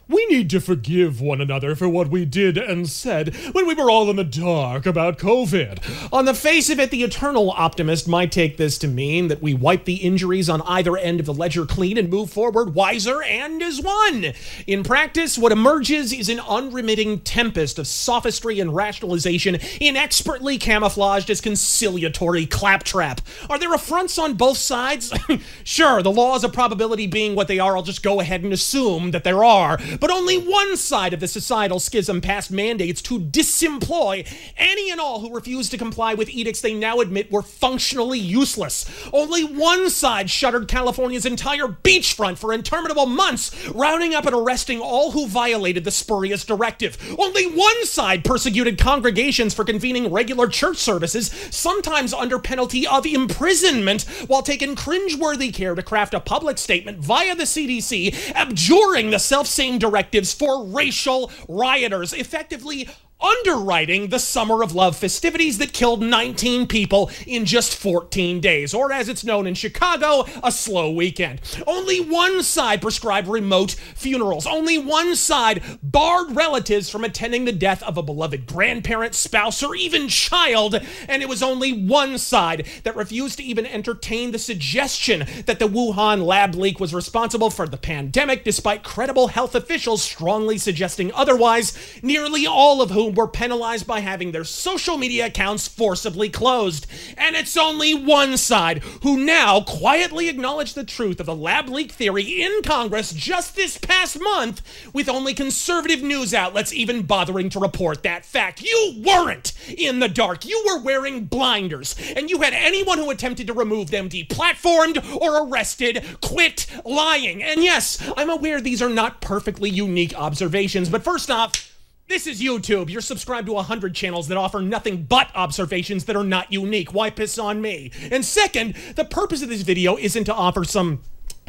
we 0.07 0.25
need 0.27 0.49
to 0.51 0.61
forgive 0.61 1.19
one 1.19 1.41
another 1.41 1.75
for 1.75 1.89
what 1.89 2.09
we 2.09 2.25
did 2.25 2.57
and 2.57 2.87
said 2.87 3.33
when 3.53 3.65
we 3.65 3.73
were 3.73 3.89
all 3.89 4.09
in 4.09 4.15
the 4.17 4.23
dark 4.23 4.85
about 4.85 5.17
COVID. 5.17 6.13
On 6.13 6.25
the 6.25 6.33
face 6.35 6.69
of 6.69 6.79
it, 6.79 6.91
the 6.91 7.03
eternal 7.03 7.51
optimist 7.51 8.07
might 8.07 8.31
take 8.31 8.57
this 8.57 8.77
to 8.79 8.87
mean 8.87 9.29
that 9.29 9.41
we 9.41 9.55
wipe 9.55 9.85
the 9.85 9.95
injuries 9.95 10.47
on 10.47 10.61
either 10.63 10.95
end 10.95 11.19
of 11.19 11.25
the 11.25 11.33
ledger 11.33 11.65
clean 11.65 11.97
and 11.97 12.09
move 12.09 12.29
forward 12.29 12.75
wiser 12.75 13.23
and 13.23 13.63
as 13.63 13.81
one. 13.81 14.33
In 14.67 14.83
practice, 14.83 15.37
what 15.37 15.51
emerges 15.51 16.13
is 16.13 16.29
an 16.29 16.39
unremitting 16.39 17.19
tempest 17.19 17.79
of 17.79 17.87
sophistry 17.87 18.59
and 18.59 18.75
rationalization, 18.75 19.57
inexpertly 19.81 20.59
camouflaged 20.59 21.31
as 21.31 21.41
conciliatory 21.41 22.45
claptrap. 22.45 23.21
Are 23.49 23.57
there 23.57 23.73
affronts 23.73 24.19
on 24.19 24.35
both 24.35 24.57
sides? 24.57 25.11
sure, 25.63 26.03
the 26.03 26.11
laws 26.11 26.43
of 26.43 26.53
probability 26.53 27.07
being 27.07 27.33
what 27.33 27.47
they 27.47 27.57
are, 27.57 27.75
I'll 27.75 27.83
just 27.83 28.03
go 28.03 28.19
ahead 28.19 28.43
and 28.43 28.53
assume 28.53 29.11
that 29.11 29.23
there 29.23 29.43
are 29.43 29.79
but 29.99 30.11
only 30.11 30.37
one 30.37 30.77
side 30.77 31.13
of 31.13 31.19
the 31.19 31.27
societal 31.27 31.79
schism 31.79 32.21
passed 32.21 32.51
mandates 32.51 33.01
to 33.03 33.19
disemploy 33.19 34.27
any 34.57 34.89
and 34.91 34.99
all 34.99 35.19
who 35.21 35.33
refused 35.33 35.71
to 35.71 35.77
comply 35.77 36.13
with 36.13 36.29
edicts 36.29 36.61
they 36.61 36.73
now 36.73 36.99
admit 36.99 37.31
were 37.31 37.41
functionally 37.41 38.19
useless. 38.19 38.85
Only 39.13 39.43
one 39.43 39.89
side 39.89 40.29
shuttered 40.29 40.67
California's 40.67 41.25
entire 41.25 41.67
beachfront 41.67 42.37
for 42.37 42.53
interminable 42.53 43.05
months, 43.05 43.67
rounding 43.69 44.13
up 44.13 44.25
and 44.25 44.35
arresting 44.35 44.79
all 44.79 45.11
who 45.11 45.27
violated 45.27 45.83
the 45.83 45.91
spurious 45.91 46.43
directive. 46.43 46.97
Only 47.17 47.45
one 47.45 47.85
side 47.85 48.23
persecuted 48.23 48.77
congregations 48.77 49.53
for 49.53 49.63
convening 49.63 50.11
regular 50.11 50.47
church 50.47 50.77
services, 50.77 51.27
sometimes 51.51 52.13
under 52.13 52.39
penalty 52.39 52.87
of 52.87 53.05
imprisonment, 53.05 54.03
while 54.27 54.41
taking 54.41 54.75
cringeworthy 54.75 55.53
care 55.53 55.75
to 55.75 55.83
craft 55.83 56.13
a 56.13 56.19
public 56.19 56.57
statement 56.57 56.99
via 56.99 57.35
the 57.35 57.43
CDC 57.43 58.33
abjuring 58.35 59.09
the 59.09 59.19
self-same 59.19 59.79
directives 59.89 60.33
for 60.33 60.65
racial 60.65 61.31
rioters, 61.47 62.11
effectively 62.13 62.89
underwriting 63.21 64.09
the 64.09 64.19
Summer 64.19 64.61
of 64.61 64.75
Love 64.75 64.95
festivities 64.95 65.57
that 65.57 65.73
killed 65.73 66.01
19 66.01 66.67
people 66.67 67.09
in 67.25 67.45
just 67.45 67.75
14 67.75 68.39
days, 68.39 68.73
or 68.73 68.91
as 68.91 69.09
it's 69.09 69.23
known 69.23 69.47
in 69.47 69.53
Chicago, 69.53 70.25
a 70.43 70.51
slow 70.51 70.91
weekend. 70.91 71.41
Only 71.65 71.99
one 71.99 72.43
side 72.43 72.81
prescribed 72.81 73.27
remote 73.27 73.71
funerals. 73.71 74.45
Only 74.45 74.77
one 74.77 75.15
side 75.15 75.63
barred 75.81 76.35
relatives 76.35 76.89
from 76.89 77.03
attending 77.03 77.45
the 77.45 77.51
death 77.51 77.81
of 77.83 77.97
a 77.97 78.03
beloved 78.03 78.45
grandparent, 78.45 79.15
spouse, 79.15 79.63
or 79.63 79.75
even 79.75 80.07
child. 80.07 80.75
And 81.07 81.21
it 81.21 81.29
was 81.29 81.41
only 81.41 81.71
one 81.71 82.17
side 82.17 82.67
that 82.83 82.95
refused 82.95 83.37
to 83.37 83.43
even 83.43 83.65
entertain 83.65 84.31
the 84.31 84.39
suggestion 84.39 85.25
that 85.45 85.59
the 85.59 85.67
Wuhan 85.67 86.25
lab 86.25 86.55
leak 86.55 86.79
was 86.79 86.93
responsible 86.93 87.49
for 87.49 87.67
the 87.67 87.77
pandemic, 87.77 88.43
despite 88.43 88.83
credible 88.83 89.27
health 89.27 89.55
officials 89.55 90.01
strongly 90.01 90.57
suggesting 90.57 91.11
otherwise, 91.13 91.77
nearly 92.01 92.45
all 92.45 92.81
of 92.81 92.91
whom 92.91 93.04
whom 93.05 93.15
were 93.15 93.27
penalized 93.27 93.85
by 93.85 93.99
having 93.99 94.31
their 94.31 94.43
social 94.43 94.97
media 94.97 95.27
accounts 95.27 95.67
forcibly 95.67 96.29
closed. 96.29 96.87
And 97.17 97.35
it's 97.35 97.55
only 97.55 97.93
one 97.93 98.37
side 98.37 98.79
who 99.03 99.23
now 99.23 99.61
quietly 99.61 100.27
acknowledged 100.27 100.75
the 100.75 100.83
truth 100.83 101.19
of 101.19 101.27
the 101.27 101.35
lab 101.35 101.69
leak 101.69 101.91
theory 101.91 102.41
in 102.41 102.61
Congress 102.63 103.13
just 103.13 103.55
this 103.55 103.77
past 103.77 104.19
month, 104.19 104.61
with 104.91 105.07
only 105.07 105.33
conservative 105.33 106.01
news 106.01 106.33
outlets 106.33 106.73
even 106.73 107.03
bothering 107.03 107.49
to 107.49 107.59
report 107.59 108.01
that 108.03 108.25
fact. 108.25 108.61
You 108.61 109.03
weren't 109.05 109.53
in 109.77 109.99
the 109.99 110.09
dark. 110.09 110.45
You 110.45 110.63
were 110.65 110.81
wearing 110.81 111.25
blinders, 111.25 111.95
and 112.15 112.29
you 112.29 112.41
had 112.41 112.53
anyone 112.53 112.97
who 112.97 113.11
attempted 113.11 113.47
to 113.47 113.53
remove 113.53 113.91
them 113.91 114.09
deplatformed 114.09 115.21
or 115.21 115.47
arrested. 115.47 116.03
Quit 116.21 116.65
lying. 116.83 117.43
And 117.43 117.63
yes, 117.63 118.01
I'm 118.17 118.29
aware 118.29 118.59
these 118.59 118.81
are 118.81 118.89
not 118.89 119.21
perfectly 119.21 119.69
unique 119.69 120.17
observations, 120.17 120.89
but 120.89 121.03
first 121.03 121.29
off, 121.29 121.64
this 122.07 122.27
is 122.27 122.41
YouTube. 122.41 122.89
You're 122.89 123.01
subscribed 123.01 123.47
to 123.47 123.53
100 123.53 123.95
channels 123.95 124.27
that 124.27 124.37
offer 124.37 124.61
nothing 124.61 125.03
but 125.03 125.29
observations 125.35 126.05
that 126.05 126.15
are 126.15 126.23
not 126.23 126.51
unique. 126.51 126.93
Why 126.93 127.09
piss 127.09 127.39
on 127.39 127.61
me? 127.61 127.91
And 128.11 128.23
second, 128.23 128.75
the 128.95 129.05
purpose 129.05 129.41
of 129.41 129.49
this 129.49 129.61
video 129.61 129.97
isn't 129.97 130.25
to 130.25 130.33
offer 130.33 130.63
some 130.63 131.01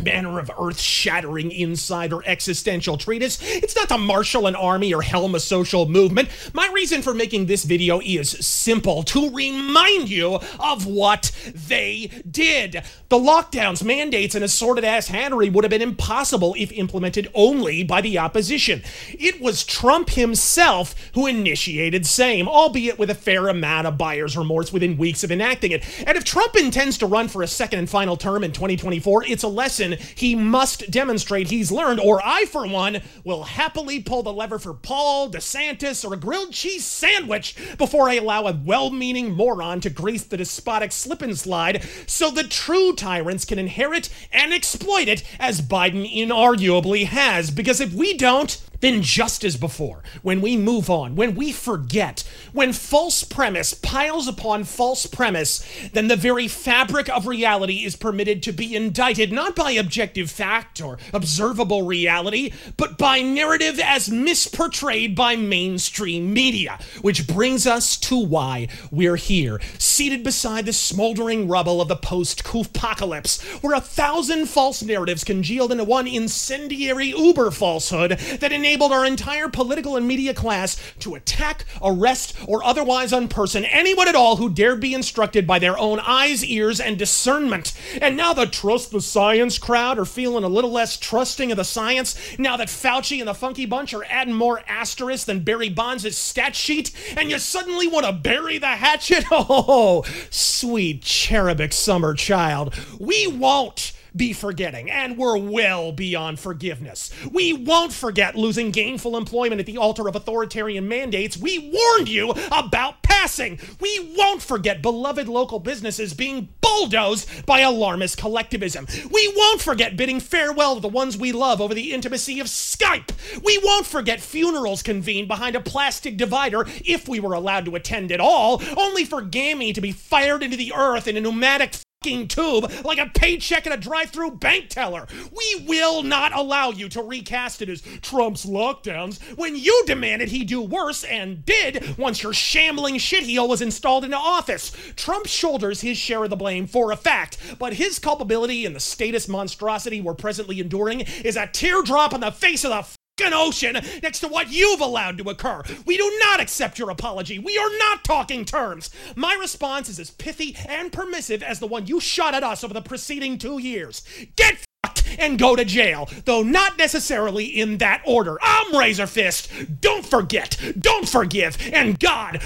manner 0.06 0.38
of 0.38 0.50
earth 0.58 0.80
shattering 0.80 1.50
inside 1.50 2.12
or 2.12 2.22
existential 2.24 2.96
treatise. 2.96 3.38
It's 3.42 3.76
not 3.76 3.88
to 3.88 3.98
marshal 3.98 4.46
an 4.46 4.54
army 4.56 4.94
or 4.94 5.02
helm 5.02 5.34
a 5.34 5.40
social 5.40 5.86
movement. 5.88 6.28
My 6.54 6.70
reason 6.72 7.02
for 7.02 7.12
making 7.12 7.46
this 7.46 7.64
video 7.64 8.00
is 8.00 8.30
simple 8.30 9.02
to 9.04 9.30
remind 9.30 10.08
you 10.08 10.38
of 10.60 10.86
what 10.86 11.32
they 11.52 12.10
did. 12.30 12.82
The 13.08 13.18
lockdowns, 13.18 13.84
mandates, 13.84 14.34
and 14.34 14.44
assorted 14.44 14.84
ass 14.84 15.08
hattery 15.08 15.52
would 15.52 15.64
have 15.64 15.70
been 15.70 15.82
impossible 15.82 16.54
if 16.56 16.72
implemented 16.72 17.28
only 17.34 17.82
by 17.82 18.00
the 18.00 18.18
opposition. 18.18 18.82
It 19.10 19.40
was 19.40 19.64
Trump 19.64 20.10
himself 20.10 20.94
who 21.14 21.26
initiated 21.26 22.06
same, 22.06 22.48
albeit 22.48 22.98
with 22.98 23.10
a 23.10 23.14
fair 23.14 23.48
amount 23.48 23.86
of 23.86 23.98
buyer's 23.98 24.36
remorse 24.36 24.72
within 24.72 24.96
weeks 24.96 25.24
of 25.24 25.32
enacting 25.32 25.72
it. 25.72 25.84
And 26.06 26.16
if 26.16 26.24
Trump 26.24 26.56
intends 26.56 26.98
to 26.98 27.06
run 27.06 27.28
for 27.28 27.42
a 27.42 27.48
second 27.48 27.80
and 27.80 27.90
final 27.90 28.16
term 28.16 28.44
in 28.44 28.52
2024, 28.52 29.24
it's 29.24 29.42
a 29.42 29.48
lesson 29.48 29.95
he 30.00 30.34
must 30.34 30.90
demonstrate 30.90 31.48
he's 31.48 31.72
learned, 31.72 32.00
or 32.00 32.20
I, 32.24 32.44
for 32.46 32.66
one, 32.66 33.02
will 33.24 33.44
happily 33.44 34.00
pull 34.00 34.22
the 34.22 34.32
lever 34.32 34.58
for 34.58 34.74
Paul, 34.74 35.30
DeSantis, 35.30 36.04
or 36.04 36.14
a 36.14 36.18
grilled 36.18 36.52
cheese 36.52 36.84
sandwich 36.84 37.56
before 37.78 38.08
I 38.08 38.14
allow 38.14 38.46
a 38.46 38.52
well 38.52 38.90
meaning 38.90 39.32
moron 39.32 39.80
to 39.80 39.90
grace 39.90 40.24
the 40.24 40.36
despotic 40.36 40.92
slip 40.92 41.22
and 41.22 41.38
slide 41.38 41.84
so 42.06 42.30
the 42.30 42.44
true 42.44 42.94
tyrants 42.94 43.44
can 43.44 43.58
inherit 43.58 44.08
and 44.32 44.52
exploit 44.52 45.08
it 45.08 45.22
as 45.38 45.60
Biden 45.60 46.10
inarguably 46.12 47.06
has. 47.06 47.50
Because 47.50 47.80
if 47.80 47.92
we 47.92 48.16
don't, 48.16 48.60
then, 48.80 49.02
just 49.02 49.44
as 49.44 49.56
before, 49.56 50.02
when 50.22 50.40
we 50.40 50.56
move 50.56 50.90
on, 50.90 51.16
when 51.16 51.34
we 51.34 51.52
forget, 51.52 52.24
when 52.52 52.72
false 52.72 53.24
premise 53.24 53.74
piles 53.74 54.28
upon 54.28 54.64
false 54.64 55.06
premise, 55.06 55.66
then 55.92 56.08
the 56.08 56.16
very 56.16 56.48
fabric 56.48 57.08
of 57.08 57.26
reality 57.26 57.84
is 57.84 57.96
permitted 57.96 58.42
to 58.42 58.52
be 58.52 58.74
indicted 58.74 59.32
not 59.32 59.54
by 59.56 59.72
objective 59.72 60.30
fact 60.30 60.80
or 60.80 60.98
observable 61.12 61.82
reality, 61.82 62.52
but 62.76 62.98
by 62.98 63.20
narrative 63.20 63.80
as 63.80 64.08
misportrayed 64.08 65.14
by 65.14 65.36
mainstream 65.36 66.32
media. 66.32 66.78
Which 67.02 67.26
brings 67.26 67.66
us 67.66 67.96
to 67.98 68.16
why 68.16 68.68
we're 68.90 69.16
here, 69.16 69.60
seated 69.78 70.22
beside 70.22 70.66
the 70.66 70.72
smoldering 70.72 71.48
rubble 71.48 71.80
of 71.80 71.88
the 71.88 71.96
post 71.96 72.42
apocalypse, 72.46 73.42
where 73.62 73.74
a 73.74 73.80
thousand 73.80 74.46
false 74.46 74.82
narratives 74.82 75.24
congealed 75.24 75.72
into 75.72 75.84
one 75.84 76.06
incendiary 76.06 77.08
uber 77.08 77.50
falsehood 77.50 78.12
that 78.12 78.52
enabled 78.66 78.90
our 78.90 79.06
entire 79.06 79.48
political 79.48 79.96
and 79.96 80.08
media 80.08 80.34
class 80.34 80.76
to 80.98 81.14
attack, 81.14 81.64
arrest, 81.80 82.34
or 82.48 82.64
otherwise 82.64 83.12
unperson 83.12 83.64
anyone 83.70 84.08
at 84.08 84.16
all 84.16 84.36
who 84.36 84.50
dared 84.50 84.80
be 84.80 84.92
instructed 84.92 85.46
by 85.46 85.56
their 85.60 85.78
own 85.78 86.00
eyes, 86.00 86.44
ears, 86.44 86.80
and 86.80 86.98
discernment. 86.98 87.72
And 88.02 88.16
now 88.16 88.34
the 88.34 88.44
trust 88.44 88.90
the 88.90 89.00
science 89.00 89.56
crowd 89.56 90.00
are 90.00 90.04
feeling 90.04 90.42
a 90.42 90.48
little 90.48 90.72
less 90.72 90.96
trusting 90.96 91.52
of 91.52 91.56
the 91.56 91.62
science, 91.62 92.16
now 92.40 92.56
that 92.56 92.66
Fauci 92.66 93.20
and 93.20 93.28
the 93.28 93.34
Funky 93.34 93.66
Bunch 93.66 93.94
are 93.94 94.04
adding 94.10 94.34
more 94.34 94.60
asterisks 94.66 95.26
than 95.26 95.44
Barry 95.44 95.68
Bonds' 95.68 96.18
stat 96.18 96.56
sheet, 96.56 96.90
and 97.16 97.30
you 97.30 97.38
suddenly 97.38 97.86
want 97.86 98.04
to 98.04 98.12
bury 98.12 98.58
the 98.58 98.66
hatchet? 98.66 99.24
Oh, 99.48 100.04
sweet 100.30 101.02
cherubic 101.02 101.72
summer 101.72 102.14
child. 102.14 102.74
We 102.98 103.26
won't 103.26 103.92
be 104.16 104.32
forgetting, 104.32 104.90
and 104.90 105.18
we're 105.18 105.36
well 105.36 105.92
beyond 105.92 106.40
forgiveness. 106.40 107.10
We 107.30 107.52
won't 107.52 107.92
forget 107.92 108.36
losing 108.36 108.70
gainful 108.70 109.16
employment 109.16 109.60
at 109.60 109.66
the 109.66 109.78
altar 109.78 110.08
of 110.08 110.16
authoritarian 110.16 110.88
mandates 110.88 111.36
we 111.36 111.58
warned 111.58 112.08
you 112.08 112.30
about 112.50 113.02
passing. 113.02 113.58
We 113.80 114.14
won't 114.16 114.42
forget 114.42 114.82
beloved 114.82 115.28
local 115.28 115.58
businesses 115.58 116.14
being 116.14 116.48
bulldozed 116.60 117.46
by 117.46 117.60
alarmist 117.60 118.18
collectivism. 118.18 118.86
We 119.10 119.32
won't 119.36 119.60
forget 119.60 119.96
bidding 119.96 120.20
farewell 120.20 120.74
to 120.76 120.80
the 120.80 120.88
ones 120.88 121.16
we 121.16 121.32
love 121.32 121.60
over 121.60 121.74
the 121.74 121.92
intimacy 121.92 122.40
of 122.40 122.46
Skype. 122.46 123.12
We 123.42 123.58
won't 123.62 123.86
forget 123.86 124.20
funerals 124.20 124.82
convened 124.82 125.28
behind 125.28 125.56
a 125.56 125.60
plastic 125.60 126.16
divider 126.16 126.66
if 126.84 127.08
we 127.08 127.20
were 127.20 127.34
allowed 127.34 127.64
to 127.66 127.76
attend 127.76 128.12
at 128.12 128.20
all, 128.20 128.62
only 128.76 129.04
for 129.04 129.22
Gammy 129.22 129.72
to 129.72 129.80
be 129.80 129.92
fired 129.92 130.42
into 130.42 130.56
the 130.56 130.72
earth 130.74 131.08
in 131.08 131.16
a 131.16 131.20
pneumatic 131.20 131.74
tube 132.06 132.70
like 132.84 132.98
a 132.98 133.10
paycheck 133.14 133.66
at 133.66 133.72
a 133.72 133.76
drive-through 133.76 134.30
bank 134.32 134.68
teller. 134.68 135.06
We 135.32 135.66
will 135.66 136.02
not 136.02 136.32
allow 136.32 136.70
you 136.70 136.88
to 136.90 137.02
recast 137.02 137.62
it 137.62 137.68
as 137.68 137.82
Trump's 138.00 138.46
lockdowns 138.46 139.20
when 139.36 139.56
you 139.56 139.82
demanded 139.86 140.28
he 140.28 140.44
do 140.44 140.62
worse 140.62 141.02
and 141.04 141.44
did 141.44 141.98
once 141.98 142.22
your 142.22 142.32
shambling 142.32 142.96
shitheel 142.96 143.48
was 143.48 143.60
installed 143.60 144.04
into 144.04 144.16
office. 144.16 144.70
Trump 144.94 145.26
shoulders 145.26 145.80
his 145.80 145.96
share 145.96 146.24
of 146.24 146.30
the 146.30 146.36
blame 146.36 146.66
for 146.66 146.92
a 146.92 146.96
fact, 146.96 147.38
but 147.58 147.74
his 147.74 147.98
culpability 147.98 148.64
in 148.64 148.72
the 148.72 148.80
status 148.80 149.26
monstrosity 149.26 150.00
we're 150.00 150.14
presently 150.14 150.60
enduring 150.60 151.00
is 151.00 151.36
a 151.36 151.46
teardrop 151.48 152.14
on 152.14 152.20
the 152.20 152.30
face 152.30 152.64
of 152.64 152.70
the 152.70 152.96
ocean 153.18 153.78
next 154.02 154.20
to 154.20 154.28
what 154.28 154.50
you've 154.50 154.80
allowed 154.80 155.18
to 155.18 155.30
occur. 155.30 155.62
We 155.86 155.96
do 155.96 156.18
not 156.20 156.40
accept 156.40 156.78
your 156.78 156.90
apology. 156.90 157.38
We 157.38 157.56
are 157.56 157.78
not 157.78 158.04
talking 158.04 158.44
terms. 158.44 158.90
My 159.14 159.34
response 159.34 159.88
is 159.88 159.98
as 159.98 160.10
pithy 160.10 160.56
and 160.68 160.92
permissive 160.92 161.42
as 161.42 161.58
the 161.58 161.66
one 161.66 161.86
you 161.86 162.00
shot 162.00 162.34
at 162.34 162.44
us 162.44 162.62
over 162.62 162.74
the 162.74 162.82
preceding 162.82 163.38
two 163.38 163.58
years. 163.58 164.02
Get 164.36 164.58
fucked 164.84 165.04
and 165.18 165.38
go 165.38 165.56
to 165.56 165.64
jail, 165.64 166.08
though 166.24 166.42
not 166.42 166.76
necessarily 166.76 167.44
in 167.44 167.78
that 167.78 168.02
order. 168.06 168.36
I'm 168.42 168.72
Razorfist. 168.72 169.80
Don't 169.80 170.04
forget, 170.04 170.58
don't 170.78 171.08
forgive, 171.08 171.56
and 171.72 171.98
God 171.98 172.42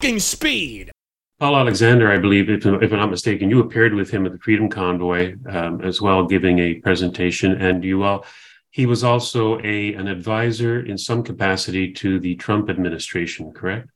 fucking 0.00 0.20
speed. 0.20 0.90
Paul 1.38 1.56
Alexander, 1.56 2.10
I 2.10 2.18
believe, 2.18 2.50
if, 2.50 2.66
if, 2.66 2.92
I'm 2.92 2.98
not 2.98 3.10
mistaken, 3.10 3.48
you 3.48 3.60
appeared 3.60 3.94
with 3.94 4.10
him 4.10 4.26
at 4.26 4.32
the 4.32 4.38
Freedom 4.38 4.68
Convoy 4.68 5.36
um, 5.48 5.80
as 5.82 6.00
well, 6.00 6.26
giving 6.26 6.58
a 6.58 6.74
presentation, 6.74 7.52
and 7.62 7.84
you 7.84 8.02
all 8.02 8.24
he 8.78 8.86
was 8.86 9.02
also 9.02 9.58
a 9.64 9.92
an 9.94 10.06
advisor 10.06 10.86
in 10.86 10.96
some 10.96 11.24
capacity 11.24 11.92
to 11.92 12.20
the 12.20 12.36
Trump 12.36 12.70
administration, 12.70 13.52
correct? 13.52 13.90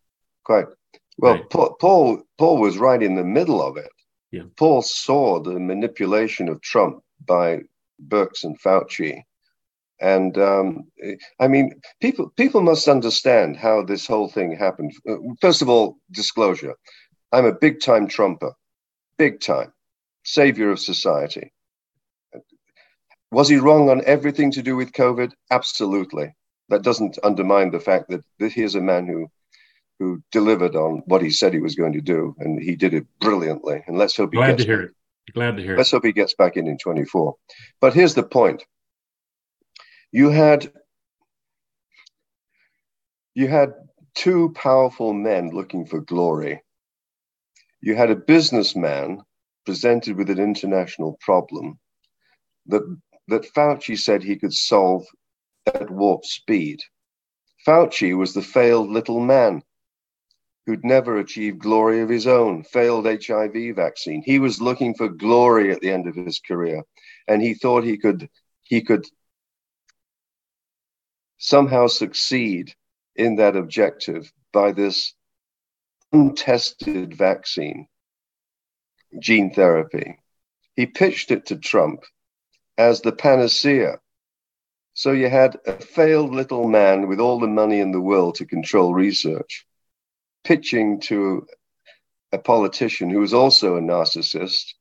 Correct. 0.44 0.74
Well, 1.18 1.34
right. 1.34 1.50
Paul, 1.50 1.76
Paul 1.80 2.22
Paul 2.36 2.58
was 2.58 2.78
right 2.78 3.00
in 3.00 3.14
the 3.14 3.30
middle 3.38 3.62
of 3.62 3.76
it. 3.76 3.92
Yeah. 4.32 4.46
Paul 4.56 4.82
saw 4.82 5.38
the 5.38 5.60
manipulation 5.60 6.48
of 6.48 6.60
Trump 6.62 7.00
by 7.24 7.60
Birx 8.08 8.42
and 8.42 8.60
Fauci, 8.60 9.22
and 10.00 10.36
um, 10.36 10.90
I 11.38 11.46
mean, 11.46 11.80
people 12.00 12.30
people 12.36 12.60
must 12.60 12.88
understand 12.88 13.56
how 13.56 13.84
this 13.84 14.04
whole 14.04 14.28
thing 14.28 14.50
happened. 14.56 14.90
First 15.40 15.62
of 15.62 15.68
all, 15.68 15.98
disclosure: 16.10 16.74
I'm 17.30 17.46
a 17.46 17.60
big 17.66 17.80
time 17.80 18.08
Trumper, 18.08 18.52
big 19.16 19.38
time, 19.40 19.72
savior 20.24 20.72
of 20.72 20.80
society. 20.80 21.52
Was 23.32 23.48
he 23.48 23.56
wrong 23.56 23.88
on 23.88 24.02
everything 24.04 24.50
to 24.52 24.62
do 24.62 24.76
with 24.76 24.92
COVID? 24.92 25.32
Absolutely. 25.50 26.36
That 26.68 26.82
doesn't 26.82 27.18
undermine 27.24 27.70
the 27.70 27.80
fact 27.80 28.10
that 28.10 28.22
here's 28.38 28.74
a 28.74 28.80
man 28.80 29.06
who 29.06 29.28
who 29.98 30.22
delivered 30.32 30.76
on 30.76 31.02
what 31.06 31.22
he 31.22 31.30
said 31.30 31.52
he 31.52 31.60
was 31.60 31.74
going 31.74 31.94
to 31.94 32.00
do, 32.00 32.34
and 32.38 32.60
he 32.60 32.76
did 32.76 32.92
it 32.92 33.06
brilliantly. 33.20 33.82
And 33.86 33.96
let's 33.96 34.16
hope 34.16 34.32
he 34.32 34.36
glad 34.36 34.56
gets 34.56 34.64
to 34.64 34.68
hear 34.68 34.82
it. 34.82 34.90
Glad 35.32 35.56
to 35.56 35.62
hear 35.62 35.76
let's 35.76 35.92
it. 35.92 35.96
hope 35.96 36.04
he 36.04 36.12
gets 36.12 36.34
back 36.34 36.56
in 36.56 36.66
in 36.66 36.76
24. 36.76 37.34
But 37.80 37.94
here's 37.94 38.14
the 38.14 38.22
point: 38.22 38.64
you 40.10 40.28
had 40.28 40.70
you 43.34 43.48
had 43.48 43.72
two 44.14 44.50
powerful 44.54 45.14
men 45.14 45.50
looking 45.50 45.86
for 45.86 46.00
glory. 46.00 46.62
You 47.80 47.94
had 47.96 48.10
a 48.10 48.16
businessman 48.16 49.22
presented 49.64 50.16
with 50.16 50.28
an 50.28 50.38
international 50.38 51.16
problem 51.20 51.78
that 52.66 52.82
that 53.32 53.52
Fauci 53.54 53.98
said 53.98 54.22
he 54.22 54.36
could 54.36 54.52
solve 54.52 55.06
at 55.66 55.90
warp 55.90 56.24
speed. 56.24 56.80
Fauci 57.66 58.14
was 58.14 58.34
the 58.34 58.42
failed 58.42 58.90
little 58.90 59.20
man 59.20 59.62
who'd 60.66 60.84
never 60.84 61.16
achieved 61.16 61.58
glory 61.58 62.00
of 62.00 62.08
his 62.08 62.26
own, 62.26 62.62
failed 62.62 63.06
HIV 63.06 63.74
vaccine. 63.74 64.22
He 64.24 64.38
was 64.38 64.60
looking 64.60 64.94
for 64.94 65.08
glory 65.08 65.72
at 65.72 65.80
the 65.80 65.90
end 65.90 66.06
of 66.06 66.14
his 66.14 66.40
career, 66.40 66.82
and 67.26 67.40
he 67.42 67.54
thought 67.54 67.84
he 67.84 67.96
could 67.96 68.28
he 68.64 68.82
could 68.82 69.06
somehow 71.38 71.86
succeed 71.86 72.74
in 73.16 73.36
that 73.36 73.56
objective 73.56 74.30
by 74.52 74.72
this 74.72 75.14
untested 76.12 77.16
vaccine, 77.16 77.88
gene 79.18 79.52
therapy. 79.52 80.18
He 80.76 80.86
pitched 80.86 81.30
it 81.30 81.46
to 81.46 81.56
Trump 81.56 82.04
as 82.78 83.00
the 83.00 83.12
panacea. 83.12 84.00
So 84.94 85.12
you 85.12 85.28
had 85.28 85.58
a 85.66 85.72
failed 85.72 86.34
little 86.34 86.68
man 86.68 87.08
with 87.08 87.20
all 87.20 87.40
the 87.40 87.46
money 87.46 87.80
in 87.80 87.92
the 87.92 88.00
world 88.00 88.34
to 88.36 88.46
control 88.46 88.94
research, 88.94 89.66
pitching 90.44 91.00
to 91.00 91.46
a 92.30 92.38
politician 92.38 93.10
who 93.10 93.20
was 93.20 93.34
also 93.34 93.76
a 93.76 93.80
narcissist, 93.80 94.74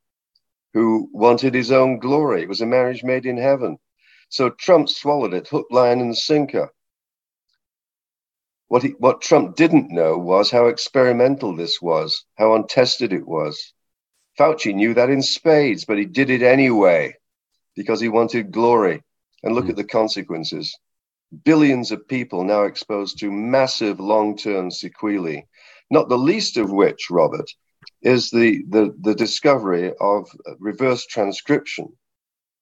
who 0.74 1.10
wanted 1.14 1.54
his 1.54 1.72
own 1.72 2.00
glory. 2.00 2.44
It 2.44 2.50
was 2.50 2.62
a 2.62 2.66
marriage 2.66 3.04
made 3.04 3.26
in 3.26 3.38
heaven. 3.38 3.78
So 4.30 4.50
Trump 4.50 4.89
swallowed 4.89 5.34
it, 5.34 5.48
hook, 5.48 5.68
line, 5.72 6.00
and 6.00 6.18
sinker. 6.18 6.70
What, 8.68 8.84
he, 8.84 8.89
what 9.00 9.22
Trump 9.22 9.58
didn't 9.58 9.92
know 9.92 10.18
was 10.18 10.50
how 10.50 10.68
experimental 10.68 11.56
this 11.56 11.82
was, 11.82 12.26
how 12.38 12.56
untested 12.56 13.12
it 13.12 13.28
was. 13.28 13.74
Fauci 14.39 14.74
knew 14.74 14.94
that 14.94 15.10
in 15.10 15.22
spades, 15.22 15.84
but 15.84 15.98
he 15.98 16.06
did 16.06 16.30
it 16.30 16.42
anyway 16.42 17.16
because 17.82 17.99
he 17.99 18.09
wanted 18.09 18.51
glory. 18.51 19.03
And 19.43 19.55
look 19.55 19.65
mm. 19.65 19.71
at 19.71 19.75
the 19.75 19.84
consequences. 19.84 20.77
Billions 21.43 21.91
of 21.91 22.07
people 22.07 22.43
now 22.43 22.63
exposed 22.63 23.17
to 23.19 23.32
massive 23.32 23.99
long 23.99 24.38
term 24.38 24.69
sequelae, 24.69 25.47
not 25.89 26.09
the 26.09 26.17
least 26.17 26.57
of 26.57 26.71
which, 26.71 27.09
Robert, 27.09 27.49
is 28.03 28.29
the, 28.29 28.63
the, 28.69 28.93
the 29.01 29.15
discovery 29.15 29.93
of 29.99 30.29
reverse 30.59 31.05
transcription 31.07 31.88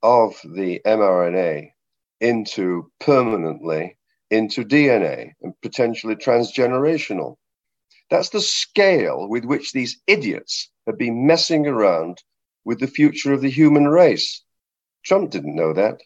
of 0.02 0.40
the 0.44 0.80
mRNA 0.86 1.72
into 2.22 2.90
permanently 3.00 3.98
into 4.32 4.64
DNA 4.64 5.34
and 5.42 5.54
potentially 5.62 6.16
transgenerational. 6.16 7.36
That's 8.10 8.30
the 8.30 8.42
scale 8.42 9.28
with 9.28 9.46
which 9.46 9.72
these 9.72 10.02
idiots 10.08 10.70
have 10.88 10.98
been 10.98 11.26
messing 11.26 11.68
around 11.68 12.22
with 12.66 12.80
the 12.80 12.88
future 12.88 13.34
of 13.34 13.42
the 13.42 13.50
human 13.50 13.88
race. 13.88 14.44
Trump 15.04 15.32
didn't 15.32 15.56
know 15.56 15.74
that. 15.74 16.00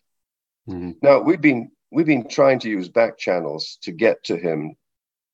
Mm-hmm. 0.67 0.91
Now 1.01 1.19
we've 1.19 1.41
been 1.41 1.71
we've 1.91 2.05
been 2.05 2.27
trying 2.27 2.59
to 2.59 2.69
use 2.69 2.89
back 2.89 3.17
channels 3.17 3.77
to 3.83 3.91
get 3.91 4.23
to 4.25 4.37
him 4.37 4.75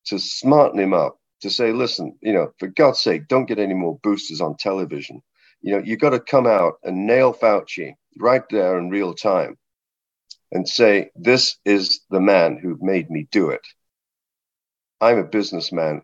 to 0.06 0.18
smarten 0.18 0.78
him 0.78 0.94
up 0.94 1.18
to 1.40 1.50
say, 1.50 1.72
listen, 1.72 2.16
you 2.20 2.32
know, 2.32 2.52
for 2.58 2.68
God's 2.68 3.00
sake, 3.00 3.28
don't 3.28 3.46
get 3.46 3.58
any 3.58 3.74
more 3.74 3.98
boosters 4.02 4.40
on 4.40 4.56
television. 4.56 5.22
You 5.62 5.72
know, 5.72 5.82
you've 5.84 6.00
got 6.00 6.10
to 6.10 6.20
come 6.20 6.46
out 6.46 6.74
and 6.84 7.06
nail 7.06 7.32
Fauci 7.34 7.94
right 8.18 8.42
there 8.50 8.78
in 8.78 8.90
real 8.90 9.14
time 9.14 9.56
and 10.52 10.68
say, 10.68 11.10
This 11.14 11.56
is 11.64 12.00
the 12.10 12.20
man 12.20 12.58
who 12.58 12.78
made 12.80 13.10
me 13.10 13.28
do 13.30 13.50
it. 13.50 13.66
I'm 15.00 15.18
a 15.18 15.24
businessman. 15.24 16.02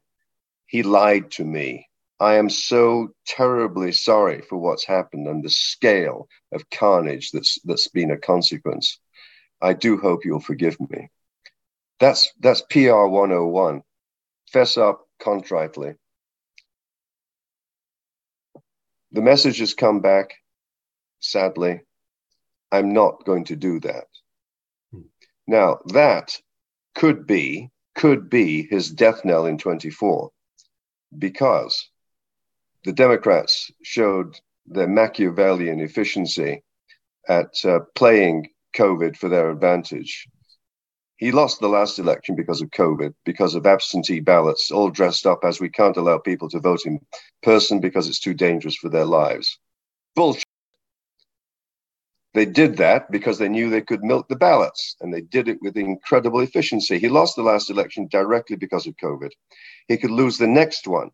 He 0.66 0.82
lied 0.82 1.30
to 1.32 1.44
me. 1.44 1.88
I 2.18 2.34
am 2.34 2.48
so 2.48 3.14
terribly 3.26 3.92
sorry 3.92 4.40
for 4.40 4.56
what's 4.56 4.86
happened 4.86 5.26
and 5.28 5.44
the 5.44 5.50
scale 5.50 6.28
of 6.52 6.70
carnage 6.70 7.30
that's 7.30 7.58
that's 7.64 7.88
been 7.88 8.10
a 8.10 8.16
consequence. 8.16 8.98
I 9.60 9.74
do 9.74 9.98
hope 9.98 10.24
you'll 10.24 10.40
forgive 10.40 10.78
me. 10.80 11.10
That's 12.00 12.32
that's 12.40 12.62
PR 12.62 13.06
101. 13.06 13.82
Fess 14.50 14.76
up 14.78 15.06
contritely. 15.20 15.94
The 19.12 19.22
message 19.22 19.58
has 19.58 19.74
come 19.74 20.00
back. 20.00 20.34
Sadly, 21.20 21.80
I'm 22.72 22.92
not 22.92 23.24
going 23.24 23.44
to 23.44 23.56
do 23.56 23.80
that. 23.80 24.06
Hmm. 24.92 25.02
Now, 25.46 25.80
that 25.86 26.40
could 26.94 27.26
be 27.26 27.70
could 27.94 28.30
be 28.30 28.66
his 28.68 28.90
death 28.90 29.24
knell 29.24 29.46
in 29.46 29.58
24 29.58 30.30
because 31.18 31.88
the 32.86 32.92
Democrats 32.92 33.68
showed 33.82 34.38
their 34.64 34.86
Machiavellian 34.86 35.80
efficiency 35.80 36.62
at 37.28 37.52
uh, 37.64 37.80
playing 37.96 38.48
COVID 38.76 39.16
for 39.16 39.28
their 39.28 39.50
advantage. 39.50 40.28
He 41.16 41.32
lost 41.32 41.58
the 41.58 41.68
last 41.68 41.98
election 41.98 42.36
because 42.36 42.62
of 42.62 42.70
COVID, 42.70 43.12
because 43.24 43.56
of 43.56 43.66
absentee 43.66 44.20
ballots, 44.20 44.70
all 44.70 44.88
dressed 44.88 45.26
up 45.26 45.40
as 45.44 45.58
we 45.58 45.68
can't 45.68 45.96
allow 45.96 46.18
people 46.18 46.48
to 46.48 46.60
vote 46.60 46.86
in 46.86 47.00
person 47.42 47.80
because 47.80 48.06
it's 48.06 48.20
too 48.20 48.34
dangerous 48.34 48.76
for 48.76 48.88
their 48.88 49.04
lives. 49.04 49.58
Bullshit. 50.14 50.44
They 52.34 52.46
did 52.46 52.76
that 52.76 53.10
because 53.10 53.38
they 53.38 53.48
knew 53.48 53.68
they 53.68 53.80
could 53.80 54.04
milk 54.04 54.28
the 54.28 54.36
ballots, 54.36 54.94
and 55.00 55.12
they 55.12 55.22
did 55.22 55.48
it 55.48 55.58
with 55.60 55.76
incredible 55.76 56.40
efficiency. 56.40 57.00
He 57.00 57.08
lost 57.08 57.34
the 57.34 57.42
last 57.42 57.68
election 57.68 58.06
directly 58.12 58.54
because 58.56 58.86
of 58.86 58.94
COVID. 59.02 59.30
He 59.88 59.96
could 59.96 60.12
lose 60.12 60.38
the 60.38 60.46
next 60.46 60.86
one 60.86 61.10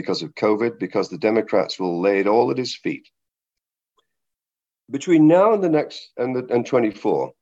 because 0.00 0.22
of 0.22 0.34
COVID, 0.34 0.78
because 0.78 1.08
the 1.08 1.18
Democrats 1.18 1.78
will 1.78 2.00
lay 2.00 2.20
it 2.20 2.26
all 2.26 2.50
at 2.50 2.58
his 2.58 2.76
feet. 2.76 3.08
Between 4.90 5.26
now 5.26 5.52
and 5.52 5.62
the 5.62 5.68
next 5.68 6.10
and, 6.16 6.34
the, 6.34 6.46
and 6.54 6.64
24, 6.64 7.32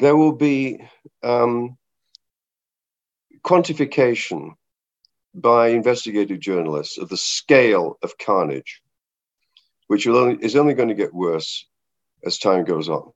there 0.00 0.16
will 0.16 0.32
be 0.32 0.80
um, 1.22 1.76
quantification 3.44 4.52
by 5.34 5.68
investigative 5.68 6.40
journalists 6.40 6.98
of 6.98 7.08
the 7.08 7.16
scale 7.16 7.98
of 8.02 8.16
carnage 8.16 8.80
which 9.86 10.06
only, 10.06 10.36
is 10.44 10.56
only 10.56 10.74
going 10.74 10.88
to 10.88 10.94
get 10.94 11.14
worse 11.14 11.66
as 12.24 12.38
time 12.38 12.64
goes 12.64 12.88
on. 12.88 13.12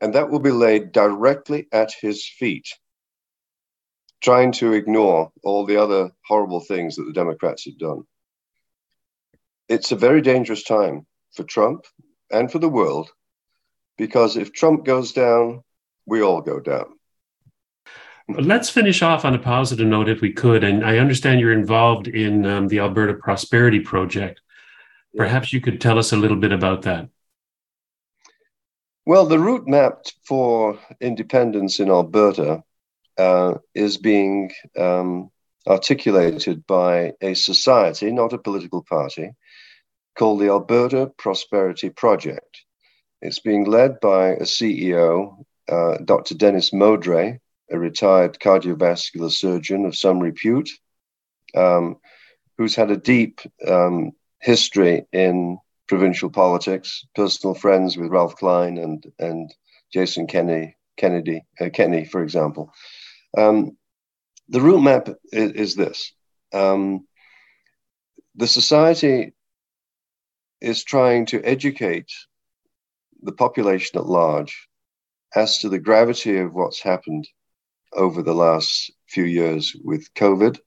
And 0.00 0.14
that 0.14 0.30
will 0.30 0.38
be 0.38 0.50
laid 0.50 0.92
directly 0.92 1.66
at 1.72 1.92
his 1.92 2.24
feet, 2.26 2.68
trying 4.20 4.52
to 4.52 4.72
ignore 4.72 5.30
all 5.42 5.64
the 5.64 5.76
other 5.76 6.10
horrible 6.26 6.60
things 6.60 6.96
that 6.96 7.04
the 7.04 7.12
Democrats 7.12 7.64
have 7.64 7.78
done. 7.78 8.02
It's 9.68 9.92
a 9.92 9.96
very 9.96 10.20
dangerous 10.22 10.64
time 10.64 11.06
for 11.34 11.44
Trump 11.44 11.84
and 12.30 12.50
for 12.50 12.58
the 12.58 12.68
world, 12.68 13.10
because 13.96 14.36
if 14.36 14.52
Trump 14.52 14.84
goes 14.84 15.12
down, 15.12 15.62
we 16.06 16.22
all 16.22 16.40
go 16.40 16.58
down. 16.58 16.86
Let's 18.28 18.68
finish 18.68 19.02
off 19.02 19.24
on 19.24 19.34
a 19.34 19.38
positive 19.38 19.86
note 19.86 20.08
if 20.08 20.20
we 20.20 20.32
could. 20.32 20.62
And 20.62 20.84
I 20.84 20.98
understand 20.98 21.40
you're 21.40 21.52
involved 21.52 22.08
in 22.08 22.44
um, 22.44 22.68
the 22.68 22.80
Alberta 22.80 23.14
Prosperity 23.14 23.80
Project. 23.80 24.40
Perhaps 25.16 25.52
you 25.52 25.62
could 25.62 25.80
tell 25.80 25.98
us 25.98 26.12
a 26.12 26.16
little 26.16 26.36
bit 26.36 26.52
about 26.52 26.82
that. 26.82 27.08
Well, 29.06 29.24
the 29.24 29.38
route 29.38 29.66
map 29.66 30.04
for 30.24 30.78
independence 31.00 31.80
in 31.80 31.88
Alberta 31.88 32.62
uh, 33.18 33.54
is 33.74 33.98
being 33.98 34.50
um, 34.76 35.30
articulated 35.66 36.66
by 36.66 37.12
a 37.20 37.34
society, 37.34 38.10
not 38.10 38.32
a 38.32 38.38
political 38.38 38.82
party, 38.82 39.30
called 40.16 40.40
the 40.40 40.48
Alberta 40.48 41.12
Prosperity 41.18 41.90
Project. 41.90 42.64
It's 43.20 43.40
being 43.40 43.64
led 43.64 44.00
by 44.00 44.28
a 44.30 44.42
CEO, 44.42 45.44
uh, 45.68 45.98
Dr. 46.04 46.34
Dennis 46.34 46.70
Modry, 46.70 47.40
a 47.70 47.78
retired 47.78 48.38
cardiovascular 48.38 49.30
surgeon 49.30 49.84
of 49.84 49.96
some 49.96 50.20
repute, 50.20 50.70
um, 51.54 51.96
who's 52.56 52.74
had 52.74 52.90
a 52.90 52.96
deep 52.96 53.40
um, 53.66 54.12
history 54.40 55.06
in 55.12 55.58
provincial 55.88 56.30
politics, 56.30 57.04
personal 57.14 57.54
friends 57.54 57.96
with 57.96 58.10
Ralph 58.10 58.36
Klein 58.36 58.78
and 58.78 59.04
and 59.18 59.52
Jason 59.92 60.26
Kenney, 60.26 60.76
Kennedy, 60.96 61.44
uh, 61.60 62.04
for 62.10 62.22
example. 62.22 62.72
Um, 63.36 63.76
the 64.48 64.60
route 64.60 64.80
map 64.80 65.08
is, 65.32 65.52
is 65.52 65.74
this: 65.74 66.12
um, 66.52 67.06
the 68.34 68.46
society 68.46 69.34
is 70.60 70.84
trying 70.84 71.26
to 71.26 71.42
educate 71.42 72.10
the 73.22 73.32
population 73.32 73.98
at 73.98 74.06
large 74.06 74.68
as 75.34 75.58
to 75.58 75.68
the 75.68 75.78
gravity 75.78 76.38
of 76.38 76.54
what's 76.54 76.80
happened 76.80 77.28
over 77.92 78.22
the 78.22 78.34
last 78.34 78.90
few 79.08 79.24
years 79.24 79.76
with 79.84 80.12
COVID, 80.14 80.58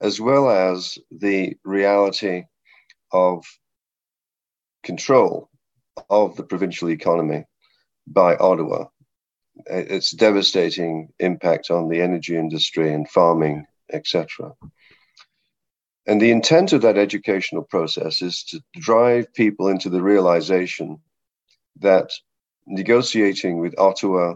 as 0.00 0.20
well 0.20 0.50
as 0.50 0.98
the 1.10 1.56
reality 1.64 2.44
of 3.12 3.44
control 4.82 5.50
of 6.08 6.36
the 6.36 6.42
provincial 6.42 6.90
economy 6.90 7.44
by 8.06 8.36
Ottawa. 8.36 8.86
Its 9.66 10.10
devastating 10.10 11.12
impact 11.18 11.70
on 11.70 11.88
the 11.88 12.00
energy 12.00 12.36
industry 12.36 12.92
and 12.92 13.08
farming, 13.08 13.66
etc. 13.92 14.52
And 16.06 16.20
the 16.20 16.30
intent 16.30 16.72
of 16.72 16.82
that 16.82 16.98
educational 16.98 17.62
process 17.62 18.22
is 18.22 18.42
to 18.44 18.60
drive 18.74 19.32
people 19.34 19.68
into 19.68 19.88
the 19.88 20.02
realization 20.02 21.00
that 21.80 22.10
negotiating 22.66 23.58
with 23.58 23.78
Ottawa 23.78 24.34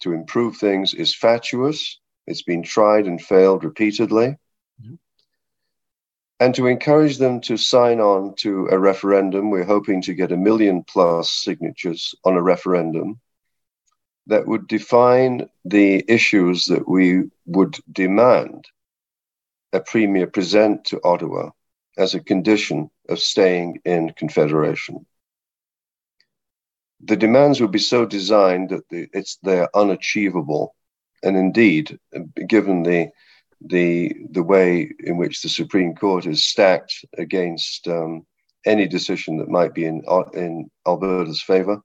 to 0.00 0.12
improve 0.12 0.56
things 0.56 0.94
is 0.94 1.14
fatuous. 1.14 2.00
It's 2.26 2.42
been 2.42 2.62
tried 2.62 3.06
and 3.06 3.22
failed 3.22 3.62
repeatedly 3.62 4.36
mm-hmm. 4.82 4.94
and 6.40 6.54
to 6.56 6.66
encourage 6.66 7.18
them 7.18 7.40
to 7.42 7.56
sign 7.56 8.00
on 8.00 8.34
to 8.36 8.68
a 8.70 8.78
referendum. 8.78 9.50
We're 9.50 9.64
hoping 9.64 10.02
to 10.02 10.14
get 10.14 10.32
a 10.32 10.36
million 10.36 10.82
plus 10.82 11.30
signatures 11.30 12.14
on 12.24 12.34
a 12.34 12.42
referendum 12.42 13.20
that 14.26 14.46
would 14.46 14.66
define 14.66 15.48
the 15.64 16.04
issues 16.08 16.66
that 16.66 16.88
we 16.88 17.24
would 17.46 17.78
demand 17.92 18.66
a 19.72 19.80
premier 19.80 20.26
present 20.26 20.84
to 20.86 21.00
Ottawa 21.04 21.50
as 21.96 22.14
a 22.14 22.20
condition 22.20 22.90
of 23.08 23.18
staying 23.18 23.80
in 23.84 24.12
Confederation. 24.16 25.06
The 27.04 27.16
demands 27.16 27.60
would 27.60 27.72
be 27.72 27.78
so 27.78 28.06
designed 28.06 28.70
that 28.70 28.88
the, 28.88 29.08
it's 29.12 29.38
they're 29.42 29.74
unachievable, 29.76 30.74
and 31.22 31.36
indeed, 31.36 31.98
given 32.48 32.82
the 32.82 33.10
the 33.60 34.14
the 34.30 34.42
way 34.42 34.90
in 35.00 35.16
which 35.16 35.42
the 35.42 35.48
Supreme 35.48 35.94
Court 35.94 36.26
is 36.26 36.44
stacked 36.44 37.04
against 37.16 37.86
um, 37.86 38.26
any 38.64 38.86
decision 38.88 39.36
that 39.38 39.48
might 39.48 39.74
be 39.74 39.84
in 39.84 40.02
in 40.32 40.70
Alberta's 40.86 41.42
favor, 41.42 41.80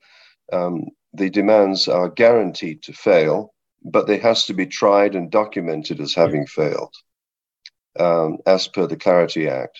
um, 0.52 0.86
the 1.14 1.30
demands 1.30 1.88
are 1.88 2.10
guaranteed 2.10 2.84
to 2.84 2.94
fail, 2.94 3.54
but 3.84 4.08
they 4.08 4.18
has 4.18 4.46
to 4.46 4.54
be 4.54 4.66
tried 4.66 5.16
and 5.16 5.32
documented 5.32 6.00
as 6.00 6.14
having 6.14 6.46
failed, 6.46 6.94
um, 8.00 8.38
as 8.46 8.68
per 8.68 8.88
the 8.88 8.96
Clarity 8.96 9.48
Act. 9.48 9.78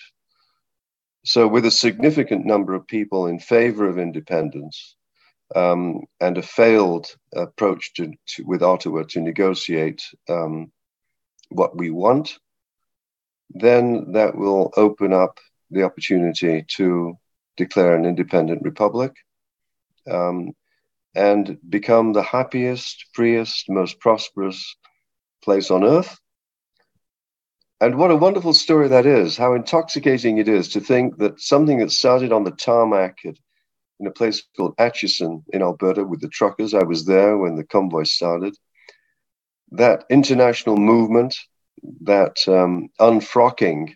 So, 1.24 1.46
with 1.46 1.64
a 1.66 1.70
significant 1.70 2.44
number 2.44 2.74
of 2.74 2.86
people 2.86 3.26
in 3.28 3.38
favor 3.38 3.88
of 3.88 3.98
independence 3.98 4.96
um, 5.54 6.02
and 6.20 6.36
a 6.36 6.42
failed 6.42 7.06
approach 7.34 7.94
to, 7.94 8.12
to, 8.26 8.44
with 8.44 8.62
Ottawa 8.62 9.04
to 9.10 9.20
negotiate 9.20 10.02
um, 10.28 10.72
what 11.48 11.76
we 11.76 11.90
want, 11.90 12.38
then 13.50 14.12
that 14.12 14.36
will 14.36 14.72
open 14.76 15.12
up 15.12 15.38
the 15.70 15.84
opportunity 15.84 16.64
to 16.76 17.16
declare 17.56 17.94
an 17.94 18.04
independent 18.04 18.62
republic 18.62 19.14
um, 20.10 20.52
and 21.14 21.58
become 21.68 22.12
the 22.12 22.22
happiest, 22.22 23.06
freest, 23.12 23.66
most 23.68 24.00
prosperous 24.00 24.76
place 25.42 25.70
on 25.70 25.84
earth. 25.84 26.18
And 27.80 27.96
what 27.96 28.12
a 28.12 28.16
wonderful 28.16 28.54
story 28.54 28.88
that 28.88 29.06
is, 29.06 29.36
how 29.36 29.54
intoxicating 29.54 30.38
it 30.38 30.48
is 30.48 30.68
to 30.70 30.80
think 30.80 31.18
that 31.18 31.40
something 31.40 31.78
that 31.78 31.90
started 31.90 32.32
on 32.32 32.44
the 32.44 32.52
tarmac 32.52 33.18
at, 33.24 33.34
in 33.98 34.06
a 34.06 34.10
place 34.10 34.42
called 34.56 34.74
Atchison 34.78 35.42
in 35.52 35.62
Alberta 35.62 36.04
with 36.04 36.20
the 36.20 36.28
truckers, 36.28 36.74
I 36.74 36.84
was 36.84 37.04
there 37.04 37.36
when 37.36 37.56
the 37.56 37.64
convoy 37.64 38.04
started, 38.04 38.56
that 39.72 40.04
international 40.10 40.76
movement, 40.76 41.36
that 42.02 42.36
um, 42.46 42.88
unfrocking 43.00 43.94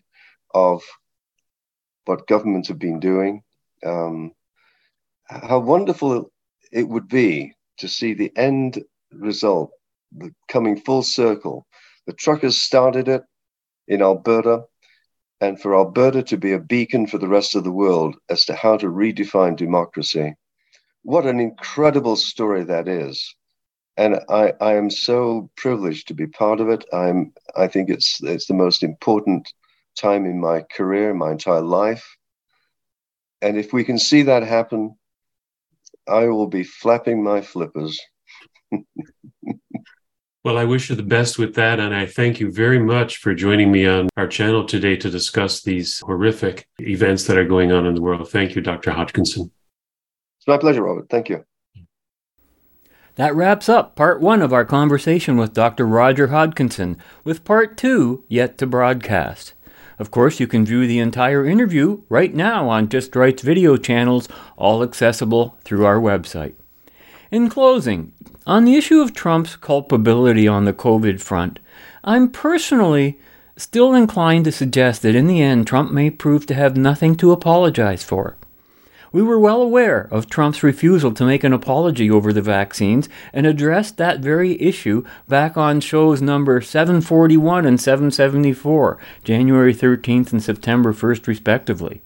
of 0.53 0.83
what 2.07 2.27
governments 2.27 2.69
have 2.69 2.79
been 2.79 2.99
doing, 2.99 3.43
um, 3.85 4.33
how 5.29 5.61
wonderful 5.61 6.31
it 6.73 6.89
would 6.89 7.09
be 7.09 7.55
to 7.79 7.89
see 7.89 8.15
the 8.15 8.33
end 8.37 8.83
result 9.13 9.71
the 10.13 10.33
coming 10.49 10.81
full 10.81 11.03
circle. 11.03 11.67
The 12.07 12.13
truckers 12.13 12.57
started 12.57 13.09
it 13.09 13.23
in 13.89 14.03
Alberta, 14.03 14.65
and 15.41 15.61
for 15.61 15.77
Alberta 15.77 16.23
to 16.25 16.37
be 16.37 16.53
a 16.53 16.59
beacon 16.59 17.07
for 17.07 17.19
the 17.19 17.29
rest 17.29 17.55
of 17.55 17.65
the 17.65 17.73
world 17.73 18.17
as 18.31 18.45
to 18.47 18.55
how 18.55 18.77
to 18.79 18.87
redefine 18.87 19.57
democracy. 19.57 20.35
What 21.03 21.27
an 21.27 21.41
incredible 21.41 22.17
story 22.17 22.65
that 22.65 22.89
is. 22.89 23.35
And 23.97 24.21
I, 24.29 24.53
I 24.61 24.75
am 24.75 24.91
so 24.91 25.51
privileged 25.57 26.09
to 26.09 26.15
be 26.15 26.27
part 26.27 26.61
of 26.61 26.69
it. 26.69 26.85
I'm 26.93 27.33
I 27.57 27.67
think 27.67 27.89
it's 27.89 28.23
it's 28.23 28.47
the 28.47 28.55
most 28.55 28.83
important 28.83 29.53
time 29.97 30.27
in 30.27 30.39
my 30.39 30.63
career, 30.77 31.15
my 31.15 31.33
entire 31.33 31.63
life. 31.63 32.17
And 33.41 33.57
if 33.57 33.73
we 33.73 33.85
can 33.85 33.99
see 33.99 34.23
that 34.23 34.43
happen, 34.43 34.97
I 36.09 36.27
will 36.27 36.47
be 36.47 36.63
flapping 36.63 37.23
my 37.23 37.41
flippers. 37.41 38.01
well, 40.45 40.59
I 40.59 40.65
wish 40.65 40.89
you 40.89 40.97
the 40.97 41.03
best 41.03 41.39
with 41.39 41.55
that. 41.57 41.81
And 41.81 41.95
I 41.95 42.07
thank 42.07 42.41
you 42.41 42.51
very 42.51 42.79
much 42.79 43.19
for 43.19 43.35
joining 43.35 43.73
me 43.73 43.87
on 43.87 44.09
our 44.17 44.29
channel 44.29 44.65
today 44.65 44.97
to 44.97 45.11
discuss 45.11 45.63
these 45.63 46.01
horrific 46.01 46.69
events 46.79 47.27
that 47.27 47.39
are 47.39 47.45
going 47.45 47.73
on 47.73 47.87
in 47.87 47.95
the 47.95 48.03
world. 48.03 48.31
Thank 48.31 48.55
you, 48.55 48.63
Dr. 48.63 48.93
Hodkinson. 48.93 49.51
It's 50.39 50.47
my 50.47 50.59
pleasure, 50.59 50.83
Robert. 50.83 51.09
Thank 51.11 51.29
you. 51.29 51.45
That 53.17 53.35
wraps 53.35 53.69
up 53.69 53.97
part 53.97 54.21
one 54.21 54.43
of 54.43 54.53
our 54.53 54.65
conversation 54.65 55.39
with 55.39 55.55
Dr. 55.55 55.87
Roger 55.87 56.29
Hodkinson, 56.29 56.99
with 57.25 57.45
part 57.45 57.77
two 57.79 58.25
yet 58.29 58.59
to 58.59 58.67
broadcast. 58.67 59.55
Of 59.99 60.11
course, 60.11 60.41
you 60.41 60.47
can 60.47 60.67
view 60.67 60.87
the 60.87 60.99
entire 60.99 61.47
interview 61.47 62.03
right 62.09 62.35
now 62.35 62.69
on 62.69 62.89
Just 62.89 63.17
Right's 63.17 63.43
video 63.43 63.77
channels, 63.77 64.29
all 64.57 64.83
accessible 64.83 65.59
through 65.65 65.87
our 65.87 65.99
website. 65.99 66.55
In 67.31 67.49
closing, 67.49 68.13
on 68.47 68.65
the 68.65 68.77
issue 68.77 69.01
of 69.01 69.15
Trump's 69.15 69.57
culpability 69.57 70.47
on 70.47 70.65
the 70.65 70.73
COVID 70.73 71.21
front, 71.21 71.59
I'm 72.05 72.31
personally 72.31 73.19
still 73.57 73.95
inclined 73.95 74.45
to 74.45 74.53
suggest 74.53 75.03
that 75.03 75.15
in 75.15 75.27
the 75.27 75.43
end, 75.43 75.67
Trump 75.67 75.91
may 75.91 76.11
prove 76.11 76.47
to 76.47 76.55
have 76.55 76.77
nothing 76.77 77.17
to 77.17 77.33
apologize 77.33 78.05
for. 78.05 78.37
We 79.17 79.23
were 79.23 79.39
well 79.39 79.63
aware 79.63 80.09
of 80.11 80.29
Trump's 80.29 80.63
refusal 80.63 81.11
to 81.15 81.25
make 81.25 81.43
an 81.43 81.55
apology 81.55 82.11
over 82.11 82.35
the 82.35 82.43
vaccines 82.43 83.09
and 83.33 83.47
addressed 83.47 83.97
that 83.97 84.21
very 84.21 84.61
issue 84.61 85.07
back 85.27 85.57
on 85.57 85.81
shows 85.81 86.21
number 86.21 86.61
741 86.61 87.65
and 87.65 87.81
774, 87.81 88.99
January 89.25 89.75
13th 89.75 90.33
and 90.33 90.43
September 90.43 90.93
1st, 90.93 91.27
respectively. 91.29 92.03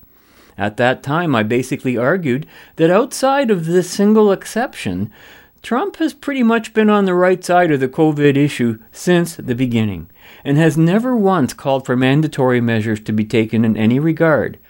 At 0.56 0.76
that 0.76 1.02
time, 1.02 1.34
I 1.34 1.42
basically 1.42 1.96
argued 1.96 2.46
that 2.76 2.90
outside 2.90 3.50
of 3.50 3.66
this 3.66 3.90
single 3.90 4.30
exception, 4.30 5.10
Trump 5.64 5.96
has 5.96 6.14
pretty 6.14 6.44
much 6.44 6.72
been 6.72 6.88
on 6.88 7.06
the 7.06 7.14
right 7.14 7.44
side 7.44 7.72
of 7.72 7.80
the 7.80 7.88
COVID 7.88 8.36
issue 8.36 8.78
since 8.92 9.34
the 9.34 9.56
beginning 9.56 10.08
and 10.44 10.56
has 10.58 10.78
never 10.78 11.16
once 11.16 11.54
called 11.54 11.84
for 11.84 11.96
mandatory 11.96 12.60
measures 12.60 13.00
to 13.00 13.12
be 13.12 13.24
taken 13.24 13.64
in 13.64 13.76
any 13.76 13.98
regard. 13.98 14.60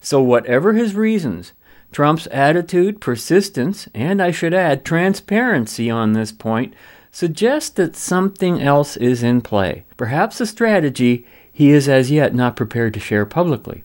So, 0.00 0.22
whatever 0.22 0.72
his 0.72 0.94
reasons, 0.94 1.52
Trump's 1.92 2.28
attitude, 2.28 3.00
persistence, 3.00 3.88
and 3.94 4.22
I 4.22 4.30
should 4.30 4.54
add, 4.54 4.84
transparency 4.84 5.90
on 5.90 6.12
this 6.12 6.32
point 6.32 6.74
suggest 7.10 7.76
that 7.76 7.96
something 7.96 8.62
else 8.62 8.96
is 8.96 9.22
in 9.22 9.40
play, 9.40 9.84
perhaps 9.96 10.40
a 10.40 10.46
strategy 10.46 11.26
he 11.52 11.70
is 11.70 11.88
as 11.88 12.10
yet 12.10 12.34
not 12.34 12.56
prepared 12.56 12.94
to 12.94 13.00
share 13.00 13.26
publicly. 13.26 13.82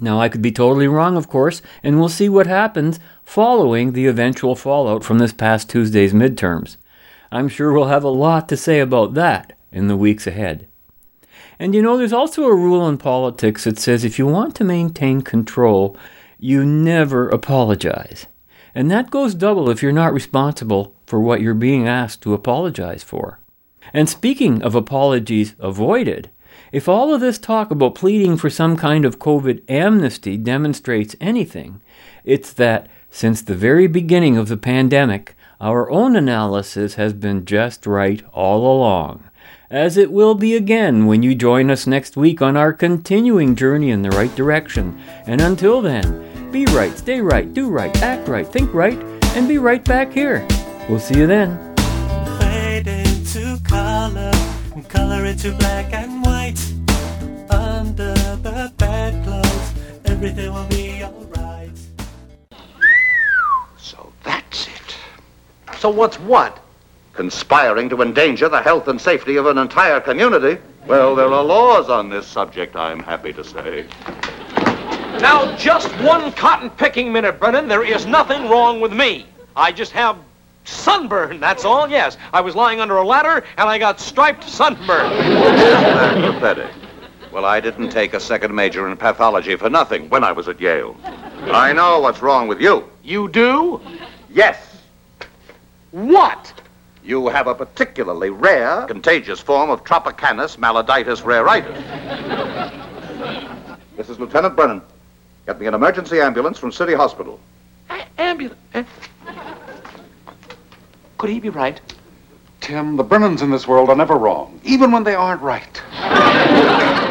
Now, 0.00 0.20
I 0.20 0.28
could 0.28 0.42
be 0.42 0.52
totally 0.52 0.86
wrong, 0.86 1.16
of 1.16 1.28
course, 1.28 1.62
and 1.82 1.98
we'll 1.98 2.08
see 2.08 2.28
what 2.28 2.46
happens 2.46 3.00
following 3.24 3.92
the 3.92 4.06
eventual 4.06 4.54
fallout 4.54 5.04
from 5.04 5.18
this 5.18 5.32
past 5.32 5.68
Tuesday's 5.68 6.12
midterms. 6.12 6.76
I'm 7.30 7.48
sure 7.48 7.72
we'll 7.72 7.86
have 7.86 8.04
a 8.04 8.08
lot 8.08 8.48
to 8.48 8.56
say 8.56 8.80
about 8.80 9.14
that 9.14 9.56
in 9.72 9.88
the 9.88 9.96
weeks 9.96 10.26
ahead. 10.26 10.66
And 11.58 11.74
you 11.74 11.82
know, 11.82 11.96
there's 11.96 12.12
also 12.12 12.44
a 12.44 12.54
rule 12.54 12.88
in 12.88 12.98
politics 12.98 13.64
that 13.64 13.78
says 13.78 14.04
if 14.04 14.18
you 14.18 14.26
want 14.26 14.54
to 14.56 14.64
maintain 14.64 15.22
control, 15.22 15.96
you 16.38 16.64
never 16.64 17.28
apologize. 17.28 18.26
And 18.74 18.90
that 18.90 19.10
goes 19.10 19.34
double 19.34 19.70
if 19.70 19.82
you're 19.82 19.92
not 19.92 20.12
responsible 20.12 20.94
for 21.06 21.20
what 21.20 21.40
you're 21.40 21.54
being 21.54 21.88
asked 21.88 22.22
to 22.22 22.34
apologize 22.34 23.02
for. 23.02 23.40
And 23.92 24.08
speaking 24.08 24.62
of 24.62 24.74
apologies 24.74 25.54
avoided, 25.58 26.30
if 26.70 26.88
all 26.88 27.14
of 27.14 27.20
this 27.20 27.38
talk 27.38 27.70
about 27.70 27.94
pleading 27.94 28.36
for 28.36 28.50
some 28.50 28.76
kind 28.76 29.04
of 29.04 29.18
COVID 29.18 29.62
amnesty 29.68 30.36
demonstrates 30.36 31.16
anything, 31.20 31.80
it's 32.24 32.52
that 32.52 32.88
since 33.10 33.40
the 33.40 33.54
very 33.54 33.86
beginning 33.86 34.36
of 34.36 34.48
the 34.48 34.56
pandemic, 34.56 35.34
our 35.60 35.90
own 35.90 36.14
analysis 36.14 36.94
has 36.94 37.12
been 37.14 37.44
just 37.44 37.86
right 37.86 38.22
all 38.32 38.60
along. 38.60 39.24
As 39.70 39.96
it 39.96 40.12
will 40.12 40.34
be 40.34 40.54
again 40.54 41.06
when 41.06 41.22
you 41.22 41.34
join 41.34 41.70
us 41.70 41.86
next 41.86 42.16
week 42.16 42.40
on 42.40 42.56
our 42.56 42.72
continuing 42.72 43.56
journey 43.56 43.90
in 43.90 44.02
the 44.02 44.10
right 44.10 44.34
direction. 44.34 44.98
And 45.26 45.40
until 45.40 45.82
then, 45.82 46.27
be 46.50 46.64
right, 46.66 46.96
stay 46.96 47.20
right, 47.20 47.52
do 47.52 47.68
right, 47.68 47.94
act 48.02 48.28
right, 48.28 48.46
think 48.46 48.72
right, 48.72 48.98
and 49.36 49.46
be 49.46 49.58
right 49.58 49.84
back 49.84 50.12
here. 50.12 50.46
We'll 50.88 50.98
see 50.98 51.18
you 51.18 51.26
then. 51.26 51.58
Fade 52.38 52.86
into 52.86 53.58
color, 53.64 54.32
and 54.74 54.88
color 54.88 55.24
into 55.26 55.52
black 55.52 55.92
and 55.92 56.22
white. 56.24 56.58
Under 57.50 58.14
the 58.14 58.72
bedclothes, 58.76 59.72
everything 60.06 60.52
will 60.52 60.66
be 60.66 61.02
alright. 61.04 61.78
So 63.76 64.12
that's 64.24 64.68
it. 64.68 64.96
So 65.78 65.90
what's 65.90 66.18
what? 66.18 66.58
Conspiring 67.12 67.88
to 67.90 68.02
endanger 68.02 68.48
the 68.48 68.62
health 68.62 68.88
and 68.88 69.00
safety 69.00 69.36
of 69.36 69.46
an 69.46 69.58
entire 69.58 70.00
community. 70.00 70.60
Well, 70.86 71.14
there 71.14 71.26
are 71.26 71.44
laws 71.44 71.90
on 71.90 72.08
this 72.08 72.26
subject, 72.26 72.76
I'm 72.76 73.00
happy 73.00 73.32
to 73.34 73.44
say. 73.44 73.86
Now, 75.20 75.56
just 75.56 75.88
one 76.00 76.32
cotton 76.32 76.70
picking 76.70 77.12
minute, 77.12 77.40
Brennan. 77.40 77.66
There 77.68 77.84
is 77.84 78.06
nothing 78.06 78.48
wrong 78.48 78.80
with 78.80 78.92
me. 78.92 79.26
I 79.56 79.72
just 79.72 79.92
have 79.92 80.16
sunburn, 80.68 81.40
that's 81.40 81.64
all, 81.64 81.88
yes. 81.88 82.16
I 82.32 82.40
was 82.40 82.54
lying 82.54 82.78
under 82.80 82.96
a 82.98 83.04
ladder 83.04 83.44
and 83.56 83.68
I 83.68 83.78
got 83.78 83.98
striped 84.00 84.44
sunburn. 84.44 85.10
That's 85.10 86.34
pathetic. 86.34 86.70
Well, 87.32 87.44
I 87.44 87.60
didn't 87.60 87.90
take 87.90 88.14
a 88.14 88.20
second 88.20 88.54
major 88.54 88.88
in 88.88 88.96
pathology 88.96 89.56
for 89.56 89.68
nothing 89.68 90.08
when 90.08 90.24
I 90.24 90.32
was 90.32 90.48
at 90.48 90.60
Yale. 90.60 90.96
I 91.04 91.72
know 91.72 92.00
what's 92.00 92.22
wrong 92.22 92.48
with 92.48 92.60
you. 92.60 92.88
You 93.02 93.28
do? 93.28 93.80
Yes. 94.30 94.78
What? 95.90 96.52
You 97.02 97.28
have 97.28 97.46
a 97.46 97.54
particularly 97.54 98.30
rare, 98.30 98.86
contagious 98.86 99.40
form 99.40 99.70
of 99.70 99.82
Tropicanus 99.82 100.56
maladitis 100.58 101.22
raritis. 101.22 101.74
this 103.96 104.08
is 104.08 104.20
Lieutenant 104.20 104.54
Brennan. 104.54 104.82
Get 105.48 105.58
me 105.58 105.66
an 105.66 105.72
emergency 105.72 106.20
ambulance 106.20 106.58
from 106.58 106.70
City 106.70 106.92
Hospital. 106.92 107.40
Ambulance. 108.18 108.60
Eh? 108.74 108.84
Could 111.16 111.30
he 111.30 111.40
be 111.40 111.48
right? 111.48 111.80
Tim, 112.60 112.96
the 112.98 113.02
Brennans 113.02 113.40
in 113.40 113.50
this 113.50 113.66
world 113.66 113.88
are 113.88 113.96
never 113.96 114.18
wrong, 114.18 114.60
even 114.62 114.92
when 114.92 115.04
they 115.04 115.14
aren't 115.14 115.40
right. 115.40 115.82